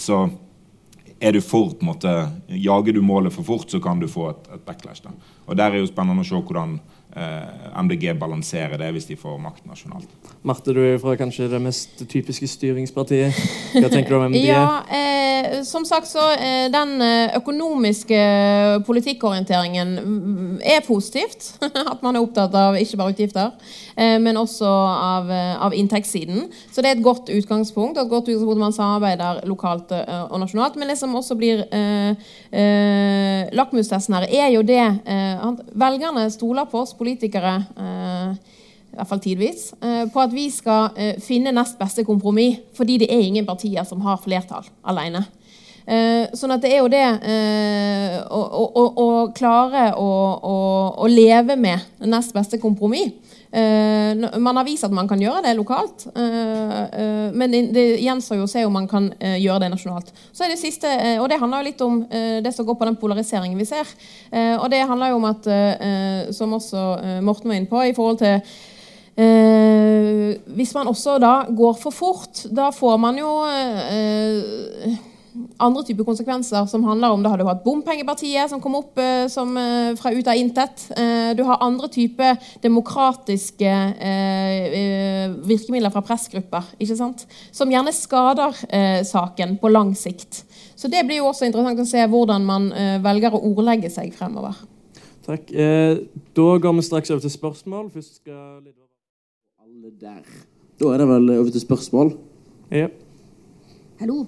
Så 0.00 0.22
er 1.20 1.36
du 1.36 1.40
for, 1.44 1.74
på 1.76 1.84
en 1.84 1.90
måte, 1.92 2.14
Jager 2.48 2.96
du 2.96 3.02
målet 3.04 3.34
for 3.34 3.46
fort, 3.46 3.70
så 3.70 3.80
kan 3.82 4.00
du 4.00 4.08
få 4.08 4.30
et, 4.32 4.48
et 4.54 4.64
backlash. 4.64 5.04
Da. 5.04 5.12
Og 5.46 5.56
Der 5.56 5.70
er 5.70 5.82
jo 5.82 5.90
spennende 5.90 6.24
å 6.24 6.28
se 6.28 6.40
hvordan 6.40 6.78
MDG 7.10 8.12
balanserer 8.18 8.78
det 8.78 8.92
hvis 8.94 9.08
de 9.08 9.16
får 9.18 9.38
makt 9.42 9.64
nasjonalt. 9.66 10.08
Marte, 10.46 10.72
du 10.72 10.80
er 10.80 11.00
fra 11.02 11.16
kanskje 11.18 11.48
det 11.50 11.58
mest 11.62 12.04
typiske 12.08 12.46
styringspartiet. 12.48 13.36
Hva 13.74 13.90
tenker 13.92 14.14
du 14.14 14.20
om 14.20 14.28
MDG? 14.30 14.46
Ja, 14.50 14.82
eh, 14.88 15.62
som 15.64 15.84
sagt 15.84 16.08
så 16.08 16.22
eh, 16.34 16.70
Den 16.72 17.00
eh, 17.02 17.36
økonomiske 17.36 18.20
politikkorienteringen 18.86 19.92
mm, 19.98 20.60
er 20.64 20.80
positivt. 20.86 21.54
At 21.92 22.02
man 22.02 22.16
er 22.16 22.24
opptatt 22.24 22.54
av 22.56 22.78
ikke 22.78 22.98
bare 23.00 23.14
utgifter, 23.14 23.50
eh, 23.96 24.18
men 24.22 24.38
også 24.40 24.68
av, 24.68 25.30
eh, 25.30 25.54
av, 25.60 25.74
inntektssiden. 25.76 26.48
Så 26.72 26.82
det 26.82 26.90
er 26.90 26.98
et 26.98 27.04
godt 27.04 27.30
utgangspunkt. 27.32 27.98
Et 27.98 28.10
godt 28.10 28.28
utgangspunkt 28.28 28.60
Man 28.60 28.76
samarbeider 28.76 29.42
lokalt 29.48 29.92
eh, 29.96 30.24
og 30.28 30.40
nasjonalt. 30.42 30.76
Men 30.80 30.92
det 30.92 30.98
som 31.00 31.14
også 31.16 31.36
blir 31.38 31.64
eh, 31.68 32.32
lakmustesten 33.56 34.16
her, 34.18 34.28
er 34.30 34.50
jo 34.54 34.62
det 34.66 34.80
Velgerne 35.80 36.24
stoler 36.32 36.66
på 36.70 36.80
oss 36.82 36.92
politikere. 37.00 37.56
Eh, 37.80 38.56
i 38.90 38.98
hvert 38.98 39.06
fall 39.06 39.20
tidvis, 39.22 39.68
eh, 39.86 40.06
på 40.10 40.18
at 40.18 40.32
vi 40.34 40.48
skal 40.50 40.96
eh, 40.98 41.18
finne 41.22 41.52
nest 41.54 41.78
beste 41.78 42.02
kompromiss, 42.04 42.58
fordi 42.74 42.98
det 43.04 43.10
er 43.12 43.22
ingen 43.22 43.46
partier 43.46 43.86
som 43.86 44.02
har 44.06 44.20
flertall 44.22 44.66
alene. 44.84 45.26
Sånn 46.36 46.52
at 46.54 46.60
det 46.62 46.68
er 46.70 46.84
jo 46.84 46.90
det 46.92 47.06
å, 48.30 48.40
å, 48.62 48.82
å 49.02 49.06
klare 49.34 49.88
å, 49.98 50.10
å, 50.92 51.06
leve 51.10 51.56
med 51.58 52.04
nest 52.06 52.30
beste 52.36 52.60
kompromiss. 52.62 53.16
Man 53.50 54.58
har 54.60 54.62
vist 54.62 54.84
at 54.86 54.92
man 54.94 55.08
kan 55.10 55.18
gjøre 55.18 55.40
det 55.42 55.56
lokalt, 55.58 56.04
men 56.14 57.54
det 57.74 57.82
gjenstår 57.98 58.38
jo 58.38 58.44
å 58.46 58.50
se 58.50 58.62
om 58.62 58.76
man 58.78 58.86
kan 58.86 59.08
gjøre 59.18 59.64
det 59.64 59.70
nasjonalt. 59.72 60.12
Så 60.30 60.44
er 60.46 60.52
det 60.52 60.60
siste, 60.60 60.92
og 61.18 61.26
det 61.32 61.40
handler 61.40 61.64
jo 61.64 61.66
litt 61.66 61.82
om 61.82 61.96
det 62.46 62.52
som 62.54 62.68
går 62.68 62.78
på 62.78 62.86
den 62.86 62.98
polariseringen 63.00 63.58
vi 63.58 63.66
ser. 63.66 63.90
Og 64.54 64.68
det 64.70 64.84
handler 64.86 65.10
jo 65.10 65.18
om 65.18 65.26
at, 65.32 65.50
som 66.38 66.54
også 66.60 66.84
Morten 67.26 67.50
var 67.50 67.58
inne 67.58 67.72
på, 67.72 67.82
i 67.90 67.96
forhold 67.96 68.22
til 68.22 68.38
Eh, 69.20 70.36
hvis 70.54 70.74
man 70.74 70.88
også 70.88 71.18
da 71.18 71.34
går 71.56 71.74
for 71.82 71.90
fort, 71.90 72.44
da 72.56 72.70
får 72.72 72.96
man 73.02 73.18
jo 73.18 73.30
eh, 73.50 74.94
andre 75.62 75.82
typer 75.86 76.06
konsekvenser 76.06 76.66
som 76.70 76.84
handler 76.86 77.14
om 77.14 77.22
Da 77.22 77.32
har 77.32 77.40
du 77.40 77.44
hatt 77.48 77.62
bompengepartiet 77.64 78.50
som 78.50 78.60
kom 78.62 78.76
opp 78.78 78.98
eh, 78.98 79.26
som, 79.28 79.56
eh, 79.56 79.94
fra 79.98 80.12
ut 80.12 80.28
av 80.28 80.38
intet. 80.38 80.86
Eh, 80.96 81.32
du 81.36 81.42
har 81.46 81.62
andre 81.64 81.88
typer 81.88 82.38
demokratiske 82.62 83.70
eh, 84.00 85.30
virkemidler 85.46 85.92
fra 85.94 86.02
pressgrupper 86.04 86.72
ikke 86.78 86.96
sant? 86.98 87.26
som 87.52 87.70
gjerne 87.70 87.92
skader 87.94 88.56
saken 89.06 89.56
på 89.60 89.70
lang 89.70 89.92
sikt. 89.98 90.42
Så 90.76 90.88
det 90.90 91.02
blir 91.06 91.20
jo 91.20 91.28
også 91.30 91.46
interessant 91.48 91.80
å 91.82 91.88
se 91.88 92.04
hvordan 92.08 92.44
man 92.46 92.68
velger 93.04 93.34
å 93.34 93.42
ordlegge 93.50 93.90
seg 93.92 94.14
fremover. 94.16 94.56
Takk. 95.26 95.50
da 95.50 96.48
går 96.64 96.76
vi 96.76 96.86
straks 96.86 97.12
over 97.12 97.22
til 97.24 97.34
spørsmål. 97.34 97.90
Først 97.92 98.20
skal 98.22 98.62
alle 99.60 99.92
der. 100.00 100.24
Da 100.80 100.94
er 100.94 101.02
det 101.02 101.08
vel 101.12 101.30
over 101.36 101.50
til 101.52 101.64
spørsmål. 101.66 102.14
Ja. 102.72 102.88
Hallo. 104.00 104.24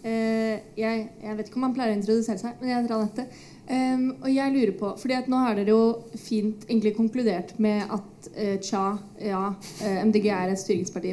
Uh, 0.00 0.56
jeg, 0.80 1.08
jeg, 1.20 1.36
vet 1.36 1.48
ikke 1.48 1.58
om 1.60 1.66
han 1.66 1.74
pleier 1.76 1.92
å 1.92 1.98
introdusere 1.98 2.40
seg, 2.40 2.54
men 2.60 2.70
jeg 2.70 2.78
heter 2.80 2.96
Anette. 2.96 3.26
Um, 3.70 4.06
og 4.18 4.30
jeg 4.32 4.50
lurer 4.54 4.72
på, 4.74 4.88
fordi 4.98 5.14
at 5.14 5.28
nå 5.30 5.40
har 5.44 5.58
dere 5.58 5.70
jo 5.70 5.82
fint 6.18 6.64
egentlig 6.66 6.94
konkludert 6.96 7.52
med 7.62 7.84
at 7.92 8.30
uh, 8.32 8.56
tja, 8.64 8.86
ja, 9.22 9.42
uh, 9.52 9.84
eh, 9.86 10.00
MDG 10.08 10.26
er 10.34 10.50
et 10.50 10.62
styringsparti. 10.62 11.12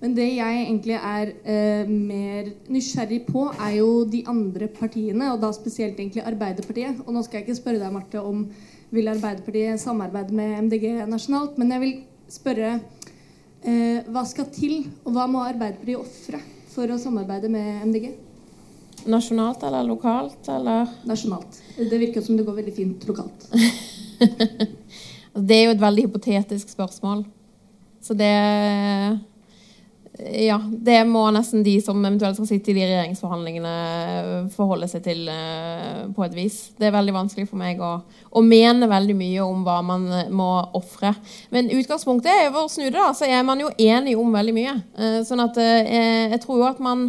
Men 0.00 0.16
det 0.16 0.26
jeg 0.34 0.56
egentlig 0.64 0.96
er 0.98 1.30
mer 1.88 2.48
nysgjerrig 2.68 3.22
på, 3.28 3.44
er 3.52 3.76
jo 3.78 4.02
de 4.10 4.24
andre 4.28 4.66
partiene, 4.68 5.30
og 5.32 5.38
da 5.40 5.52
spesielt 5.54 6.00
egentlig 6.00 6.24
Arbeiderpartiet. 6.26 6.98
Og 7.06 7.14
nå 7.14 7.22
skal 7.24 7.38
jeg 7.38 7.46
ikke 7.46 7.60
spørre 7.60 7.80
deg, 7.80 7.94
Marte, 7.94 8.20
om 8.20 8.42
vil 8.92 9.08
Arbeiderpartiet 9.14 9.80
samarbeide 9.80 10.34
med 10.36 10.58
MDG 10.66 11.06
nasjonalt, 11.08 11.56
men 11.60 11.72
jeg 11.72 11.84
vil 11.84 11.94
spørre 12.32 12.74
uh, 12.80 14.10
hva 14.10 14.26
skal 14.28 14.50
til, 14.52 14.82
og 15.06 15.14
hva 15.14 15.28
må 15.30 15.46
Arbeiderpartiet 15.46 16.02
ofre 16.02 16.42
for 16.74 16.90
å 16.90 16.98
samarbeide 17.00 17.50
med 17.52 17.84
MDG? 17.88 18.08
Nasjonalt 19.10 19.62
eller 19.66 19.84
lokalt, 19.86 20.48
eller? 20.48 20.88
Nasjonalt. 21.06 21.60
Det 21.76 21.98
virker 22.00 22.24
som 22.24 22.38
det 22.38 22.46
går 22.46 22.58
veldig 22.60 22.74
fint 22.74 23.06
lokalt. 23.08 23.46
det 25.48 25.58
er 25.58 25.66
jo 25.66 25.74
et 25.74 25.82
veldig 25.82 26.06
hypotetisk 26.08 26.72
spørsmål. 26.72 27.24
Så 28.04 28.16
det 28.16 28.32
ja, 30.18 30.60
det 30.70 31.00
må 31.10 31.24
nesten 31.34 31.64
de 31.66 31.74
som 31.82 31.98
eventuelt 31.98 32.36
skal 32.38 32.46
sitte 32.46 32.70
i 32.70 32.76
de 32.76 32.84
regjeringsforhandlingene, 32.84 33.72
eh, 34.14 34.36
forholde 34.54 34.86
seg 34.90 35.02
til 35.02 35.24
uh, 35.26 36.04
på 36.14 36.22
et 36.22 36.36
vis. 36.36 36.58
Det 36.78 36.86
er 36.86 36.94
veldig 36.94 37.16
vanskelig 37.16 37.48
for 37.50 37.58
meg 37.58 37.82
å, 37.82 37.96
å 38.30 38.44
mene 38.46 38.86
veldig 38.90 39.16
mye 39.18 39.42
om 39.42 39.64
hva 39.66 39.80
man 39.82 40.06
eh, 40.14 40.30
må 40.30 40.48
ofre. 40.78 41.16
Men 41.54 41.72
utgangspunktet 41.74 42.30
er 42.30 42.44
jo 42.46 42.54
for 42.54 42.68
å 42.68 42.70
snu 42.70 42.86
det, 42.86 42.94
da, 42.94 43.10
så 43.16 43.26
er 43.26 43.42
man 43.46 43.64
jo 43.64 43.72
enig 43.74 44.14
om 44.20 44.30
veldig 44.34 44.54
mye. 44.54 44.76
Sånn 45.26 45.42
at 45.42 45.58
jeg 45.58 46.38
tror 46.42 46.60
jo 46.60 46.66
at 46.68 46.80
man 46.82 47.08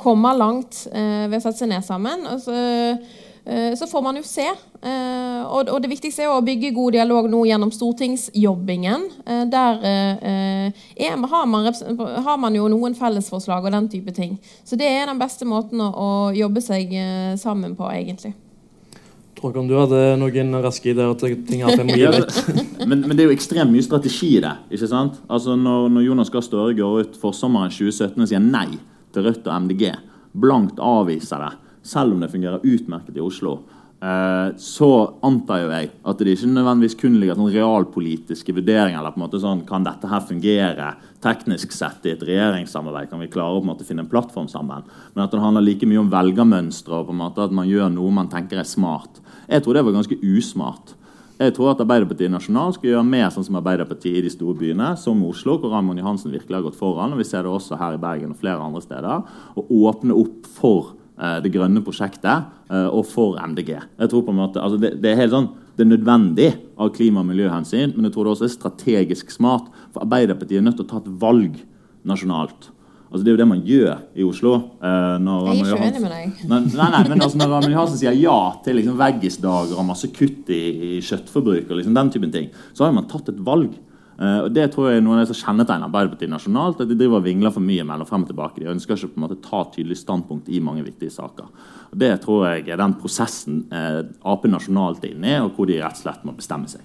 kommer 0.00 0.38
langt 0.38 0.84
ved 0.90 1.36
å 1.38 1.42
sette 1.42 1.60
seg 1.62 1.70
ned 1.70 1.86
sammen. 1.86 2.26
Altså, 2.30 2.54
Eh, 2.54 3.23
så 3.76 3.86
får 3.86 4.02
man 4.02 4.16
jo 4.16 4.22
se. 4.24 4.46
Eh, 4.84 5.42
og 5.44 5.80
det 5.80 5.88
viktigste 5.88 6.24
er 6.24 6.32
å 6.32 6.44
bygge 6.44 6.74
god 6.76 6.94
dialog 6.96 7.28
nå 7.32 7.42
gjennom 7.48 7.72
stortingsjobbingen. 7.72 9.04
Eh, 9.24 9.42
der 9.52 9.84
er, 9.84 11.26
har, 11.28 11.44
man, 11.48 11.68
har, 11.68 12.38
man, 12.40 12.56
jo 12.56 12.70
noen 12.72 12.96
fellesforslag 12.96 13.64
og 13.64 13.72
den 13.72 13.90
type 13.92 14.12
ting. 14.16 14.38
Så 14.64 14.76
det 14.80 14.88
er 14.88 15.08
den 15.08 15.20
beste 15.20 15.48
måten 15.48 15.80
å, 15.84 16.32
jobbe 16.34 16.60
seg 16.64 16.92
sammen 17.40 17.76
på, 17.76 17.86
egentlig. 17.92 18.32
Tråkan, 19.38 19.68
du 19.68 19.74
hadde 19.76 20.00
noen 20.16 20.56
raske 20.64 20.92
ideer 20.92 21.12
til 21.20 21.34
ting 21.44 21.64
Ap 21.66 21.80
må 21.84 21.96
gi 21.98 22.06
vekk. 22.08 22.36
men, 22.88 23.02
men, 23.02 23.12
det 23.12 23.24
er 23.24 23.28
jo 23.28 23.36
ekstremt 23.36 23.72
mye 23.72 23.84
strategi 23.84 24.38
i 24.38 24.44
det. 24.44 24.54
ikke 24.72 24.88
sant? 24.88 25.18
Altså 25.28 25.56
Når, 25.60 25.90
når 25.92 26.06
Jonas 26.06 26.32
Gahr 26.32 26.44
Støre 26.46 26.76
går 26.78 27.02
ut 27.02 27.18
for 27.20 27.36
sommeren 27.36 27.72
2017 27.72 28.24
og 28.24 28.30
sier 28.30 28.40
nei 28.40 28.70
til 29.12 29.28
Rødt 29.28 29.44
og 29.44 29.66
MDG, 29.66 29.90
blankt 30.44 30.80
avviser 30.82 31.44
det 31.44 31.52
selv 31.84 32.14
om 32.14 32.22
det 32.22 32.32
fungerer 32.32 32.64
utmerket 32.64 33.16
i 33.18 33.22
Oslo, 33.22 33.58
eh, 34.00 34.56
så 34.56 34.90
antar 35.22 35.62
jo 35.62 35.70
jeg 35.72 35.90
at 36.04 36.18
det 36.18 36.34
ikke 36.34 36.50
nødvendigvis 36.54 36.96
kun 37.00 37.18
ligger 37.20 37.38
sånn 37.38 37.52
realpolitiske 37.52 38.56
vurderinger. 38.56 38.98
eller 38.98 39.12
på 39.12 39.20
en 39.20 39.26
måte 39.26 39.42
sånn, 39.42 39.66
Kan 39.66 39.84
dette 39.84 40.08
her 40.08 40.20
fungere 40.20 40.94
teknisk 41.20 41.72
sett 41.72 42.04
i 42.06 42.10
et 42.10 42.20
regjeringssamarbeid? 42.20 43.10
Kan 43.10 43.20
vi 43.20 43.28
klare 43.28 43.54
å 43.54 43.60
på 43.60 43.68
en 43.68 43.76
måte 43.76 43.84
finne 43.84 44.00
en 44.00 44.08
plattform 44.08 44.48
sammen? 44.48 44.82
Men 45.14 45.24
at 45.24 45.30
det 45.30 45.40
handler 45.40 45.62
like 45.62 45.86
mye 45.86 46.00
om 46.00 46.10
velgermønstre 46.10 46.92
og 46.92 47.06
på 47.08 47.12
en 47.12 47.22
måte 47.22 47.44
at 47.44 47.52
man 47.52 47.68
gjør 47.68 47.92
noe 47.92 48.10
man 48.10 48.28
tenker 48.28 48.58
er 48.58 48.64
smart. 48.64 49.20
Jeg 49.48 49.62
tror 49.62 49.74
det 49.74 49.84
var 49.84 49.92
ganske 49.92 50.20
usmart. 50.20 50.94
Jeg 51.34 51.56
tror 51.56 51.72
at 51.72 51.80
Arbeiderpartiet 51.82 52.30
nasjonalt 52.30 52.76
skal 52.76 52.92
gjøre 52.92 53.06
mer 53.08 53.30
sånn 53.34 53.42
som 53.42 53.56
Arbeiderpartiet 53.58 54.20
i 54.20 54.22
de 54.22 54.30
store 54.30 54.54
byene, 54.54 54.92
som 54.96 55.18
Oslo, 55.26 55.56
hvor 55.58 55.72
Raymond 55.72 55.98
Johansen 55.98 56.30
virkelig 56.30 56.54
har 56.54 56.62
gått 56.62 56.78
foran. 56.78 57.10
og 57.10 57.18
Vi 57.18 57.26
ser 57.26 57.42
det 57.42 57.50
også 57.50 57.78
her 57.80 57.96
i 57.96 57.98
Bergen 57.98 58.30
og 58.30 58.38
flere 58.38 58.62
andre 58.62 58.80
steder. 58.84 59.24
Og 59.58 59.72
åpne 59.74 60.14
opp 60.14 60.46
for 60.46 60.92
det 61.44 61.52
grønne 61.54 61.82
prosjektet 61.84 62.48
eh, 62.70 62.88
og 62.88 63.04
for 63.06 63.38
MDG. 63.38 63.74
Jeg 63.76 64.10
tror 64.10 64.24
på 64.26 64.34
en 64.34 64.40
måte, 64.40 64.62
altså 64.62 64.80
det, 64.82 64.96
det, 65.02 65.12
er 65.12 65.20
helt 65.22 65.34
sånn, 65.34 65.50
det 65.76 65.84
er 65.84 65.92
nødvendig 65.92 66.50
av 66.80 66.90
klima- 66.96 67.22
og 67.22 67.28
miljøhensyn, 67.30 67.94
men 67.94 68.08
jeg 68.08 68.16
tror 68.16 68.26
det 68.26 68.34
også 68.34 68.48
er 68.48 68.54
strategisk 68.54 69.30
smart. 69.34 69.70
For 69.94 70.02
Arbeiderpartiet 70.06 70.58
er 70.58 70.66
nødt 70.66 70.80
til 70.80 70.88
å 70.88 70.92
ta 70.94 71.02
et 71.02 71.12
valg 71.22 71.60
nasjonalt. 72.06 72.70
Altså 73.14 73.22
Det 73.22 73.30
er 73.30 73.36
jo 73.36 73.42
det 73.44 73.46
man 73.46 73.62
gjør 73.62 73.98
i 74.18 74.24
Oslo. 74.26 74.52
Eh, 74.82 75.16
når 75.22 75.44
jeg 75.46 75.60
er 75.62 75.68
ikke 75.76 75.86
enig 75.86 76.02
med 76.02 76.14
deg. 76.16 76.38
Nei, 76.50 76.60
nei, 76.66 76.88
nei 76.96 77.02
men 77.12 77.22
altså 77.22 77.38
når 77.38 77.52
Ramil 77.52 77.76
Johansen 77.76 78.00
sier 78.00 78.16
ja 78.18 78.38
til 78.64 78.80
liksom 78.80 78.96
veggisdager 78.98 79.78
og 79.78 79.86
masse 79.86 80.10
kutt 80.16 80.50
i, 80.50 80.62
i 80.74 80.94
kjøttforbruk, 80.98 81.68
og 81.68 81.78
liksom 81.78 81.94
den 81.94 82.10
typen 82.10 82.34
ting, 82.34 82.48
så 82.74 82.88
har 82.88 82.96
man 82.96 83.06
tatt 83.06 83.30
et 83.30 83.38
valg. 83.46 83.76
Uh, 84.14 84.46
og 84.46 84.50
Det 84.54 84.68
tror 84.72 84.90
jeg 84.90 85.00
er 85.00 85.04
noe 85.04 85.18
av 85.18 85.24
det 85.24 85.34
som 85.34 85.40
kjennetegner 85.40 85.88
Arbeiderpartiet 85.88 86.30
nasjonalt. 86.30 86.80
at 86.82 86.90
De 86.90 86.98
driver 86.98 87.18
og 87.18 87.26
vingler 87.26 87.54
for 87.54 87.64
mye 87.64 87.86
mellom 87.86 88.08
frem 88.08 88.26
og 88.26 88.30
tilbake. 88.30 88.62
De 88.62 88.70
ønsker 88.70 88.96
ikke 88.96 89.14
på 89.14 89.20
en 89.20 89.26
måte 89.26 89.40
ta 89.42 89.64
tydelig 89.74 89.98
standpunkt 90.02 90.50
i 90.50 90.62
mange 90.62 90.84
viktige 90.86 91.14
saker. 91.14 91.48
Og 91.90 91.96
Det 91.98 92.12
tror 92.22 92.46
jeg 92.48 92.68
er 92.68 92.80
den 92.80 92.98
prosessen 93.00 93.64
uh, 93.74 94.02
Ap 94.30 94.46
nasjonalt 94.50 95.04
er 95.04 95.16
inne 95.16 95.32
i, 95.32 95.40
og 95.42 95.54
hvor 95.56 95.70
de 95.70 95.80
rett 95.82 95.98
og 95.98 96.04
slett 96.06 96.26
må 96.26 96.36
bestemme 96.36 96.70
seg. 96.70 96.84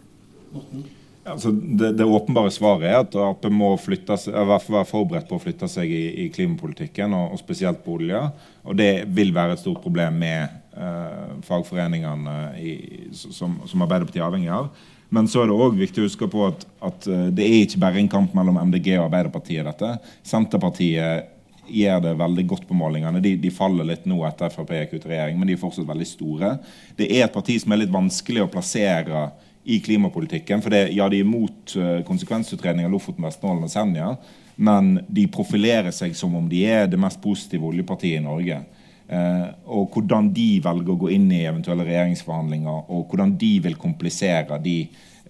Altså, 1.30 1.51
det, 1.51 1.91
det, 1.99 2.05
åpenbare 2.05 2.49
svaret 2.53 2.88
er 2.89 2.99
at 3.03 3.15
Ap 3.21 3.43
må 3.53 3.73
flytte, 3.77 4.15
være 4.32 4.86
forberedt 4.88 5.27
på 5.30 5.38
å 5.38 5.43
flytte 5.43 5.67
seg 5.69 5.91
i, 5.91 6.03
i 6.23 6.30
klimapolitikken, 6.34 7.13
og, 7.13 7.36
og, 7.36 7.41
spesielt 7.41 7.84
på 7.86 7.99
olje. 7.99 8.21
Og 8.65 8.77
det 8.80 9.05
vil 9.13 9.34
være 9.36 9.57
et 9.57 9.61
stort 9.61 9.82
problem 9.84 10.17
med 10.23 10.55
uh, 10.77 11.36
fagforeningene 11.45 12.38
i, 12.57 12.73
som, 13.13 13.59
som 13.69 13.86
Arbeiderpartiet 13.86 14.23
er 14.23 14.30
avhengig 14.30 14.53
av. 14.55 14.71
Men 15.10 15.28
så 15.28 15.41
er 15.41 15.49
det 15.49 15.57
òg 15.57 15.78
viktig 15.80 16.03
å 16.03 16.07
huske 16.07 16.30
på 16.30 16.45
at, 16.51 16.64
at, 16.86 17.07
eh, 17.10 17.28
det 17.34 17.45
er 17.45 17.60
ikke 17.64 17.82
bare 17.82 18.01
en 18.01 18.12
kamp 18.12 18.36
mellom 18.38 18.60
MDG 18.70 18.93
og 18.99 19.07
Arbeiderpartiet. 19.07 19.66
dette. 19.66 19.97
Senterpartiet 20.24 21.36
gjør 21.70 22.01
det 22.01 22.16
veldig 22.18 22.45
godt 22.49 22.68
på 22.68 22.78
målingene. 22.78 23.22
De, 23.22 23.36
de 23.38 23.51
faller 23.53 23.86
litt 23.86 24.05
nå 24.10 24.22
etter 24.28 24.51
Frp 24.53 24.74
gikk 24.76 24.95
ut 24.95 25.05
i 25.05 25.12
regjering, 25.14 25.38
men 25.39 25.49
de 25.49 25.55
er 25.57 25.62
fortsatt 25.62 25.89
veldig 25.89 26.07
store. 26.07 26.55
Det 26.97 27.10
er 27.10 27.26
et 27.26 27.36
parti 27.36 27.60
som 27.62 27.74
er 27.74 27.84
litt 27.84 27.93
vanskelig 27.93 28.45
å 28.45 28.51
plassere 28.51 29.28
i 29.70 29.80
klimapolitikken. 29.86 30.64
For 30.66 30.74
det, 30.74 30.88
ja, 30.97 31.10
de 31.12 31.20
er 31.20 31.28
imot 31.28 31.76
uh, 31.78 31.99
konsekvensutredning 32.07 32.88
av 32.88 32.93
Lofoten, 32.95 33.26
Vesterålen 33.26 33.68
og 33.68 33.74
Senja, 33.74 34.14
men 34.60 34.97
de 35.07 35.28
profilerer 35.32 35.93
seg 35.95 36.16
som 36.18 36.34
om 36.36 36.49
de 36.49 36.64
er 36.68 36.89
det 36.89 36.99
mest 36.99 37.22
positive 37.24 37.70
oljepartiet 37.70 38.20
i 38.20 38.26
Norge. 38.26 38.64
Eh, 39.10 39.45
og 39.66 39.93
hvordan 39.95 40.30
de 40.36 40.47
velger 40.62 40.93
å 40.93 40.99
gå 41.01 41.12
inn 41.16 41.30
i 41.34 41.45
eventuelle 41.49 41.88
regjeringsforhandlinger, 41.88 42.89
og 42.93 43.07
hvordan 43.10 43.36
de 43.41 43.53
vil 43.66 43.78
komplisere 43.80 44.60
de, 44.62 44.80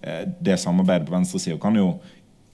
eh, 0.02 0.24
det 0.40 0.58
samarbeidet 0.60 1.08
på 1.08 1.16
venstresida, 1.16 1.58
kan 1.60 1.76
jo 1.76 1.94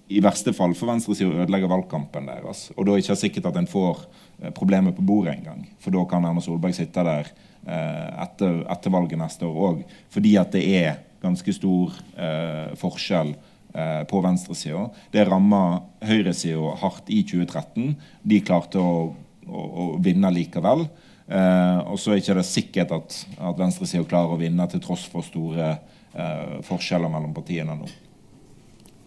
i 0.09 0.21
verste 0.23 0.53
fall 0.55 0.75
for 0.79 0.87
venstresida 0.87 1.43
ødelegge 1.43 1.69
valgkampen 1.71 2.29
deres. 2.31 2.71
Og 2.77 2.87
da 2.87 2.93
er 2.93 3.01
det 3.01 3.05
ikke 3.05 3.23
sikkert 3.25 3.51
at 3.51 3.57
en 3.57 3.67
får 3.67 4.07
problemet 4.37 4.55
problemer 4.55 4.93
på 4.93 5.03
bordet 5.03 5.35
engang. 5.39 5.67
For 5.81 5.91
da 5.91 6.05
kan 6.05 6.25
Erna 6.25 6.41
Solberg 6.41 6.75
sitte 6.77 7.03
der 7.03 7.27
eh, 7.67 8.23
etter, 8.23 8.63
etter 8.71 8.93
valget 8.93 9.19
neste 9.19 9.49
år 9.49 9.59
òg. 9.71 9.83
Fordi 10.13 10.37
at 10.39 10.53
det 10.53 10.65
er 10.79 10.99
ganske 11.23 11.55
stor 11.57 11.95
eh, 12.17 12.75
forskjell 12.79 13.33
eh, 13.75 14.03
på 14.07 14.21
venstresida. 14.23 14.87
Det 15.13 15.27
ramma 15.27 15.83
høyresida 16.07 16.77
hardt 16.83 17.11
i 17.11 17.23
2013. 17.27 17.97
De 18.23 18.41
klarte 18.45 18.79
å, 18.79 19.15
å, 19.47 19.67
å 19.67 19.89
vinne 20.05 20.31
likevel. 20.35 20.87
Eh, 21.27 21.79
og 21.91 21.99
så 21.99 22.13
er 22.13 22.21
det 22.21 22.25
ikke 22.25 22.47
sikkert 22.47 22.95
at, 22.95 23.19
at 23.39 23.59
venstresida 23.59 24.07
klarer 24.07 24.37
å 24.37 24.41
vinne 24.41 24.67
til 24.71 24.83
tross 24.85 25.07
for 25.11 25.27
store 25.27 25.73
eh, 25.75 26.59
forskjeller 26.67 27.11
mellom 27.11 27.35
partiene 27.35 27.75
nå. 27.75 27.89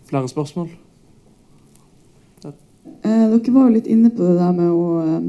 Flere 0.10 0.32
spørsmål? 0.32 0.72
Eh, 3.04 3.26
dere 3.30 3.54
var 3.54 3.70
jo 3.70 3.76
litt 3.76 3.88
inne 3.88 4.12
på 4.12 4.26
det 4.26 4.40
der 4.40 4.56
med 4.56 4.74
å 4.74 4.88
eh, 5.04 5.22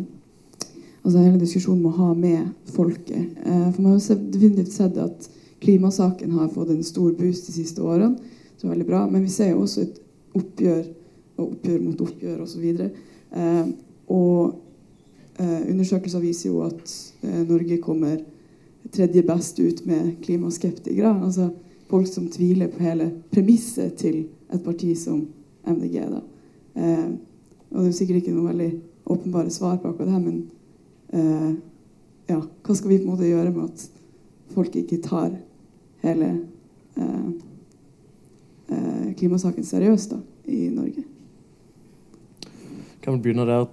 Altså 1.01 1.23
hele 1.23 1.39
diskusjonen 1.41 1.81
med 1.81 1.95
å 1.95 2.03
ha 2.05 2.15
med 2.15 2.73
folket. 2.75 3.39
Eh, 3.41 3.69
for 3.73 3.81
man 3.81 3.95
har 3.95 4.19
definitivt 4.35 4.75
sett 4.75 4.99
at 5.01 5.31
klimasaken 5.65 6.35
har 6.37 6.51
fått 6.53 6.75
en 6.75 6.83
stor 6.85 7.15
boost 7.17 7.47
de 7.49 7.55
siste 7.55 7.81
årene. 7.81 8.19
som 8.57 8.69
er 8.69 8.75
veldig 8.75 8.87
bra, 8.87 9.07
Men 9.07 9.23
vi 9.23 9.31
ser 9.33 9.51
jo 9.51 9.63
også 9.63 9.81
et 9.81 10.01
oppgjør 10.37 10.85
og 11.39 11.47
oppgjør 11.47 11.81
mot 11.81 12.01
oppgjør 12.05 12.43
osv. 12.45 12.65
Eh, 13.33 13.67
og 14.09 14.37
eh, 14.45 14.70
undersøkelser 15.41 16.21
viser 16.21 16.51
jo 16.51 16.61
at 16.67 16.93
eh, 17.25 17.41
Norge 17.49 17.79
kommer 17.81 18.19
tredje 18.93 19.23
best 19.23 19.61
ut 19.61 19.87
med 19.87 20.19
klimaskeptikere. 20.25 21.15
Altså 21.25 21.51
folk 21.91 22.07
som 22.07 22.29
tviler 22.31 22.71
på 22.71 22.83
hele 22.85 23.11
premisset 23.33 23.95
til 24.01 24.25
et 24.53 24.63
parti 24.65 24.95
som 24.99 25.27
MDG. 25.67 25.97
da. 26.11 26.21
Eh, 26.77 27.11
og 27.71 27.83
det 27.83 27.89
er 27.89 27.99
sikkert 27.99 28.23
ikke 28.23 28.35
noe 28.35 28.51
veldig 28.51 28.71
åpenbare 29.11 29.51
svar 29.51 29.77
på 29.77 29.89
akkurat 29.89 30.07
det 30.07 30.15
her, 30.15 30.25
men 30.25 30.51
eh, 31.13 31.53
ja, 32.31 32.41
hva 32.41 32.75
skal 32.75 32.91
vi 32.91 32.99
på 32.99 33.07
en 33.07 33.13
måte 33.15 33.29
gjøre 33.29 33.53
med 33.55 33.71
at 33.71 33.87
folk 34.55 34.77
ikke 34.77 35.01
tar 35.03 35.31
hele 36.03 36.31
eh, 36.97 37.31
eh, 38.71 39.07
klimasaken 39.19 39.67
seriøst 39.67 40.15
da, 40.15 40.21
i 40.51 40.69
Norge? 40.75 41.07
Kan 43.01 43.17
vi 43.17 43.25
begynne 43.25 43.49
der? 43.49 43.67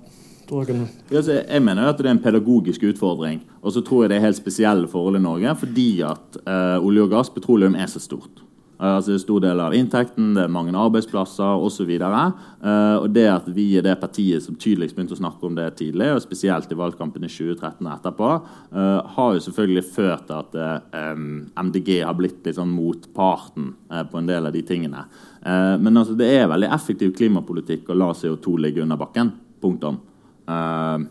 Torgen? 0.47 0.87
Jeg 1.11 1.61
mener 1.63 1.83
jo 1.83 1.91
at 1.91 1.99
det 1.99 2.07
er 2.07 2.15
en 2.15 2.23
pedagogisk 2.23 2.87
utfordring. 2.87 3.43
Og 3.61 3.75
så 3.75 3.83
tror 3.83 4.05
jeg 4.05 4.13
det 4.13 4.19
er 4.19 4.27
helt 4.29 4.39
spesielle 4.39 4.89
forhold 4.89 5.19
i 5.19 5.23
Norge 5.23 5.55
fordi 5.59 5.89
at 6.07 6.41
uh, 6.47 6.83
olje 6.85 7.07
og 7.07 7.15
gass, 7.15 7.31
petroleum, 7.33 7.75
er 7.75 7.89
så 7.91 7.99
stort. 8.03 8.43
Uh, 8.77 8.93
altså 8.95 9.11
det 9.11 9.17
er 9.17 9.23
stor 9.23 9.43
del 9.43 9.61
av 9.63 9.73
inntekten, 9.75 10.29
det 10.37 10.43
er 10.45 10.53
mange 10.53 10.71
arbeidsplasser 10.77 11.63
osv. 11.67 11.91
Uh, 11.99 12.95
og 13.01 13.09
det 13.11 13.25
at 13.31 13.47
vi 13.51 13.67
er 13.79 13.83
det 13.83 13.97
partiet 13.99 14.45
som 14.45 14.55
tydeligst 14.55 14.95
begynte 14.95 15.17
å 15.17 15.19
snakke 15.19 15.49
om 15.49 15.57
det 15.57 15.67
tidlig, 15.81 16.11
og 16.13 16.23
spesielt 16.23 16.71
i 16.71 16.79
valgkampen 16.79 17.25
i 17.27 17.31
2013 17.31 17.81
og 17.81 17.93
etterpå, 17.97 18.33
uh, 18.77 19.15
har 19.17 19.33
jo 19.35 19.45
selvfølgelig 19.49 19.87
ført 19.89 20.27
til 20.29 20.37
at 20.37 20.83
um, 21.17 21.47
MDG 21.57 21.97
har 22.05 22.15
blitt 22.17 22.45
litt 22.45 22.59
sånn 22.59 22.71
motparten 22.71 23.73
uh, 23.91 24.05
på 24.07 24.21
en 24.21 24.29
del 24.29 24.47
av 24.47 24.55
de 24.55 24.63
tingene. 24.63 25.07
men 25.47 25.95
altså, 25.95 26.13
det 26.17 26.27
er 26.27 26.49
veldig 26.49 26.67
effektiv 26.75 27.13
klimapolitikk 27.15 27.87
å 27.89 27.95
la 27.95 28.09
CO2 28.11 28.57
ligge 28.59 28.81
under 28.83 28.99
bakken. 28.99 29.29
Punktum. 29.63 30.01
Uh, 30.47 31.05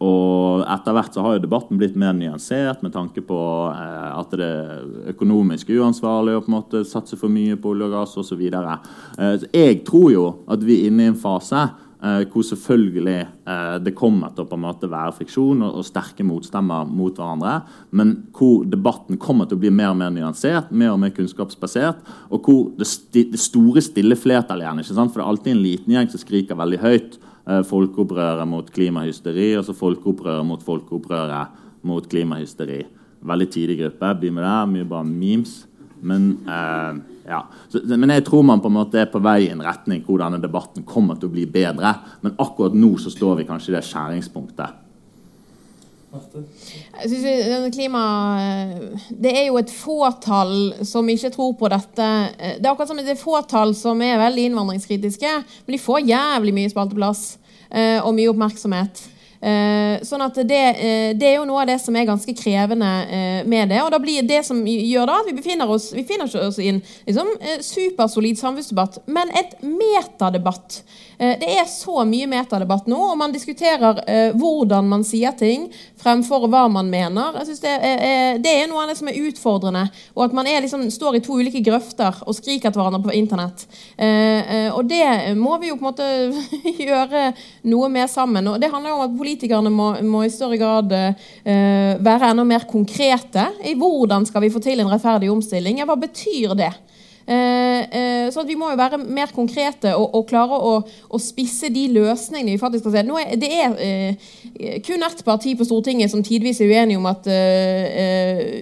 og 0.00 0.62
etter 0.64 0.96
hvert 0.96 1.12
så 1.12 1.24
har 1.24 1.36
jo 1.36 1.42
debatten 1.44 1.76
blitt 1.80 1.96
mer 2.00 2.14
nyansert 2.16 2.80
med 2.84 2.94
tanke 2.94 3.20
på 3.24 3.36
uh, 3.68 4.16
at 4.16 4.32
det 4.32 4.46
er 4.46 5.12
økonomisk 5.12 5.74
uansvarlig 5.76 6.38
å 6.38 6.40
på 6.46 6.52
en 6.52 6.56
måte 6.56 6.82
satse 6.88 7.18
for 7.20 7.32
mye 7.32 7.58
på 7.60 7.74
olje 7.74 7.90
og 7.90 7.94
gass 7.98 8.16
osv. 8.20 8.40
Eh, 8.40 9.44
jeg 9.52 9.84
tror 9.84 10.08
jo 10.14 10.26
at 10.48 10.64
vi 10.64 10.78
er 10.78 10.88
inne 10.88 11.04
i 11.04 11.12
en 11.12 11.20
fase 11.20 11.66
uh, 11.68 12.22
hvor 12.32 12.46
selvfølgelig 12.48 13.18
det 13.84 13.92
kommer 13.98 14.32
til 14.32 14.46
å 14.46 14.48
på 14.48 14.56
en 14.56 14.62
måte 14.64 14.88
være 14.88 15.12
friksjon 15.18 15.66
og, 15.66 15.82
sterke 15.84 16.24
motstemmer 16.24 16.88
mot 16.88 17.12
hverandre, 17.12 17.58
men 17.92 18.14
hvor 18.36 18.64
debatten 18.64 19.20
kommer 19.20 19.48
til 19.48 19.58
å 19.58 19.62
bli 19.66 19.72
mer 19.74 19.92
og 19.92 19.98
mer 20.00 20.14
nyansert, 20.14 20.72
mer 20.72 20.94
og 20.94 21.02
mer 21.02 21.12
kunnskapsbasert, 21.16 22.00
og 22.32 22.48
hvor 22.48 22.70
det, 22.80 22.88
store, 23.40 23.84
stille 23.84 24.16
flertallet 24.16 24.64
igjen, 24.64 24.80
ikke 24.80 24.96
sant? 24.96 25.12
for 25.12 25.20
det 25.20 25.26
er 25.26 25.34
alltid 25.34 25.52
en 25.56 25.66
liten 25.66 25.96
gjeng 25.96 26.08
som 26.14 26.24
skriker 26.24 26.62
veldig 26.62 26.80
høyt 26.80 27.20
Eh, 27.20 27.28
folkeopprøret 27.66 28.48
mot 28.48 28.68
klimahysteri 28.74 29.52
og 29.58 29.66
så 29.66 29.74
folkeopprøret 29.76 30.46
mot 30.46 30.62
folkeopprøret 30.64 31.84
mot 31.86 32.06
klimahysteri. 32.10 32.82
Veldig 33.20 33.50
tidig 33.52 33.78
gruppe. 33.80 34.14
blir 34.20 34.32
med 34.32 34.44
der. 34.44 34.66
Mye 34.66 34.88
bra 34.88 35.02
memes. 35.02 35.66
Men, 36.00 36.38
eh, 36.48 37.00
ja. 37.28 37.44
så, 37.68 37.80
men 37.84 38.10
jeg 38.10 38.24
tror 38.24 38.42
man 38.42 38.60
på 38.60 38.68
en 38.68 38.78
måte 38.78 39.00
er 39.00 39.10
på 39.12 39.20
vei 39.20 39.44
i 39.46 39.50
en 39.52 39.62
retning 39.64 40.04
hvor 40.06 40.20
denne 40.22 40.40
debatten 40.40 40.86
kommer 40.88 41.18
til 41.18 41.28
å 41.28 41.34
bli 41.34 41.46
bedre. 41.46 41.94
Men 42.22 42.38
akkurat 42.38 42.76
nå 42.76 42.94
så 42.98 43.12
står 43.12 43.42
vi 43.42 43.48
kanskje 43.48 43.74
i 43.74 43.76
det 43.76 43.84
skjæringspunktet. 43.88 44.86
Jeg 46.10 47.06
synes 47.06 47.74
klima, 47.74 48.00
Det 49.10 49.30
er 49.30 49.44
jo 49.46 49.60
et 49.60 49.70
fåtall 49.70 50.72
som 50.82 51.06
ikke 51.08 51.30
tror 51.30 51.52
på 51.54 51.68
dette. 51.70 52.08
Det 52.58 52.64
er 52.66 52.72
akkurat 52.72 52.88
som 52.88 52.98
det 52.98 53.12
et 53.12 53.20
fåtall 53.20 53.76
som 53.78 54.00
er 54.02 54.18
veldig 54.18 54.48
innvandringskritiske, 54.50 55.30
men 55.66 55.76
de 55.76 55.78
får 55.78 56.08
jævlig 56.08 56.56
mye 56.56 56.72
spalteplass. 56.72 57.38
Eh, 57.70 57.98
og 58.02 58.14
mye 58.16 58.30
oppmerksomhet. 58.32 59.02
Eh, 59.40 60.02
sånn 60.04 60.20
at 60.20 60.36
det, 60.44 60.64
eh, 60.76 61.10
det, 61.16 61.28
er 61.28 61.36
jo 61.38 61.46
noe 61.48 61.62
av 61.62 61.70
det 61.70 61.78
som 61.80 61.96
er 61.96 62.08
ganske 62.08 62.34
krevende 62.36 62.90
med 63.48 63.70
det. 63.72 63.78
Og 63.84 63.92
da 63.94 64.00
blir 64.02 64.26
det 64.26 64.42
som 64.46 64.60
gjør 64.66 65.08
da 65.08 65.20
at 65.22 65.30
vi 65.30 65.36
befinner 65.38 65.70
oss, 65.70 65.90
vi 65.94 66.04
befinner 66.04 66.28
oss 66.28 66.58
i 66.60 66.68
en 66.74 66.82
liksom, 67.06 67.30
supersolid 67.64 68.40
samfunnsdebatt, 68.40 69.00
men 69.06 69.32
et 69.38 69.56
metadebatt 69.62 70.82
det 71.20 71.48
er 71.52 71.66
så 71.68 72.00
mye 72.08 72.24
metadebatt 72.30 72.86
nå, 72.88 72.96
og 73.12 73.18
man 73.20 73.32
diskuterer 73.34 73.98
eh, 74.08 74.30
hvordan 74.40 74.86
man 74.88 75.02
sier 75.04 75.34
ting 75.36 75.66
fremfor 76.00 76.46
hva 76.48 76.62
man 76.72 76.88
mener. 76.88 77.36
Jeg 77.36 77.50
synes 77.50 77.60
det 77.60 77.72
er, 77.74 78.38
det 78.40 78.54
er 78.56 78.70
noe 78.70 78.86
av 78.86 78.88
det 78.88 78.96
som 78.96 79.10
er 79.10 79.18
utfordrende. 79.28 79.82
Og 80.16 80.24
at 80.24 80.36
man 80.36 80.48
liksom, 80.48 80.86
står 80.88 81.18
i 81.18 81.22
to 81.24 81.36
ulike 81.36 81.60
grøfter 81.66 82.22
og 82.24 82.36
skriker 82.38 82.72
til 82.72 82.80
hverandre 82.80 83.02
på 83.04 83.12
internett. 83.18 83.66
Eh, 84.00 84.70
og 84.72 84.88
det 84.88 85.36
må 85.36 85.58
vi 85.60 85.68
jo 85.68 85.76
på 85.76 85.84
en 85.84 85.90
måte 85.90 86.08
gjøre 86.88 87.26
noe 87.68 87.92
med 87.92 88.08
sammen. 88.08 88.48
Og 88.54 88.56
det 88.62 88.72
handler 88.72 88.94
jo 88.94 89.00
om 89.02 89.06
at 89.10 89.18
politikerne 89.20 89.74
må, 89.74 89.90
må 90.08 90.24
i 90.24 90.32
større 90.32 90.56
grad 90.60 90.88
være 91.44 92.30
enda 92.30 92.44
mer 92.48 92.64
konkrete 92.68 93.44
i 93.68 93.76
hvordan 93.76 94.24
skal 94.28 94.46
vi 94.46 94.52
få 94.52 94.62
til 94.64 94.80
en 94.80 94.88
rettferdig 94.88 95.28
omstilling. 95.32 95.82
Ja, 95.82 95.88
hva 95.90 96.00
betyr 96.00 96.56
det? 96.56 96.72
Eh, 97.26 97.80
eh, 97.98 98.30
så 98.32 98.42
vi 98.46 98.56
må 98.58 98.70
jo 98.72 98.78
være 98.80 98.98
mer 98.98 99.30
konkrete 99.34 99.92
og, 99.94 100.14
og 100.18 100.24
klare 100.30 100.56
å, 100.56 100.72
å, 100.82 101.20
spisse 101.20 101.68
de 101.70 101.84
løsningene 101.92 102.56
vi 102.56 102.60
faktisk 102.60 102.86
skal 102.86 102.96
se. 102.96 103.04
Er, 103.04 103.36
det 103.38 103.50
er 103.54 103.76
eh, 103.84 104.80
kun 104.86 105.04
ett 105.06 105.22
parti 105.26 105.54
på 105.58 105.66
Stortinget 105.68 106.10
som 106.10 106.24
tidvis 106.26 106.62
er 106.64 106.72
uenig 106.72 106.98
om 106.98 107.06
at 107.10 107.28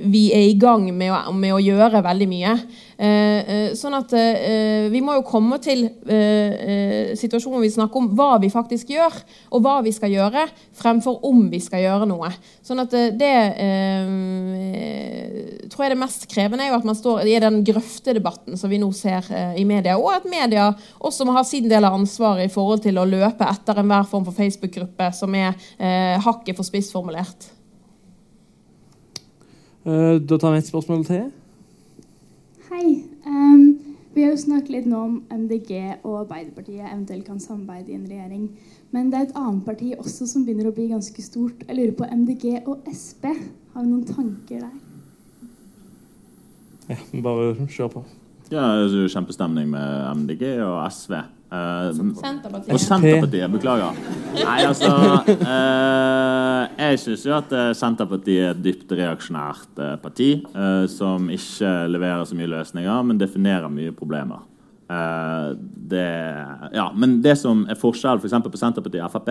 vi 0.08 0.24
er 0.34 0.44
i 0.50 0.58
gang 0.60 0.88
med 0.94 1.14
å, 1.14 1.32
med 1.32 1.54
å 1.54 1.62
gjøre 1.62 2.04
veldig 2.04 2.28
mye. 2.30 2.58
Eh, 2.98 3.42
eh, 3.46 3.74
sånn 3.78 3.94
at 3.94 4.10
eh, 4.18 4.88
Vi 4.90 4.98
må 5.06 5.14
jo 5.14 5.22
komme 5.22 5.60
til 5.62 5.84
situasjonen 7.18 7.54
hvor 7.54 7.62
vi 7.62 7.70
snakker 7.70 8.00
om 8.00 8.08
hva 8.18 8.40
vi 8.42 8.50
faktisk 8.50 8.90
gjør, 8.90 9.14
og 9.54 9.62
hva 9.62 9.76
vi 9.86 9.92
skal 9.94 10.10
gjøre, 10.10 10.44
fremfor 10.78 11.22
om 11.28 11.44
vi 11.52 11.60
skal 11.62 11.84
gjøre 11.84 12.08
noe. 12.10 12.30
Sånn 12.64 12.82
at 12.82 12.94
det 13.18 13.32
tror 15.70 15.84
jeg 15.84 15.92
det 15.94 16.00
mest 16.00 16.26
krevende 16.30 16.66
er 16.66 16.72
jo 16.72 16.78
at 16.78 16.86
man 16.88 16.98
står 16.98 17.28
i 17.28 17.38
den 17.42 17.60
grøftedebatten 17.66 18.58
som 18.58 18.72
vi 18.72 18.80
nå 18.82 18.90
ser 18.96 19.26
i 19.58 19.64
media, 19.68 19.98
og 19.98 20.10
at 20.16 20.28
media 20.30 20.68
også 20.98 21.26
må 21.28 21.36
ha 21.36 21.44
sin 21.46 21.68
del 21.70 21.86
av 21.86 21.98
ansvaret 21.98 22.48
i 22.48 22.52
forhold 22.52 22.82
til 22.86 22.98
å 22.98 23.06
løpe 23.08 23.46
etter 23.46 23.82
enhver 23.82 24.08
form 24.10 24.26
for 24.28 24.36
Facebook-gruppe 24.36 25.10
som 25.16 25.34
er 25.38 25.54
hakket 26.24 26.58
for 26.58 26.66
spissformulert. 26.66 27.50
Da 29.84 30.40
tar 30.40 30.54
vi 30.56 30.64
et 30.64 30.72
spørsmål 30.72 31.06
til. 31.08 31.28
Hei. 32.78 33.04
Um, 33.26 33.78
vi 34.14 34.22
har 34.22 34.30
jo 34.30 34.38
snakket 34.38 34.70
litt 34.70 34.84
nå 34.86 34.98
om 35.02 35.14
MDG 35.34 35.72
og 36.06 36.20
Arbeiderpartiet 36.20 36.84
eventuelt 36.86 37.24
kan 37.26 37.40
samarbeide 37.42 37.90
i 37.90 37.96
en 37.96 38.04
regjering. 38.06 38.44
Men 38.94 39.08
det 39.10 39.18
er 39.18 39.24
et 39.26 39.40
annet 39.40 39.64
parti 39.66 39.88
også 39.96 40.28
som 40.30 40.44
begynner 40.46 40.68
å 40.70 40.74
bli 40.76 40.86
ganske 40.92 41.24
stort. 41.24 41.64
Jeg 41.66 41.74
lurer 41.74 41.96
på 41.98 42.06
MDG 42.06 42.44
og 42.70 42.86
Sp. 42.94 43.32
Har 43.72 43.82
vi 43.82 43.88
noen 43.88 44.06
tanker 44.06 44.62
der? 44.62 44.76
Ja, 46.92 47.00
bare 47.26 47.66
kjør 47.66 47.90
på. 47.96 48.04
Ja, 48.52 48.62
det 48.78 49.02
er 49.02 49.10
Kjempestemning 49.16 49.74
med 49.74 50.06
MDG 50.22 50.46
og 50.62 50.78
SV. 50.86 51.18
Uh, 51.48 51.88
Senterpartiet. 51.96 52.74
Og 52.74 52.80
Senterpartiet. 52.82 53.48
Beklager. 53.48 53.96
Nei, 54.36 54.58
altså 54.68 54.90
uh, 54.92 56.66
Jeg 56.76 56.98
syns 57.00 57.24
jo 57.24 57.32
at 57.38 57.54
eh, 57.56 57.70
Senterpartiet 57.76 58.42
er 58.44 58.50
et 58.52 58.60
dypt 58.60 58.92
reaksjonært 58.92 59.80
uh, 59.80 59.94
parti 60.02 60.28
som 60.92 61.30
ikke 61.32 61.70
leverer 61.88 62.26
så 62.28 62.36
mye 62.36 62.50
løsninger, 62.52 63.02
men 63.08 63.20
definerer 63.20 63.72
mye 63.72 63.94
problemer. 63.96 64.44
Det, 64.88 66.04
ja, 66.72 66.86
men 66.96 67.18
det 67.20 67.34
som 67.36 67.66
er 67.68 67.76
forskjell 67.76 68.22
for 68.22 68.48
på 68.48 68.60
Senterpartiet 68.60 69.04
og 69.04 69.12
Frp, 69.12 69.28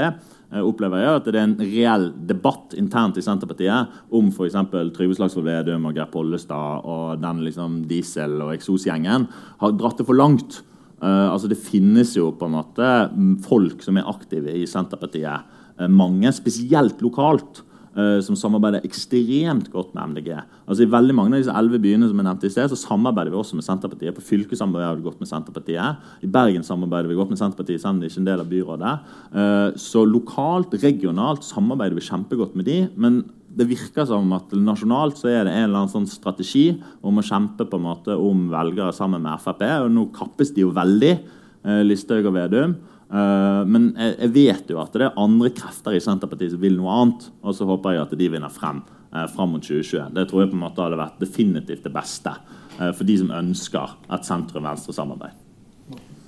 opplever 0.62 1.02
jeg 1.02 1.18
at 1.18 1.26
det 1.26 1.34
er 1.34 1.48
en 1.48 1.56
reell 1.64 2.06
debatt 2.30 2.76
internt 2.78 3.18
i 3.18 3.24
Senterpartiet 3.26 3.98
om 4.14 4.30
f.eks. 4.30 4.58
Trygve 4.94 5.18
Slagsvold 5.18 5.50
Vedum 5.50 5.90
og 5.90 5.98
Geir 5.98 6.12
Pollestad 6.14 6.86
og 6.86 7.24
den 7.24 7.42
liksom 7.48 7.82
diesel- 7.90 8.38
og 8.46 8.54
eksosgjengen 8.54 9.26
har 9.64 9.78
dratt 9.80 9.98
det 9.98 10.06
for 10.06 10.20
langt 10.20 10.62
Eh, 10.98 11.30
altså 11.30 11.50
Det 11.50 11.60
finnes 11.62 12.16
jo 12.18 12.32
på 12.34 12.48
en 12.48 12.58
måte 12.58 12.90
mm, 13.14 13.38
folk 13.46 13.86
som 13.86 14.00
er 14.00 14.10
aktive 14.10 14.54
i 14.58 14.66
Senterpartiet. 14.70 15.56
Uh, 15.78 15.86
mange, 15.94 16.32
spesielt 16.34 17.04
lokalt, 17.06 17.60
uh, 17.94 18.18
som 18.26 18.34
samarbeider 18.34 18.86
ekstremt 18.88 19.68
godt 19.70 19.92
med 19.94 20.16
MDG. 20.16 20.32
Altså 20.66 20.88
I 20.88 20.90
veldig 20.90 21.14
mange 21.14 21.36
av 21.36 21.44
disse 21.44 21.54
elleve 21.54 21.84
byene 21.84 22.10
som 22.10 22.18
jeg 22.18 22.26
nevnte 22.26 22.50
i 22.50 22.54
sted, 22.56 22.72
så 22.72 22.80
samarbeider 22.82 23.30
vi 23.30 23.38
også 23.38 23.60
med 23.60 23.68
Senterpartiet. 23.68 24.18
På 24.18 24.26
fylket 24.26 24.58
samarbeider 24.58 24.98
vi 24.98 25.06
godt 25.06 25.22
med 25.22 25.30
Senterpartiet. 25.30 26.10
I 26.26 26.32
Bergen 26.34 26.66
samarbeider 26.66 27.12
vi 27.12 27.20
godt 27.20 27.30
med 27.30 27.42
Senterpartiet, 27.44 27.84
selv 27.84 27.94
om 27.94 28.02
det 28.02 28.10
ikke 28.10 28.18
er 28.18 28.26
en 28.26 28.32
del 28.32 28.42
av 28.42 28.50
byrådet. 28.56 28.96
Så 29.86 30.02
lokalt, 30.10 30.74
regionalt 30.82 31.46
samarbeider 31.46 32.00
vi 32.00 32.08
kjempegodt 32.10 32.58
med 32.58 32.66
de, 32.66 32.80
men 32.98 33.22
det 33.58 33.66
virker 33.70 34.06
som 34.06 34.30
at 34.38 34.52
nasjonalt 34.54 35.18
så 35.18 35.32
er 35.32 35.48
det 35.48 35.56
en 35.56 35.64
eller 35.66 35.82
annen 35.82 35.94
sånn 35.94 36.10
strategi 36.10 36.68
om 37.02 37.18
å 37.18 37.26
kjempe 37.26 37.66
på 37.66 37.80
en 37.80 37.88
måte 37.88 38.18
om 38.18 38.46
velgere 38.52 38.94
sammen 38.94 39.24
med 39.26 39.42
Frp. 39.42 39.64
Og 39.86 39.90
nå 39.94 40.06
kappes 40.16 40.54
de 40.54 40.64
jo 40.66 40.76
veldig, 40.76 41.14
eh, 41.66 41.82
Listhaug 41.88 42.30
og 42.30 42.38
Vedum. 42.38 42.76
Eh, 43.08 43.64
men 43.66 43.90
jeg, 43.96 44.14
jeg 44.20 44.34
vet 44.36 44.70
jo 44.74 44.82
at 44.84 44.94
det 44.94 45.08
er 45.08 45.18
andre 45.24 45.50
krefter 45.56 45.96
i 45.96 46.04
Senterpartiet 46.04 46.54
som 46.54 46.62
vil 46.62 46.78
noe 46.78 47.00
annet. 47.02 47.28
Og 47.42 47.58
så 47.58 47.68
håper 47.70 47.96
jeg 47.96 48.06
at 48.06 48.16
de 48.20 48.30
vinner 48.36 48.54
frem 48.54 48.84
eh, 48.84 49.26
fram 49.34 49.56
mot 49.56 49.64
2020. 49.64 50.14
Det 50.14 50.28
tror 50.30 50.44
jeg 50.44 50.54
på 50.54 50.60
en 50.60 50.66
måte 50.68 50.86
hadde 50.86 51.02
vært 51.02 51.20
definitivt 51.24 51.88
det 51.88 51.96
beste 51.96 52.36
eh, 52.78 52.92
for 52.92 53.08
de 53.08 53.20
som 53.24 53.34
ønsker 53.42 53.98
et 54.14 54.32
sentrum-venstre-samarbeid. 54.34 55.47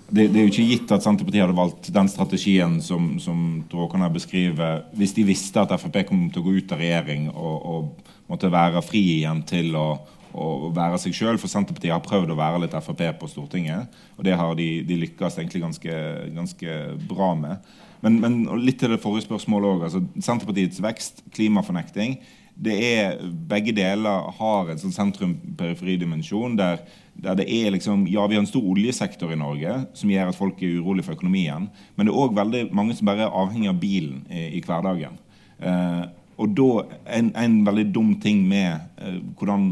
Det, 0.10 0.26
det 0.34 0.40
er 0.40 0.46
jo 0.48 0.52
ikke 0.52 0.68
gitt 0.72 0.92
at 0.96 1.04
Senterpartiet 1.06 1.44
hadde 1.44 1.58
valgt 1.58 1.90
den 1.94 2.08
strategien 2.10 2.80
som, 2.82 3.12
som 3.22 3.64
Tråkan 3.70 4.02
her 4.02 4.14
beskriver, 4.14 4.84
hvis 4.98 5.14
de 5.14 5.26
visste 5.28 5.62
at 5.62 5.74
Frp 5.78 6.00
kom 6.10 6.24
til 6.34 6.42
å 6.42 6.48
gå 6.48 6.54
ut 6.58 6.74
av 6.74 6.82
regjering 6.82 7.28
og, 7.30 7.58
og 7.70 8.16
måtte 8.32 8.50
være 8.54 8.82
fri 8.86 9.04
igjen 9.20 9.44
til 9.50 9.78
å, 9.78 9.88
å 10.34 10.48
være 10.74 10.98
seg 11.02 11.14
sjøl. 11.18 11.38
For 11.42 11.52
Senterpartiet 11.52 11.94
har 11.94 12.06
prøvd 12.06 12.34
å 12.34 12.40
være 12.40 12.64
litt 12.64 12.78
Frp 12.86 13.06
på 13.22 13.30
Stortinget, 13.30 14.02
og 14.18 14.26
det 14.26 14.38
har 14.40 14.58
de, 14.58 14.70
de 14.88 14.98
lykkes 15.06 15.38
egentlig 15.38 15.64
ganske, 15.68 16.02
ganske 16.38 16.80
bra 17.10 17.36
med. 17.38 17.70
Men, 18.02 18.20
men 18.24 18.42
litt 18.64 18.80
til 18.82 18.94
det 18.96 19.02
forrige 19.04 19.28
spørsmålet 19.28 19.76
òg. 19.76 19.88
Altså, 19.90 20.04
Senterpartiets 20.18 20.82
vekst, 20.84 21.24
klimafornekting. 21.36 22.18
Det 22.60 22.76
er, 22.76 23.20
begge 23.48 23.72
deler 23.76 24.26
har 24.36 24.68
en 24.68 24.82
sånn 24.82 24.92
sentrum-periferidimensjon 24.92 26.58
der, 26.60 26.82
der 27.16 27.38
det 27.40 27.46
er 27.48 27.72
liksom 27.72 28.04
Ja, 28.12 28.26
vi 28.28 28.36
har 28.36 28.44
en 28.44 28.50
stor 28.50 28.66
oljesektor 28.68 29.32
i 29.32 29.40
Norge 29.40 29.78
som 29.96 30.12
gjør 30.12 30.34
at 30.34 30.40
folk 30.40 30.60
er 30.60 30.82
urolig 30.82 31.06
for 31.08 31.16
økonomien. 31.16 31.70
Men 31.96 32.08
det 32.08 32.12
er 32.12 32.20
òg 32.20 32.36
veldig 32.36 32.64
mange 32.76 32.98
som 32.98 33.08
bare 33.08 33.30
er 33.30 33.42
avhengig 33.44 33.72
av 33.72 33.80
bilen 33.80 34.26
i, 34.28 34.50
i 34.60 34.64
hverdagen. 34.66 35.16
Eh, 35.60 36.04
og 36.40 36.54
da, 36.56 36.70
en, 37.18 37.32
en, 37.36 37.58
veldig 37.68 37.88
dum 37.96 38.14
ting 38.24 38.46
med 38.48 38.80
eh, 39.00 39.18
hvordan 39.40 39.72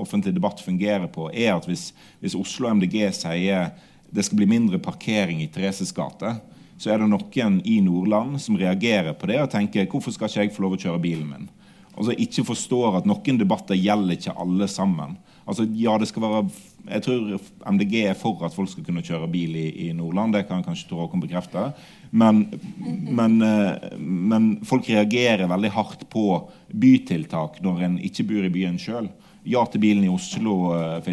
offentlig 0.00 0.32
debatt 0.36 0.62
fungerer 0.64 1.08
på, 1.12 1.28
er 1.32 1.54
at 1.56 1.68
hvis, 1.68 1.90
hvis 2.20 2.36
Oslo 2.38 2.72
MDG 2.72 3.02
sier 3.16 3.70
det 4.12 4.24
skal 4.24 4.40
bli 4.40 4.48
mindre 4.48 4.80
parkering 4.80 5.42
i 5.44 5.48
Thereses 5.52 5.92
gate, 5.92 6.36
så 6.76 6.92
er 6.92 7.00
det 7.00 7.08
noen 7.10 7.60
i 7.64 7.78
Nordland 7.84 8.40
som 8.40 8.56
reagerer 8.60 9.16
på 9.16 9.28
det 9.28 9.40
og 9.42 9.52
tenker 9.52 9.88
hvorfor 9.90 10.12
skal 10.14 10.30
ikke 10.30 10.44
jeg 10.44 10.56
få 10.56 10.64
lov 10.64 10.76
å 10.76 10.80
kjøre 10.80 11.02
bilen 11.04 11.28
min? 11.32 11.48
Altså 11.96 12.12
ikke 12.20 12.44
forstår 12.44 13.00
at 13.00 13.08
noen 13.08 13.40
debatter 13.40 13.78
gjelder 13.78 14.18
ikke 14.18 14.36
alle 14.36 14.68
sammen. 14.68 15.16
Altså 15.46 15.66
ja, 15.78 15.94
det 15.98 16.08
skal 16.10 16.24
være 16.24 16.40
Jeg 16.86 17.02
tror 17.02 17.38
MDG 17.72 17.94
er 18.06 18.18
for 18.18 18.42
at 18.46 18.54
folk 18.54 18.70
skal 18.70 18.84
kunne 18.86 19.02
kjøre 19.02 19.26
bil 19.30 19.56
i, 19.58 19.66
i 19.86 19.92
Nordland. 19.94 20.34
Det 20.34 20.44
kan 20.46 20.62
kanskje 20.62 20.86
Tor 20.90 21.04
Håkon 21.04 21.22
bekrefte. 21.22 21.72
Men, 22.10 22.44
men, 22.78 23.40
eh, 23.42 23.96
men, 23.98 24.50
folk 24.66 24.86
reagerer 24.86 25.50
veldig 25.50 25.72
hardt 25.74 26.04
på 26.12 26.26
bytiltak 26.70 27.58
når 27.64 27.82
en 27.88 27.98
ikke 28.06 28.28
bor 28.28 28.46
i 28.46 28.52
byen 28.54 28.78
sjøl. 28.78 29.10
Ja 29.46 29.64
til 29.70 29.82
bilen 29.82 30.06
i 30.06 30.10
Oslo 30.10 30.74
eh, 30.74 31.10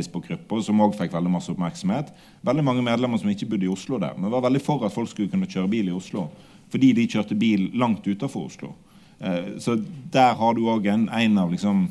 som 0.66 0.86
òg 0.86 0.98
fikk 1.00 1.14
veldig 1.14 1.34
masse 1.34 1.54
oppmerksomhet. 1.54 2.14
Veldig 2.46 2.66
mange 2.70 2.86
medlemmer 2.86 3.22
som 3.22 3.34
ikke 3.34 3.50
bodde 3.50 3.66
i 3.66 3.74
Oslo 3.74 3.98
der, 4.02 4.14
men 4.18 4.34
var 4.34 4.46
veldig 4.46 4.62
for 4.62 4.86
at 4.86 4.94
folk 4.94 5.10
skulle 5.10 5.32
kunne 5.34 5.50
kjøre 5.50 5.74
bil 5.74 5.90
i 5.90 5.98
Oslo. 5.98 6.28
Fordi 6.74 6.94
de 6.94 7.10
kjørte 7.10 7.38
bil 7.38 7.72
langt 7.78 8.06
utenfor 8.06 8.50
Oslo. 8.50 8.76
Eh, 9.20 9.58
så 9.60 9.78
der 10.14 10.36
har 10.40 10.56
du 10.56 10.66
òg 10.70 10.88
en, 10.92 11.08
en, 11.10 11.38
av 11.38 11.52
liksom 11.54 11.88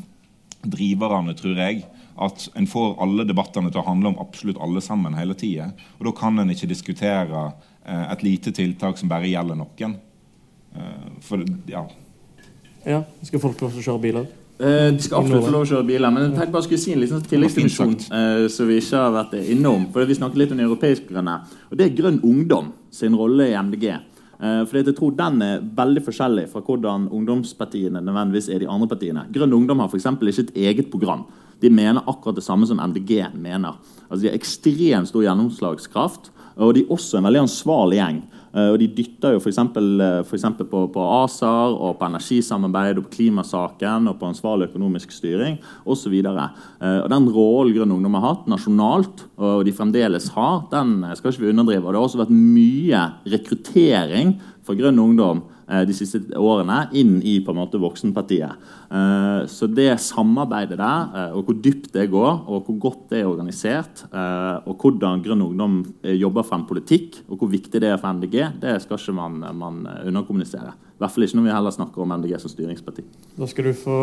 driverne, 0.63 1.35
tror 1.39 1.59
jeg. 1.59 1.85
At 2.23 2.49
en 2.59 2.69
får 2.69 2.97
alle 3.03 3.27
debattene 3.27 3.73
til 3.73 3.83
å 3.83 3.87
handle 3.87 4.13
om 4.13 4.21
absolutt 4.23 4.61
alle 4.63 4.83
sammen 4.85 5.17
hele 5.17 5.37
tida. 5.39 5.71
Og 5.99 6.07
da 6.11 6.15
kan 6.17 6.39
en 6.39 6.53
ikke 6.53 6.71
diskutere 6.71 7.49
eh, 7.85 8.05
et 8.13 8.27
lite 8.27 8.53
tiltak 8.55 9.01
som 9.01 9.11
bare 9.11 9.31
gjelder 9.31 9.59
noen. 9.59 9.97
Eh, 10.77 11.11
for 11.25 11.45
ja. 11.71 11.87
Ja, 12.85 13.03
Skal 13.23 13.43
folk 13.43 13.59
få 13.59 13.69
lov 13.69 13.77
til 13.77 13.85
å 13.85 13.91
kjøre 13.91 14.07
biler? 14.07 14.31
de 14.63 15.03
skal 15.03 15.19
absolutt 15.19 15.43
få 15.43 15.51
lov 15.51 15.65
å 15.65 15.67
kjøre 15.67 15.87
biler, 15.89 16.13
men 16.15 16.23
jeg 16.23 16.35
tenkte 16.37 16.55
bare 16.55 16.67
skulle 16.69 16.79
si 16.79 16.93
en 16.95 17.01
liten 17.03 17.23
tilleggsdimensjon 17.27 17.95
eh, 18.15 18.45
som 18.53 18.69
vi 18.69 18.77
ikke 18.79 19.01
har 19.01 19.15
vært 19.17 19.33
innom. 19.41 19.89
For 19.91 20.07
Vi 20.07 20.15
snakket 20.15 20.39
litt 20.39 20.55
om 20.55 20.61
europeisk 20.63 21.09
grønne. 21.09 21.35
Og 21.71 21.79
Det 21.81 21.89
er 21.89 21.97
Grønn 21.99 22.21
Ungdom 22.23 22.69
sin 22.95 23.17
rolle 23.19 23.49
i 23.51 23.57
MDG. 23.59 23.89
Eh, 24.43 24.65
fordi 24.67 24.91
jeg 24.91 24.97
tror 24.99 25.15
Den 25.15 25.43
er 25.43 25.63
veldig 25.63 26.03
forskjellig 26.03 26.49
fra 26.51 26.61
hvordan 26.67 27.07
ungdomspartiene 27.15 28.03
nødvendigvis 28.03 28.49
er 28.51 28.59
de 28.59 28.69
andre 28.69 28.89
partiene. 28.89 29.27
Grønn 29.33 29.55
Ungdom 29.55 29.79
har 29.79 29.89
for 29.89 29.99
ikke 29.99 30.43
et 30.43 30.57
eget 30.57 30.91
program. 30.91 31.25
De 31.63 31.71
mener 31.71 32.03
akkurat 32.09 32.35
det 32.35 32.43
samme 32.43 32.67
som 32.67 32.81
MDG 32.81 33.31
mener. 33.35 33.79
Altså 34.11 34.23
De 34.23 34.29
har 34.29 34.35
ekstremt 34.35 35.09
stor 35.09 35.23
gjennomslagskraft, 35.23 36.33
og 36.57 36.75
de 36.75 36.81
er 36.81 36.91
også 36.91 37.19
en 37.19 37.25
veldig 37.25 37.43
ansvarlig 37.47 38.01
gjeng. 38.01 38.23
Eh, 38.53 38.69
og 38.73 38.79
De 38.81 38.89
dytter 38.93 39.37
jo 39.37 39.41
f.eks. 39.41 39.59
Eh, 39.59 40.63
på, 40.69 40.83
på 40.95 41.07
ACER, 41.23 41.75
og 41.75 41.99
på 41.99 42.09
energisamarbeid, 42.09 43.01
og 43.01 43.09
på 43.09 43.17
klimasaken 43.17 44.11
og 44.11 44.19
på 44.21 44.29
ansvarlig 44.29 44.71
økonomisk 44.71 45.15
styring 45.15 45.59
osv. 45.85 46.15
Den 46.23 47.29
rollen 47.33 47.75
Grønn 47.77 47.95
Ungdom 47.97 48.19
har 48.19 48.29
hatt 48.29 48.49
nasjonalt, 48.51 49.27
og 49.41 49.65
de 49.67 49.75
fremdeles 49.77 50.31
har, 50.37 50.67
den 50.73 51.01
skal 51.19 51.33
ikke 51.33 51.47
vi 51.47 51.53
underdrive. 51.53 51.85
og 51.87 51.93
Det 51.93 52.01
har 52.01 52.09
også 52.09 52.23
vært 52.25 52.35
mye 52.37 53.05
rekruttering 53.33 54.37
for 54.67 54.79
Grønn 54.79 55.01
Ungdom 55.03 55.43
de 55.73 55.95
siste 55.97 56.19
årene 56.37 56.83
inn 56.99 57.15
i 57.25 57.39
på 57.41 57.53
en 57.55 57.61
måte 57.63 57.81
voksenpartiet. 57.81 58.61
Så 59.49 59.69
det 59.73 59.95
samarbeidet 60.05 60.77
der, 60.77 61.33
og 61.33 61.47
hvor 61.47 61.57
dypt 61.65 61.89
det 61.95 62.11
går, 62.13 62.43
og 62.45 62.67
hvor 62.67 62.77
godt 62.83 63.07
det 63.15 63.23
er 63.23 63.31
organisert, 63.31 64.05
og 64.13 64.75
hvordan 64.83 65.23
Grønn 65.25 65.47
Ungdom 65.47 65.79
jobber 66.05 66.45
frem 66.45 66.67
politikk, 66.69 67.23
og 67.31 67.41
hvor 67.41 67.53
viktig 67.55 67.81
det 67.81 67.89
er 67.89 68.01
for 68.03 68.13
MDG, 68.13 68.37
det 68.61 68.77
skal 68.85 69.01
ikke 69.01 69.17
man, 69.17 69.41
man 69.57 69.85
underkommunisere. 70.03 70.75
I 70.93 71.03
hvert 71.03 71.15
fall 71.17 71.25
ikke 71.27 71.35
når 71.41 71.47
vi 71.49 71.51
heller 71.51 71.73
snakker 71.75 72.03
om 72.05 72.13
MDG 72.15 72.37
som 72.39 72.51
styringsparti. 72.53 73.03
Da 73.35 73.47
skal 73.51 73.67
du 73.67 73.73
få 73.75 73.95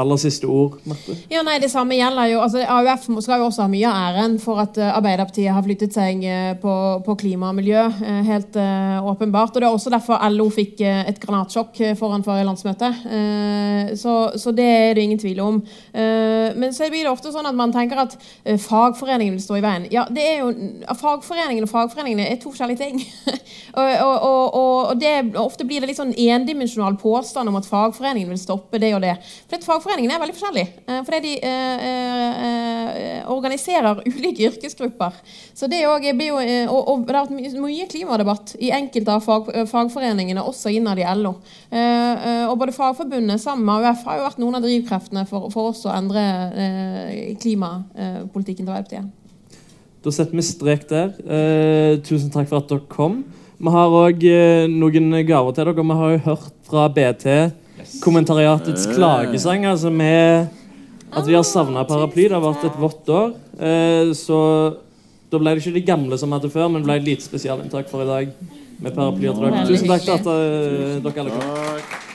aller 0.00 0.20
siste 0.22 0.48
ord, 0.48 0.78
Marte. 0.88 1.12
Ja, 1.28 1.42
nei, 1.44 1.58
Det 1.60 1.68
samme 1.68 1.98
gjelder 1.98 2.30
jo. 2.30 2.38
altså 2.40 2.62
AUF 2.64 3.08
skal 3.20 3.42
jo 3.42 3.48
også 3.50 3.66
ha 3.66 3.68
mye 3.68 3.90
av 3.90 4.14
æren 4.14 4.38
for 4.40 4.62
at 4.62 4.78
Arbeiderpartiet 4.80 5.52
har 5.52 5.66
flyttet 5.66 5.92
seg 5.92 6.24
på, 6.62 6.72
på 7.04 7.16
klima 7.20 7.50
og 7.50 7.58
miljø. 7.58 7.82
Helt 8.24 8.56
uh, 8.56 9.04
åpenbart. 9.12 9.52
Og 9.52 9.60
Det 9.60 9.68
er 9.68 9.76
også 9.76 9.89
derfor 9.92 10.20
LO 10.32 10.48
fikk 10.54 10.82
et 10.84 11.20
granatsjokk 11.22 11.80
foran 11.98 12.24
forrige 12.26 12.48
landsmøte. 12.48 12.90
Uh, 13.04 13.92
så, 13.98 14.14
så, 14.40 14.54
det 14.54 14.66
er 14.66 14.94
det 14.96 15.04
ingen 15.06 15.20
tvil 15.20 15.40
om. 15.44 15.60
Men 15.92 16.72
så 16.74 16.88
blir 16.90 17.04
det 17.04 17.10
ofte 17.10 17.32
sånn 17.32 17.46
at 17.48 17.56
man 17.56 17.72
tenker 17.74 17.98
at 18.02 18.14
fagforeningen 18.44 19.36
vil 19.36 19.42
stå 19.42 19.58
i 19.58 19.62
veien. 19.64 19.86
Ja, 19.92 20.04
det 20.10 20.24
er 20.26 20.42
jo, 20.42 20.50
Fagforeningen 21.00 21.64
og 21.64 21.70
fagforeningene 21.70 22.26
er 22.28 22.38
to 22.40 22.52
forskjellige 22.52 22.80
ting. 22.82 23.00
og, 23.80 23.90
og, 24.04 24.16
og, 24.26 24.54
og 24.60 25.00
det, 25.00 25.14
ofte 25.40 25.66
blir 25.68 25.82
det 25.82 25.90
litt 25.90 26.00
sånn 26.00 26.14
endimensjonal 26.14 26.98
påstand 27.00 27.50
om 27.50 27.58
at 27.58 27.68
fagforeningen 27.68 28.32
vil 28.32 28.40
stoppe 28.40 28.80
det 28.82 28.92
og 28.96 29.04
det. 29.04 29.16
For 29.50 29.70
Fagforeningen 29.70 30.12
er 30.12 30.20
veldig 30.22 30.36
forskjellig. 30.36 30.66
Fordi 31.06 31.20
de 31.24 31.34
eh, 31.46 31.84
eh, 32.46 33.30
organiserer 33.30 34.02
ulike 34.10 34.48
yrkesgrupper. 34.50 35.16
Så 35.54 35.68
det, 35.70 35.82
òg 35.88 36.06
blir 36.16 36.32
jo, 36.32 36.40
og, 36.72 37.04
det 37.06 37.16
har 37.16 37.28
vært 37.28 37.56
mye 37.60 37.88
klimadebatt 37.90 38.54
i 38.60 38.72
enkelte 38.74 39.16
av 39.16 39.24
fag, 39.24 39.50
fagforeningene, 39.80 40.44
også 40.44 40.72
innad 40.76 41.00
i 41.00 41.06
LO. 41.18 41.36
Eh, 41.72 42.44
og 42.46 42.58
både 42.60 42.76
Fagforbundet 42.76 43.42
sammen 43.42 43.66
med 43.66 43.88
AUF 43.88 44.04
har 44.06 44.20
jo 44.20 44.26
vært 44.28 44.42
noen 44.42 44.60
av 44.60 44.66
drivkreftene 44.66 45.24
for, 45.30 45.48
for 45.54 45.72
oss 45.72 45.86
å 45.88 45.94
endre 45.96 46.22
klimapolitikken 47.40 48.66
til 48.66 48.74
Arbeiderpartiet. 48.76 49.16
Da 50.00 50.12
setter 50.14 50.32
vi 50.32 50.44
strek 50.44 50.86
der. 50.88 51.10
Eh, 51.28 51.98
tusen 52.06 52.30
takk 52.32 52.48
for 52.48 52.62
at 52.62 52.70
dere 52.70 52.86
kom. 52.88 53.18
Vi 53.60 53.72
har 53.74 53.92
òg 53.92 54.22
eh, 54.24 54.68
noen 54.72 55.12
gaver 55.28 55.52
til 55.52 55.68
dere. 55.68 55.74
Vi 55.76 55.96
har 55.98 56.14
jo 56.14 56.22
hørt 56.30 56.54
fra 56.70 56.86
BT 56.88 57.26
kommentariatets 58.00 58.86
klagesang 58.94 59.64
altså 59.68 59.90
med 59.92 60.48
at 61.10 61.26
vi 61.26 61.36
har 61.36 61.44
savna 61.44 61.84
paraply. 61.84 62.28
Det 62.30 62.36
har 62.38 62.44
vært 62.46 62.64
et 62.70 62.80
vått 62.80 63.12
år. 63.12 63.34
Eh, 63.60 64.14
så 64.16 64.38
da 65.30 65.38
ble 65.38 65.52
det 65.52 65.62
ikke 65.62 65.76
de 65.76 65.84
gamle 65.84 66.18
som 66.18 66.32
hadde 66.32 66.50
før, 66.52 66.70
men 66.70 66.80
det 66.80 66.88
ble 66.88 66.96
et 67.02 67.08
lite 67.10 67.26
spesialinntak 67.26 67.92
for 67.92 68.04
i 68.04 68.08
dag 68.08 68.32
med 68.80 68.94
paraplyer 68.96 69.34
til 69.34 69.42
dere. 69.48 69.66
Tusen 69.68 69.88
takk 69.88 70.06
for 70.06 70.14
at 70.14 71.02
dere 71.04 71.20
alle 71.24 71.34
kom. 71.36 72.09